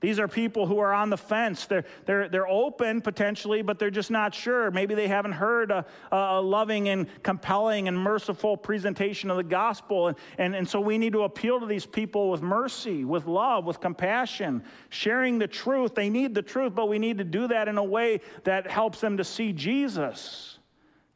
These 0.00 0.20
are 0.20 0.28
people 0.28 0.66
who 0.66 0.78
are 0.78 0.92
on 0.92 1.10
the 1.10 1.16
fence. 1.16 1.66
They're, 1.66 1.84
they're, 2.06 2.28
they're 2.28 2.46
open 2.46 3.00
potentially, 3.00 3.62
but 3.62 3.80
they're 3.80 3.90
just 3.90 4.12
not 4.12 4.32
sure. 4.32 4.70
Maybe 4.70 4.94
they 4.94 5.08
haven't 5.08 5.32
heard 5.32 5.72
a, 5.72 5.84
a 6.12 6.40
loving 6.40 6.88
and 6.88 7.08
compelling 7.24 7.88
and 7.88 7.98
merciful 7.98 8.56
presentation 8.56 9.28
of 9.28 9.36
the 9.36 9.42
gospel. 9.42 10.08
And, 10.08 10.16
and, 10.38 10.54
and 10.54 10.68
so 10.68 10.80
we 10.80 10.98
need 10.98 11.14
to 11.14 11.22
appeal 11.22 11.58
to 11.58 11.66
these 11.66 11.84
people 11.84 12.30
with 12.30 12.42
mercy, 12.42 13.04
with 13.04 13.26
love, 13.26 13.64
with 13.64 13.80
compassion, 13.80 14.62
sharing 14.88 15.40
the 15.40 15.48
truth. 15.48 15.96
They 15.96 16.10
need 16.10 16.32
the 16.32 16.42
truth, 16.42 16.76
but 16.76 16.88
we 16.88 17.00
need 17.00 17.18
to 17.18 17.24
do 17.24 17.48
that 17.48 17.66
in 17.66 17.76
a 17.76 17.84
way 17.84 18.20
that 18.44 18.70
helps 18.70 19.00
them 19.00 19.16
to 19.16 19.24
see 19.24 19.52
Jesus 19.52 20.58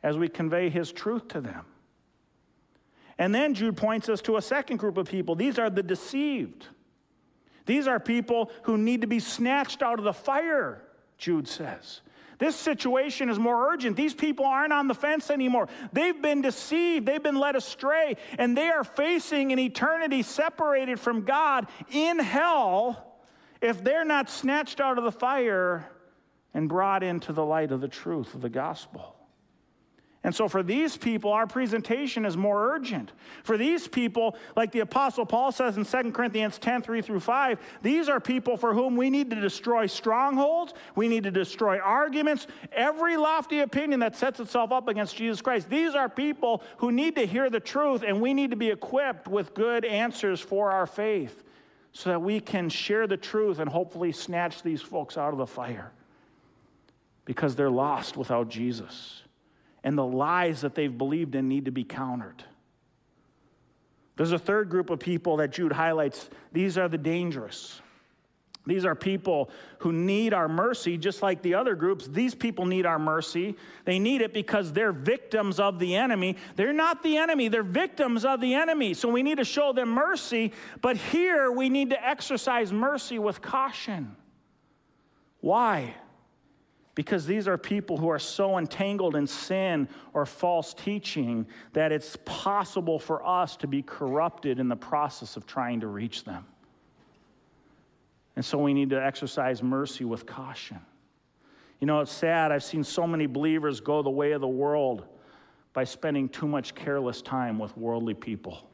as 0.03 0.19
we 0.19 0.29
convey 0.29 0.71
his 0.71 0.91
truth 0.91 1.29
to 1.29 1.41
them. 1.41 1.67
And 3.17 3.33
then 3.33 3.55
Jude 3.55 3.77
points 3.77 4.09
us 4.09 4.21
to 4.23 4.37
a 4.39 4.43
second 4.43 4.79
group 4.79 4.97
of 4.97 5.09
people. 5.09 5.37
These 5.37 5.57
are 5.61 5.71
the 5.71 5.85
deceived. 5.85 6.67
These 7.67 7.87
are 7.87 8.01
people 8.01 8.51
who 8.63 8.77
need 8.77 9.03
to 9.03 9.07
be 9.07 9.21
snatched 9.21 9.83
out 9.83 9.99
of 9.99 10.05
the 10.05 10.13
fire, 10.13 10.83
Jude 11.19 11.49
says. 11.49 12.01
This 12.39 12.57
situation 12.57 13.29
is 13.29 13.39
more 13.39 13.73
urgent. 13.73 13.97
These 13.97 14.15
people 14.15 14.45
aren't 14.45 14.73
on 14.73 14.89
the 14.89 14.95
fence 14.95 15.31
anymore. 15.31 15.69
They've 15.93 16.21
been 16.21 16.43
deceived, 16.43 17.07
they've 17.07 17.23
been 17.23 17.39
led 17.39 17.55
astray, 17.55 18.17
and 18.37 18.57
they 18.57 18.69
are 18.69 18.83
facing 18.83 19.53
an 19.53 19.61
eternity 19.61 20.23
separated 20.23 20.99
from 20.99 21.23
God 21.23 21.69
in 21.93 22.19
hell 22.19 23.21
if 23.61 23.85
they're 23.85 24.05
not 24.05 24.29
snatched 24.29 24.81
out 24.81 24.99
of 24.99 25.05
the 25.05 25.13
fire 25.13 25.89
and 26.53 26.69
brought 26.69 27.05
into 27.05 27.33
the 27.33 27.45
light 27.45 27.71
of 27.71 27.81
the 27.81 27.87
truth 27.87 28.35
of 28.35 28.41
the 28.41 28.51
gospel. 28.51 29.15
And 30.25 30.33
so, 30.33 30.47
for 30.47 30.63
these 30.63 30.97
people, 30.97 31.33
our 31.33 31.49
presentation 31.49 32.25
is 32.25 32.37
more 32.37 32.73
urgent. 32.75 33.11
For 33.43 33.59
these 33.59 33.89
people, 33.89 34.37
like 34.55 34.71
the 34.71 34.81
Apostle 34.81 35.27
Paul 35.27 35.51
says 35.51 35.77
in 35.77 35.85
2 35.85 36.13
Corinthians 36.13 36.59
10 36.59 36.83
3 36.83 37.03
through 37.03 37.21
5, 37.21 37.59
these 37.83 38.09
are 38.09 38.21
people 38.21 38.57
for 38.57 38.73
whom 38.73 38.97
we 38.97 39.11
need 39.11 39.31
to 39.31 39.41
destroy 39.41 39.87
strongholds, 39.89 40.75
we 40.95 41.09
need 41.09 41.25
to 41.25 41.33
destroy 41.33 41.81
arguments, 41.81 42.47
every 42.71 43.17
lofty 43.17 43.61
opinion 43.61 43.99
that 44.01 44.15
sets 44.15 44.39
itself 44.39 44.71
up 44.71 44.87
against 44.87 45.17
Jesus 45.17 45.43
Christ. 45.43 45.69
These 45.69 45.97
are 45.97 46.09
people 46.09 46.63
who 46.77 46.93
need 46.93 47.17
to 47.17 47.27
hear 47.27 47.51
the 47.51 47.61
truth, 47.61 48.05
and 48.07 48.21
we 48.21 48.33
need 48.33 48.51
to 48.51 48.57
be 48.57 48.71
equipped 48.71 49.27
with 49.27 49.55
good 49.55 49.85
answers 49.85 50.41
for 50.41 50.71
our 50.71 50.87
faith 50.87 51.43
so 51.91 52.11
that 52.11 52.23
we 52.23 52.39
can 52.39 52.69
share 52.69 53.09
the 53.09 53.17
truth 53.17 53.59
and 53.59 53.69
hopefully 53.69 54.13
snatch 54.13 54.63
these 54.63 54.81
folks 54.81 55.19
out 55.19 55.33
of 55.33 55.39
the 55.39 55.47
fire 55.49 55.91
because 57.25 57.57
they're 57.57 57.71
lost 57.71 58.17
without 58.17 58.49
Jesus 58.49 59.23
and 59.85 59.97
the 59.97 60.05
lies 60.05 60.61
that 60.61 60.75
they've 60.75 60.97
believed 60.97 61.35
in 61.35 61.49
need 61.49 61.65
to 61.65 61.73
be 61.73 61.85
countered. 61.85 62.45
There's 64.17 64.33
a 64.33 64.39
third 64.39 64.71
group 64.71 64.91
of 64.91 65.01
people 65.01 65.39
that 65.39 65.53
Jude 65.53 65.73
highlights. 65.73 66.29
These 66.53 66.79
are 66.79 66.89
the 66.89 66.99
dangerous. 66.99 67.81
These 68.65 68.85
are 68.85 68.95
people 68.95 69.51
who 69.79 69.93
need 69.93 70.33
our 70.33 70.49
mercy, 70.49 70.97
just 70.97 71.21
like 71.21 71.43
the 71.43 71.55
other 71.55 71.75
groups. 71.75 72.07
These 72.07 72.35
people 72.35 72.65
need 72.65 72.87
our 72.87 72.99
mercy. 72.99 73.57
They 73.85 73.99
need 73.99 74.21
it 74.21 74.33
because 74.33 74.73
they're 74.73 74.93
victims 74.93 75.59
of 75.59 75.81
the 75.81 75.97
enemy. 75.97 76.37
They're 76.55 76.73
not 76.73 77.03
the 77.03 77.17
enemy, 77.17 77.49
they're 77.49 77.65
victims 77.65 78.25
of 78.25 78.41
the 78.41 78.55
enemy. 78.55 78.95
So 78.95 79.09
we 79.09 79.25
need 79.25 79.39
to 79.39 79.45
show 79.45 79.73
them 79.73 79.89
mercy. 79.89 80.53
But 80.81 80.97
here 80.97 81.51
we 81.51 81.69
need 81.69 81.91
to 81.91 82.07
exercise 82.07 82.73
mercy 82.73 83.19
with 83.19 83.43
caution. 83.43 84.15
Why? 85.41 85.97
Because 86.95 87.25
these 87.25 87.49
are 87.49 87.57
people 87.57 87.97
who 87.97 88.09
are 88.09 88.19
so 88.19 88.59
entangled 88.59 89.17
in 89.17 89.27
sin 89.27 89.89
or 90.13 90.27
false 90.27 90.75
teaching 90.75 91.47
that 91.73 91.91
it's 91.91 92.17
possible 92.25 92.99
for 92.99 93.27
us 93.27 93.57
to 93.59 93.67
be 93.67 93.83
corrupted 93.83 94.59
in 94.59 94.69
the 94.69 94.77
process 94.77 95.37
of 95.37 95.47
trying 95.47 95.81
to 95.81 95.87
reach 95.87 96.25
them. 96.25 96.45
And 98.37 98.45
so 98.45 98.59
we 98.59 98.75
need 98.75 98.91
to 98.91 99.03
exercise 99.03 99.63
mercy 99.63 100.05
with 100.05 100.27
caution. 100.27 100.81
You 101.81 101.87
know, 101.87 102.01
it's 102.01 102.13
sad. 102.13 102.53
I've 102.53 102.65
seen 102.65 102.85
so 102.85 103.07
many 103.07 103.27
believers 103.27 103.81
go 103.81 104.03
the 104.03 104.11
way 104.11 104.33
of 104.33 104.41
the 104.41 104.49
world 104.49 105.05
by 105.73 105.85
spending 105.85 106.29
too 106.29 106.47
much 106.47 106.75
careless 106.75 107.23
time 107.23 107.59
with 107.59 107.77
worldly 107.77 108.15
people 108.15 108.69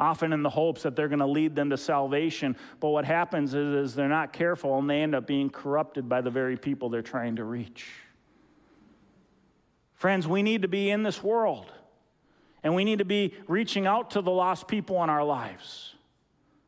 often 0.00 0.32
in 0.32 0.42
the 0.42 0.50
hopes 0.50 0.82
that 0.82 0.96
they're 0.96 1.08
going 1.08 1.20
to 1.20 1.26
lead 1.26 1.54
them 1.54 1.70
to 1.70 1.76
salvation. 1.76 2.56
But 2.80 2.88
what 2.88 3.04
happens 3.04 3.54
is, 3.54 3.90
is 3.90 3.94
they're 3.94 4.08
not 4.08 4.32
careful 4.32 4.78
and 4.78 4.88
they 4.88 5.02
end 5.02 5.14
up 5.14 5.26
being 5.26 5.50
corrupted 5.50 6.08
by 6.08 6.22
the 6.22 6.30
very 6.30 6.56
people 6.56 6.88
they're 6.88 7.02
trying 7.02 7.36
to 7.36 7.44
reach. 7.44 7.86
Friends, 9.94 10.26
we 10.26 10.42
need 10.42 10.62
to 10.62 10.68
be 10.68 10.88
in 10.90 11.02
this 11.02 11.22
world 11.22 11.70
and 12.62 12.74
we 12.74 12.84
need 12.84 12.98
to 12.98 13.04
be 13.04 13.34
reaching 13.46 13.86
out 13.86 14.12
to 14.12 14.22
the 14.22 14.30
lost 14.30 14.66
people 14.66 15.04
in 15.04 15.10
our 15.10 15.22
lives. 15.22 15.94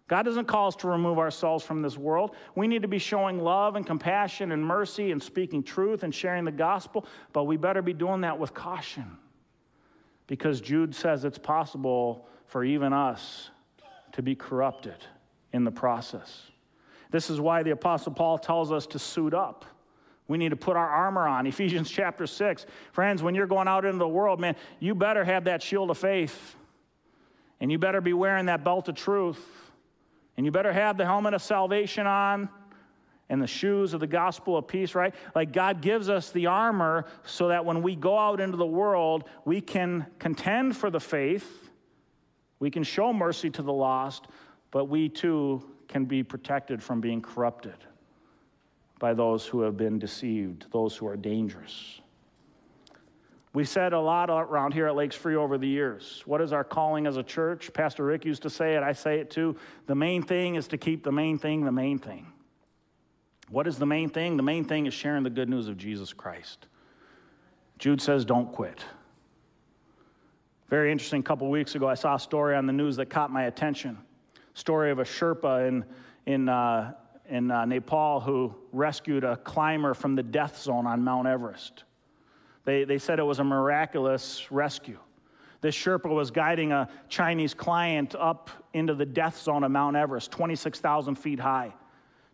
God 0.08 0.24
doesn't 0.24 0.44
call 0.44 0.68
us 0.68 0.76
to 0.76 0.88
remove 0.88 1.18
ourselves 1.18 1.64
from 1.64 1.80
this 1.80 1.96
world. 1.96 2.36
We 2.54 2.66
need 2.66 2.82
to 2.82 2.88
be 2.88 2.98
showing 2.98 3.38
love 3.38 3.76
and 3.76 3.86
compassion 3.86 4.52
and 4.52 4.62
mercy 4.62 5.10
and 5.10 5.22
speaking 5.22 5.62
truth 5.62 6.02
and 6.02 6.14
sharing 6.14 6.44
the 6.44 6.52
gospel, 6.52 7.06
but 7.32 7.44
we 7.44 7.56
better 7.56 7.80
be 7.80 7.94
doing 7.94 8.20
that 8.20 8.38
with 8.38 8.52
caution. 8.52 9.16
Because 10.26 10.60
Jude 10.60 10.94
says 10.94 11.24
it's 11.24 11.38
possible 11.38 12.28
for 12.52 12.62
even 12.62 12.92
us 12.92 13.48
to 14.12 14.20
be 14.20 14.34
corrupted 14.34 15.06
in 15.54 15.64
the 15.64 15.70
process. 15.70 16.50
This 17.10 17.30
is 17.30 17.40
why 17.40 17.62
the 17.62 17.70
Apostle 17.70 18.12
Paul 18.12 18.36
tells 18.36 18.70
us 18.70 18.86
to 18.88 18.98
suit 18.98 19.32
up. 19.32 19.64
We 20.28 20.36
need 20.36 20.50
to 20.50 20.56
put 20.56 20.76
our 20.76 20.86
armor 20.86 21.26
on. 21.26 21.46
Ephesians 21.54 21.90
chapter 21.90 22.26
6. 22.26 22.66
Friends, 22.92 23.22
when 23.22 23.34
you're 23.34 23.46
going 23.46 23.68
out 23.68 23.86
into 23.86 23.96
the 23.96 24.06
world, 24.06 24.38
man, 24.38 24.54
you 24.80 24.94
better 24.94 25.24
have 25.24 25.44
that 25.44 25.62
shield 25.62 25.88
of 25.90 25.96
faith. 25.96 26.54
And 27.58 27.72
you 27.72 27.78
better 27.78 28.02
be 28.02 28.12
wearing 28.12 28.44
that 28.46 28.62
belt 28.62 28.86
of 28.86 28.96
truth. 28.96 29.42
And 30.36 30.44
you 30.44 30.52
better 30.52 30.74
have 30.74 30.98
the 30.98 31.06
helmet 31.06 31.32
of 31.32 31.40
salvation 31.40 32.06
on. 32.06 32.50
and 33.30 33.40
the 33.40 33.46
shoes 33.46 33.94
of 33.94 34.00
the 34.00 34.06
gospel 34.06 34.58
of 34.58 34.68
peace, 34.68 34.94
right? 34.94 35.14
Like 35.34 35.54
God 35.54 35.80
gives 35.80 36.10
us 36.10 36.30
the 36.32 36.48
armor 36.48 37.06
so 37.24 37.48
that 37.48 37.64
when 37.64 37.80
we 37.80 37.96
go 37.96 38.18
out 38.18 38.42
into 38.42 38.58
the 38.58 38.66
world, 38.66 39.24
we 39.46 39.62
can 39.62 40.04
contend 40.18 40.76
for 40.76 40.90
the 40.90 41.00
faith, 41.00 41.70
we 42.62 42.70
can 42.70 42.84
show 42.84 43.12
mercy 43.12 43.50
to 43.50 43.60
the 43.60 43.72
lost, 43.72 44.28
but 44.70 44.84
we 44.84 45.08
too 45.08 45.60
can 45.88 46.04
be 46.04 46.22
protected 46.22 46.80
from 46.80 47.00
being 47.00 47.20
corrupted 47.20 47.74
by 49.00 49.12
those 49.12 49.44
who 49.44 49.62
have 49.62 49.76
been 49.76 49.98
deceived, 49.98 50.66
those 50.70 50.96
who 50.96 51.08
are 51.08 51.16
dangerous. 51.16 52.00
We 53.52 53.64
said 53.64 53.92
a 53.92 53.98
lot 53.98 54.30
around 54.30 54.74
here 54.74 54.86
at 54.86 54.94
Lakes 54.94 55.16
Free 55.16 55.34
over 55.34 55.58
the 55.58 55.66
years. 55.66 56.22
What 56.24 56.40
is 56.40 56.52
our 56.52 56.62
calling 56.62 57.08
as 57.08 57.16
a 57.16 57.24
church? 57.24 57.72
Pastor 57.72 58.04
Rick 58.04 58.24
used 58.24 58.42
to 58.42 58.50
say 58.50 58.76
it, 58.76 58.84
I 58.84 58.92
say 58.92 59.18
it 59.18 59.28
too. 59.28 59.56
The 59.88 59.96
main 59.96 60.22
thing 60.22 60.54
is 60.54 60.68
to 60.68 60.78
keep 60.78 61.02
the 61.02 61.10
main 61.10 61.38
thing 61.38 61.64
the 61.64 61.72
main 61.72 61.98
thing. 61.98 62.28
What 63.50 63.66
is 63.66 63.76
the 63.76 63.86
main 63.86 64.08
thing? 64.08 64.36
The 64.36 64.44
main 64.44 64.62
thing 64.62 64.86
is 64.86 64.94
sharing 64.94 65.24
the 65.24 65.30
good 65.30 65.48
news 65.48 65.66
of 65.66 65.76
Jesus 65.76 66.12
Christ. 66.12 66.68
Jude 67.80 68.00
says, 68.00 68.24
don't 68.24 68.52
quit. 68.52 68.84
Very 70.72 70.90
interesting. 70.90 71.20
A 71.20 71.22
couple 71.22 71.50
weeks 71.50 71.74
ago, 71.74 71.86
I 71.86 71.92
saw 71.92 72.14
a 72.14 72.18
story 72.18 72.56
on 72.56 72.64
the 72.64 72.72
news 72.72 72.96
that 72.96 73.10
caught 73.10 73.30
my 73.30 73.42
attention. 73.42 73.98
Story 74.54 74.90
of 74.90 75.00
a 75.00 75.04
Sherpa 75.04 75.68
in, 75.68 75.84
in, 76.24 76.48
uh, 76.48 76.94
in 77.28 77.50
uh, 77.50 77.66
Nepal 77.66 78.20
who 78.20 78.54
rescued 78.72 79.22
a 79.22 79.36
climber 79.36 79.92
from 79.92 80.16
the 80.16 80.22
death 80.22 80.62
zone 80.62 80.86
on 80.86 81.04
Mount 81.04 81.28
Everest. 81.28 81.84
They, 82.64 82.84
they 82.84 82.96
said 82.96 83.18
it 83.18 83.22
was 83.22 83.38
a 83.38 83.44
miraculous 83.44 84.50
rescue. 84.50 84.98
This 85.60 85.76
Sherpa 85.76 86.08
was 86.08 86.30
guiding 86.30 86.72
a 86.72 86.88
Chinese 87.10 87.52
client 87.52 88.14
up 88.18 88.48
into 88.72 88.94
the 88.94 89.04
death 89.04 89.42
zone 89.42 89.64
of 89.64 89.70
Mount 89.70 89.94
Everest, 89.94 90.30
26,000 90.30 91.16
feet 91.16 91.38
high. 91.38 91.74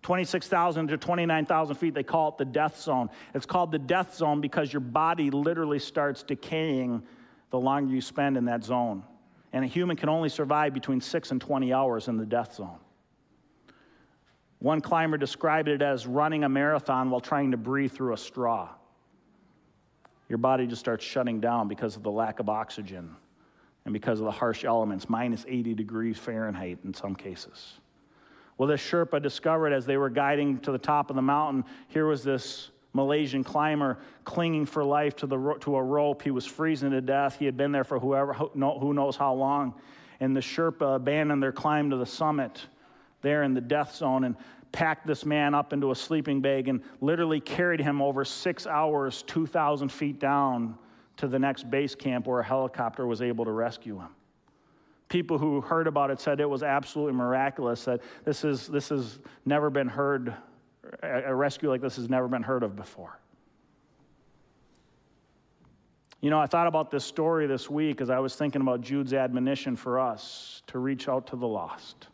26,000 0.02 0.86
to 0.86 0.96
29,000 0.96 1.74
feet, 1.74 1.92
they 1.92 2.04
call 2.04 2.28
it 2.28 2.38
the 2.38 2.44
death 2.44 2.80
zone. 2.80 3.10
It's 3.34 3.46
called 3.46 3.72
the 3.72 3.80
death 3.80 4.14
zone 4.14 4.40
because 4.40 4.72
your 4.72 4.78
body 4.78 5.28
literally 5.28 5.80
starts 5.80 6.22
decaying 6.22 7.02
the 7.50 7.58
longer 7.58 7.94
you 7.94 8.00
spend 8.00 8.36
in 8.36 8.44
that 8.46 8.64
zone. 8.64 9.02
And 9.52 9.64
a 9.64 9.68
human 9.68 9.96
can 9.96 10.08
only 10.08 10.28
survive 10.28 10.74
between 10.74 11.00
6 11.00 11.30
and 11.30 11.40
20 11.40 11.72
hours 11.72 12.08
in 12.08 12.16
the 12.16 12.26
death 12.26 12.54
zone. 12.54 12.78
One 14.58 14.80
climber 14.80 15.16
described 15.16 15.68
it 15.68 15.82
as 15.82 16.06
running 16.06 16.44
a 16.44 16.48
marathon 16.48 17.10
while 17.10 17.20
trying 17.20 17.52
to 17.52 17.56
breathe 17.56 17.92
through 17.92 18.12
a 18.12 18.18
straw. 18.18 18.68
Your 20.28 20.38
body 20.38 20.66
just 20.66 20.80
starts 20.80 21.04
shutting 21.04 21.40
down 21.40 21.68
because 21.68 21.96
of 21.96 22.02
the 22.02 22.10
lack 22.10 22.40
of 22.40 22.48
oxygen 22.48 23.16
and 23.84 23.92
because 23.92 24.18
of 24.18 24.26
the 24.26 24.32
harsh 24.32 24.64
elements, 24.64 25.08
minus 25.08 25.44
80 25.48 25.74
degrees 25.74 26.18
Fahrenheit 26.18 26.78
in 26.84 26.92
some 26.92 27.14
cases. 27.14 27.78
Well, 28.58 28.68
this 28.68 28.82
Sherpa 28.82 29.22
discovered 29.22 29.72
as 29.72 29.86
they 29.86 29.96
were 29.96 30.10
guiding 30.10 30.58
to 30.60 30.72
the 30.72 30.78
top 30.78 31.10
of 31.10 31.16
the 31.16 31.22
mountain, 31.22 31.64
here 31.86 32.06
was 32.06 32.24
this 32.24 32.70
Malaysian 32.92 33.44
climber 33.44 33.98
clinging 34.24 34.66
for 34.66 34.82
life 34.82 35.16
to, 35.16 35.26
the, 35.26 35.54
to 35.60 35.76
a 35.76 35.82
rope. 35.82 36.22
He 36.22 36.30
was 36.30 36.46
freezing 36.46 36.90
to 36.90 37.00
death. 37.00 37.38
He 37.38 37.44
had 37.44 37.56
been 37.56 37.72
there 37.72 37.84
for 37.84 37.98
whoever, 37.98 38.32
who 38.32 38.94
knows 38.94 39.16
how 39.16 39.34
long. 39.34 39.74
And 40.20 40.34
the 40.34 40.40
Sherpa 40.40 40.96
abandoned 40.96 41.42
their 41.42 41.52
climb 41.52 41.90
to 41.90 41.96
the 41.96 42.06
summit 42.06 42.66
there 43.20 43.42
in 43.42 43.54
the 43.54 43.60
death 43.60 43.94
zone 43.94 44.24
and 44.24 44.36
packed 44.72 45.06
this 45.06 45.24
man 45.24 45.54
up 45.54 45.72
into 45.72 45.90
a 45.90 45.94
sleeping 45.94 46.40
bag 46.40 46.68
and 46.68 46.82
literally 47.00 47.40
carried 47.40 47.80
him 47.80 48.02
over 48.02 48.24
six 48.24 48.66
hours, 48.66 49.22
2,000 49.26 49.90
feet 49.90 50.18
down 50.18 50.76
to 51.16 51.26
the 51.26 51.38
next 51.38 51.70
base 51.70 51.94
camp 51.94 52.26
where 52.26 52.40
a 52.40 52.44
helicopter 52.44 53.06
was 53.06 53.22
able 53.22 53.44
to 53.44 53.50
rescue 53.50 53.98
him 53.98 54.08
people 55.08 55.38
who 55.38 55.60
heard 55.60 55.86
about 55.86 56.10
it 56.10 56.20
said 56.20 56.40
it 56.40 56.48
was 56.48 56.62
absolutely 56.62 57.14
miraculous 57.14 57.84
that 57.84 58.00
this 58.24 58.44
is 58.44 58.66
this 58.68 58.90
has 58.90 59.18
never 59.44 59.70
been 59.70 59.88
heard 59.88 60.34
a 61.02 61.34
rescue 61.34 61.68
like 61.68 61.80
this 61.80 61.96
has 61.96 62.08
never 62.08 62.28
been 62.28 62.42
heard 62.42 62.62
of 62.62 62.76
before. 62.76 63.18
You 66.20 66.30
know 66.30 66.40
i 66.40 66.46
thought 66.46 66.66
about 66.66 66.90
this 66.90 67.04
story 67.04 67.46
this 67.46 67.70
week 67.70 68.00
as 68.00 68.10
i 68.10 68.18
was 68.18 68.34
thinking 68.34 68.60
about 68.60 68.80
jude's 68.80 69.14
admonition 69.14 69.76
for 69.76 70.00
us 70.00 70.62
to 70.66 70.78
reach 70.78 71.08
out 71.08 71.28
to 71.28 71.36
the 71.36 71.46
lost. 71.46 72.08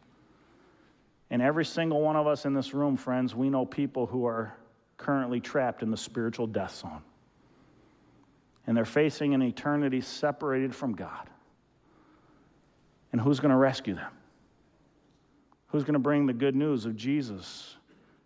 And 1.31 1.41
every 1.41 1.65
single 1.65 2.03
one 2.03 2.17
of 2.17 2.27
us 2.27 2.45
in 2.45 2.53
this 2.53 2.75
room 2.75 2.97
friends 2.97 3.35
we 3.35 3.49
know 3.49 3.65
people 3.65 4.07
who 4.07 4.27
are 4.27 4.55
currently 4.99 5.41
trapped 5.41 5.83
in 5.83 5.91
the 5.91 5.97
spiritual 5.97 6.47
death 6.47 6.77
zone. 6.77 7.03
And 8.67 8.77
they're 8.77 8.85
facing 8.85 9.35
an 9.35 9.43
eternity 9.43 10.01
separated 10.01 10.75
from 10.75 10.95
god. 10.95 11.29
And 13.13 13.21
who's 13.21 13.41
going 13.41 13.51
to 13.51 13.57
rescue 13.57 13.95
them? 13.95 14.13
Who's 15.69 15.85
going 15.85 15.95
to 15.95 15.99
bring 15.99 16.27
the 16.27 16.33
good 16.33 16.55
news 16.55 16.87
of 16.87 16.97
Jesus 16.97 17.77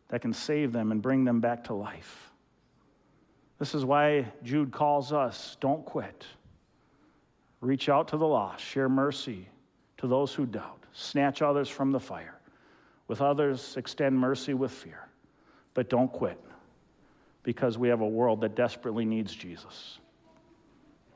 that 0.08 0.22
can 0.22 0.32
save 0.32 0.72
them 0.72 0.92
and 0.92 1.02
bring 1.02 1.24
them 1.24 1.40
back 1.40 1.64
to 1.64 1.74
life? 1.74 2.30
This 3.58 3.74
is 3.74 3.84
why 3.84 4.26
Jude 4.42 4.72
calls 4.72 5.12
us 5.12 5.56
don't 5.60 5.84
quit. 5.84 6.24
Reach 7.60 7.88
out 7.88 8.08
to 8.08 8.16
the 8.16 8.26
lost, 8.26 8.64
share 8.64 8.88
mercy 8.88 9.48
to 9.96 10.06
those 10.06 10.32
who 10.32 10.46
doubt, 10.46 10.84
snatch 10.92 11.42
others 11.42 11.68
from 11.68 11.90
the 11.90 12.00
fire. 12.00 12.38
With 13.08 13.20
others, 13.20 13.76
extend 13.76 14.16
mercy 14.16 14.54
with 14.54 14.70
fear. 14.70 15.08
But 15.74 15.88
don't 15.88 16.12
quit 16.12 16.38
because 17.42 17.78
we 17.78 17.88
have 17.88 18.00
a 18.00 18.08
world 18.08 18.42
that 18.42 18.54
desperately 18.54 19.04
needs 19.04 19.34
Jesus. 19.34 19.98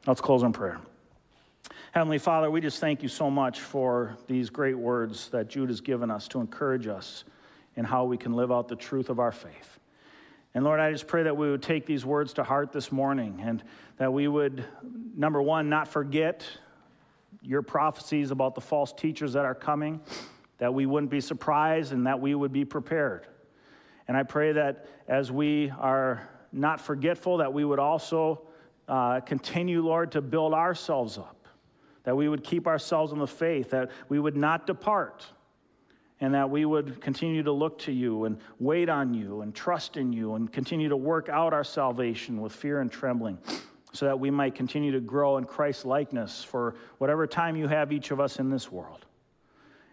Let's 0.07 0.21
close 0.21 0.43
in 0.43 0.53
prayer. 0.53 0.81
Heavenly 1.93 2.19
Father, 2.19 2.51
we 2.51 2.61
just 2.61 2.81
thank 2.81 3.03
you 3.03 3.09
so 3.09 3.31
much 3.31 3.61
for 3.61 4.17
these 4.27 4.51
great 4.51 4.77
words 4.77 5.29
that 5.29 5.49
Jude 5.49 5.69
has 5.69 5.81
given 5.81 6.11
us 6.11 6.27
to 6.29 6.41
encourage 6.41 6.87
us 6.87 7.25
in 7.77 7.85
how 7.85 8.05
we 8.05 8.17
can 8.17 8.33
live 8.33 8.53
out 8.53 8.69
the 8.69 8.77
truth 8.77 9.11
of 9.11 9.19
our 9.19 9.33
faith. 9.33 9.79
And 10.55 10.65
Lord, 10.65 10.81
I 10.81 10.93
just 10.93 11.07
pray 11.07 11.23
that 11.23 11.37
we 11.37 11.51
would 11.51 11.63
take 11.63 11.87
these 11.87 12.05
words 12.05 12.35
to 12.35 12.45
heart 12.45 12.73
this 12.73 12.93
morning 12.93 13.41
and 13.43 13.63
that 13.97 14.13
we 14.13 14.29
would, 14.29 14.65
number 15.17 15.41
one, 15.41 15.69
not 15.71 15.89
forget 15.89 16.47
your 17.41 17.63
prophecies 17.63 18.31
about 18.31 18.55
the 18.55 18.61
false 18.61 18.93
teachers 18.93 19.33
that 19.33 19.45
are 19.45 19.55
coming, 19.55 20.01
that 20.59 20.75
we 20.75 20.85
wouldn't 20.85 21.11
be 21.11 21.21
surprised 21.21 21.93
and 21.93 22.07
that 22.07 22.21
we 22.21 22.35
would 22.35 22.53
be 22.53 22.65
prepared. 22.65 23.27
And 24.07 24.17
I 24.17 24.25
pray 24.25 24.53
that 24.53 24.87
as 25.09 25.33
we 25.33 25.71
are 25.79 26.29
not 26.53 26.81
forgetful, 26.81 27.39
that 27.39 27.53
we 27.53 27.65
would 27.65 27.79
also 27.79 28.43
uh, 28.87 29.21
continue, 29.21 29.83
Lord, 29.83 30.13
to 30.13 30.21
build 30.21 30.53
ourselves 30.53 31.17
up 31.17 31.43
that 32.05 32.17
we 32.17 32.29
would 32.29 32.43
keep 32.43 32.67
ourselves 32.67 33.13
in 33.13 33.19
the 33.19 33.27
faith, 33.27 33.71
that 33.71 33.91
we 34.09 34.19
would 34.19 34.37
not 34.37 34.67
depart, 34.67 35.25
and 36.23 36.35
that 36.35 36.49
we 36.49 36.65
would 36.65 37.01
continue 37.01 37.43
to 37.43 37.51
look 37.51 37.81
to 37.81 37.91
you 37.91 38.27
and 38.27 38.39
wait 38.61 38.89
on 38.89 39.13
you 39.13 39.41
and 39.41 39.53
trust 39.53 39.97
in 39.97 40.13
you 40.13 40.37
and 40.37 40.53
continue 40.53 40.89
to 40.89 40.97
work 40.97 41.29
out 41.29 41.53
our 41.53 41.65
salvation 41.65 42.41
with 42.41 42.53
fear 42.53 42.81
and 42.81 42.93
trembling 42.93 43.37
so 43.93 44.07
that 44.07 44.21
we 44.21 44.31
might 44.31 44.55
continue 44.55 44.93
to 44.93 45.01
grow 45.01 45.37
in 45.37 45.45
Christ's 45.45 45.85
likeness 45.85 46.45
for 46.45 46.77
whatever 46.99 47.27
time 47.27 47.57
you 47.57 47.67
have 47.67 47.91
each 47.91 48.13
of 48.13 48.21
us 48.21 48.39
in 48.39 48.51
this 48.51 48.71
world. 48.71 49.05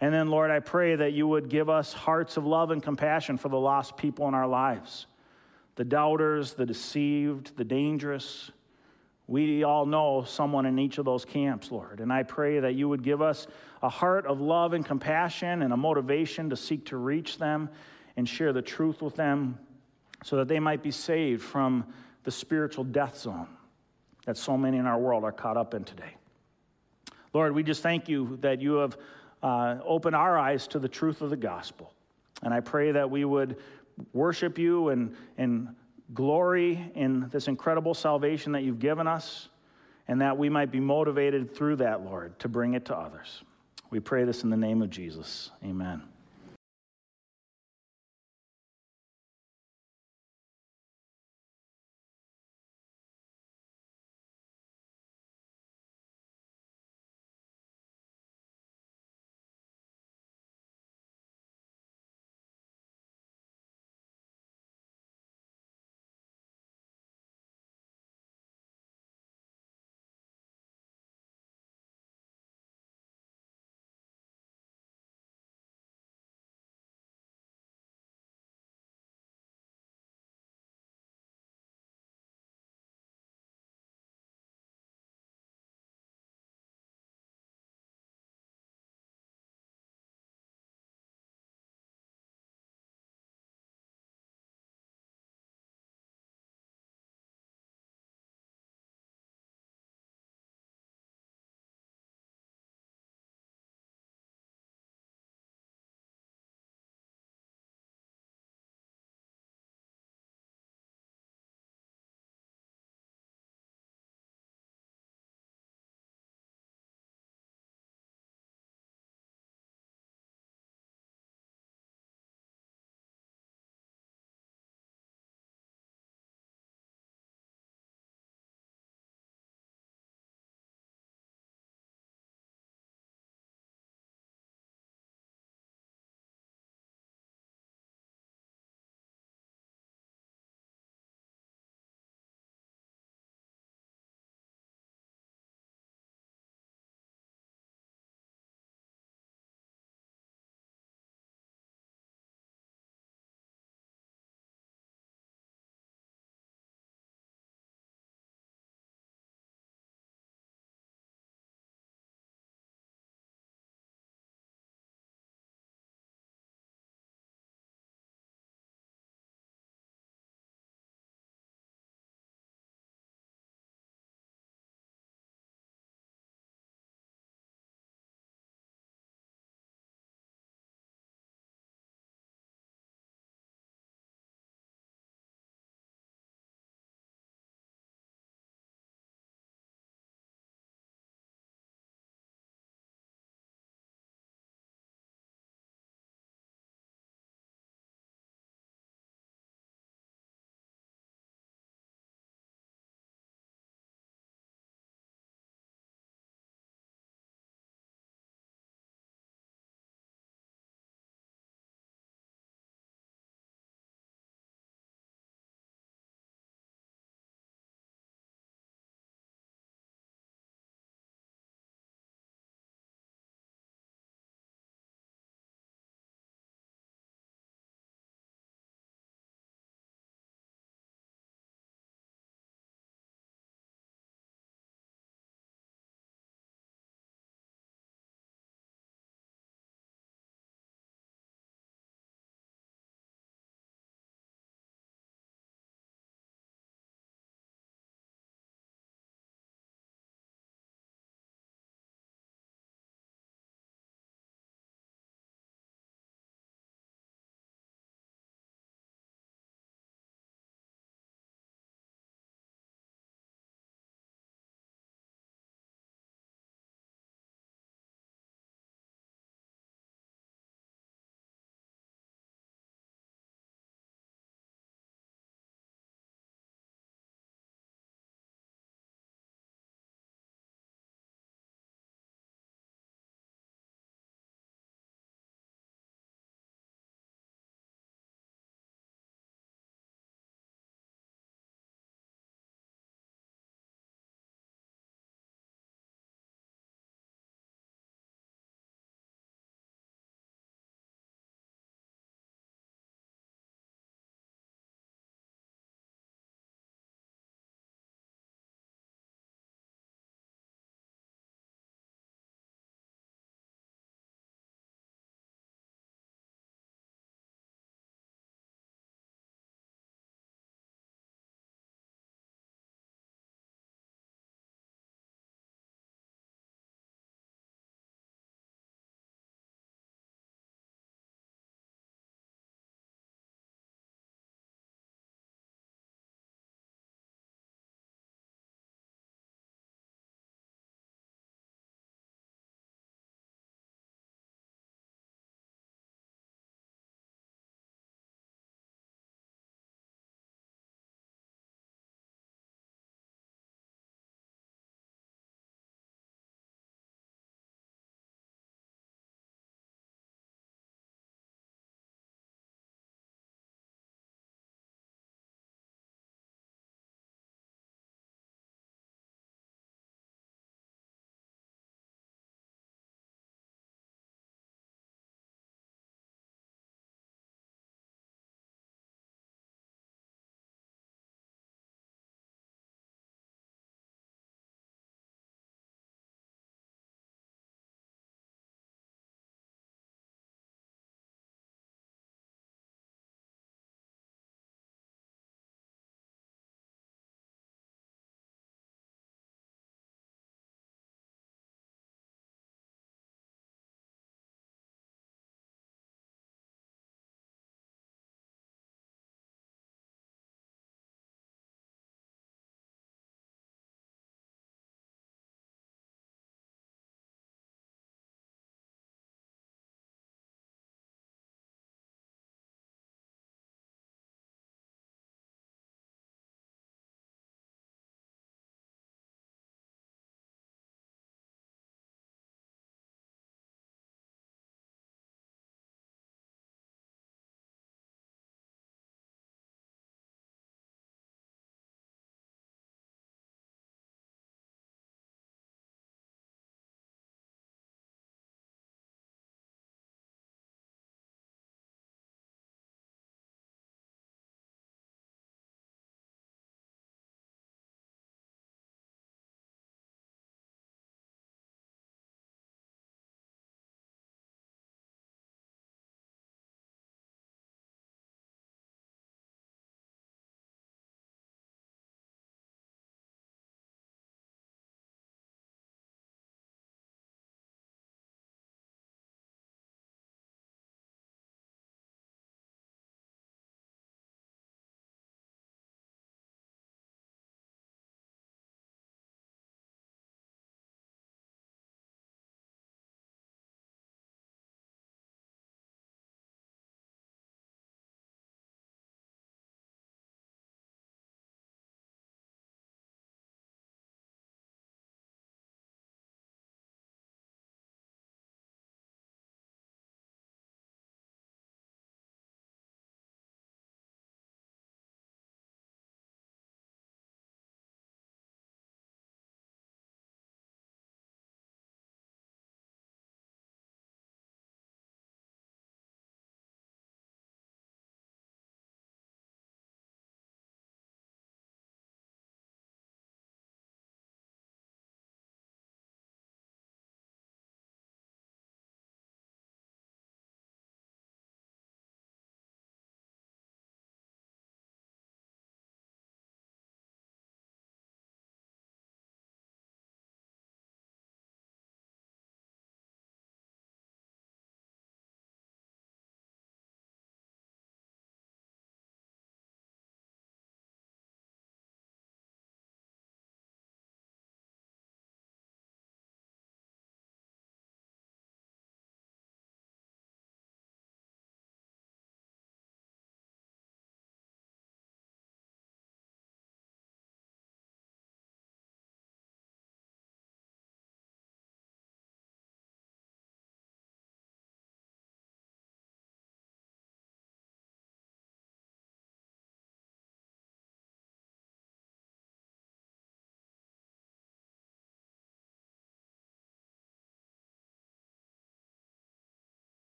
And 0.00 0.14
then, 0.14 0.28
Lord, 0.28 0.52
I 0.52 0.60
pray 0.60 0.94
that 0.94 1.12
you 1.12 1.26
would 1.26 1.48
give 1.48 1.68
us 1.68 1.92
hearts 1.92 2.36
of 2.36 2.46
love 2.46 2.70
and 2.70 2.80
compassion 2.80 3.36
for 3.36 3.48
the 3.48 3.58
lost 3.58 3.96
people 3.96 4.28
in 4.28 4.34
our 4.34 4.46
lives 4.46 5.06
the 5.74 5.84
doubters, 5.84 6.52
the 6.52 6.66
deceived, 6.66 7.56
the 7.56 7.64
dangerous 7.64 8.52
we 9.32 9.64
all 9.64 9.86
know 9.86 10.24
someone 10.24 10.66
in 10.66 10.78
each 10.78 10.98
of 10.98 11.06
those 11.06 11.24
camps, 11.24 11.72
Lord. 11.72 12.00
And 12.00 12.12
I 12.12 12.22
pray 12.22 12.60
that 12.60 12.74
you 12.74 12.86
would 12.90 13.02
give 13.02 13.22
us 13.22 13.46
a 13.82 13.88
heart 13.88 14.26
of 14.26 14.42
love 14.42 14.74
and 14.74 14.84
compassion 14.84 15.62
and 15.62 15.72
a 15.72 15.76
motivation 15.76 16.50
to 16.50 16.56
seek 16.56 16.84
to 16.86 16.98
reach 16.98 17.38
them 17.38 17.70
and 18.18 18.28
share 18.28 18.52
the 18.52 18.60
truth 18.60 19.00
with 19.00 19.16
them 19.16 19.58
so 20.22 20.36
that 20.36 20.48
they 20.48 20.60
might 20.60 20.82
be 20.82 20.90
saved 20.90 21.42
from 21.42 21.86
the 22.24 22.30
spiritual 22.30 22.84
death 22.84 23.20
zone 23.20 23.46
that 24.26 24.36
so 24.36 24.58
many 24.58 24.76
in 24.76 24.84
our 24.84 24.98
world 24.98 25.24
are 25.24 25.32
caught 25.32 25.56
up 25.56 25.72
in 25.72 25.84
today. 25.84 26.14
Lord, 27.32 27.54
we 27.54 27.62
just 27.62 27.82
thank 27.82 28.10
you 28.10 28.36
that 28.42 28.60
you 28.60 28.74
have 28.74 28.98
uh, 29.42 29.76
opened 29.82 30.14
our 30.14 30.38
eyes 30.38 30.66
to 30.68 30.78
the 30.78 30.88
truth 30.88 31.22
of 31.22 31.30
the 31.30 31.38
gospel. 31.38 31.94
And 32.42 32.52
I 32.52 32.60
pray 32.60 32.92
that 32.92 33.10
we 33.10 33.24
would 33.24 33.56
worship 34.12 34.58
you 34.58 34.90
and, 34.90 35.16
and 35.38 35.74
glory 36.14 36.92
in 36.94 37.28
this 37.30 37.48
incredible 37.48 37.94
salvation 37.94 38.52
that 38.52 38.62
you've 38.62 38.78
given 38.78 39.06
us, 39.06 39.48
and 40.08 40.20
that 40.20 40.36
we 40.36 40.48
might 40.48 40.70
be 40.70 40.80
motivated 40.80 41.54
through 41.54 41.76
that, 41.76 42.04
Lord, 42.04 42.38
to 42.40 42.48
bring 42.48 42.74
it 42.74 42.86
to 42.86 42.96
others. 42.96 43.42
We 43.90 44.00
pray 44.00 44.24
this 44.24 44.42
in 44.42 44.50
the 44.50 44.56
name 44.56 44.82
of 44.82 44.90
Jesus. 44.90 45.50
Amen. 45.64 46.02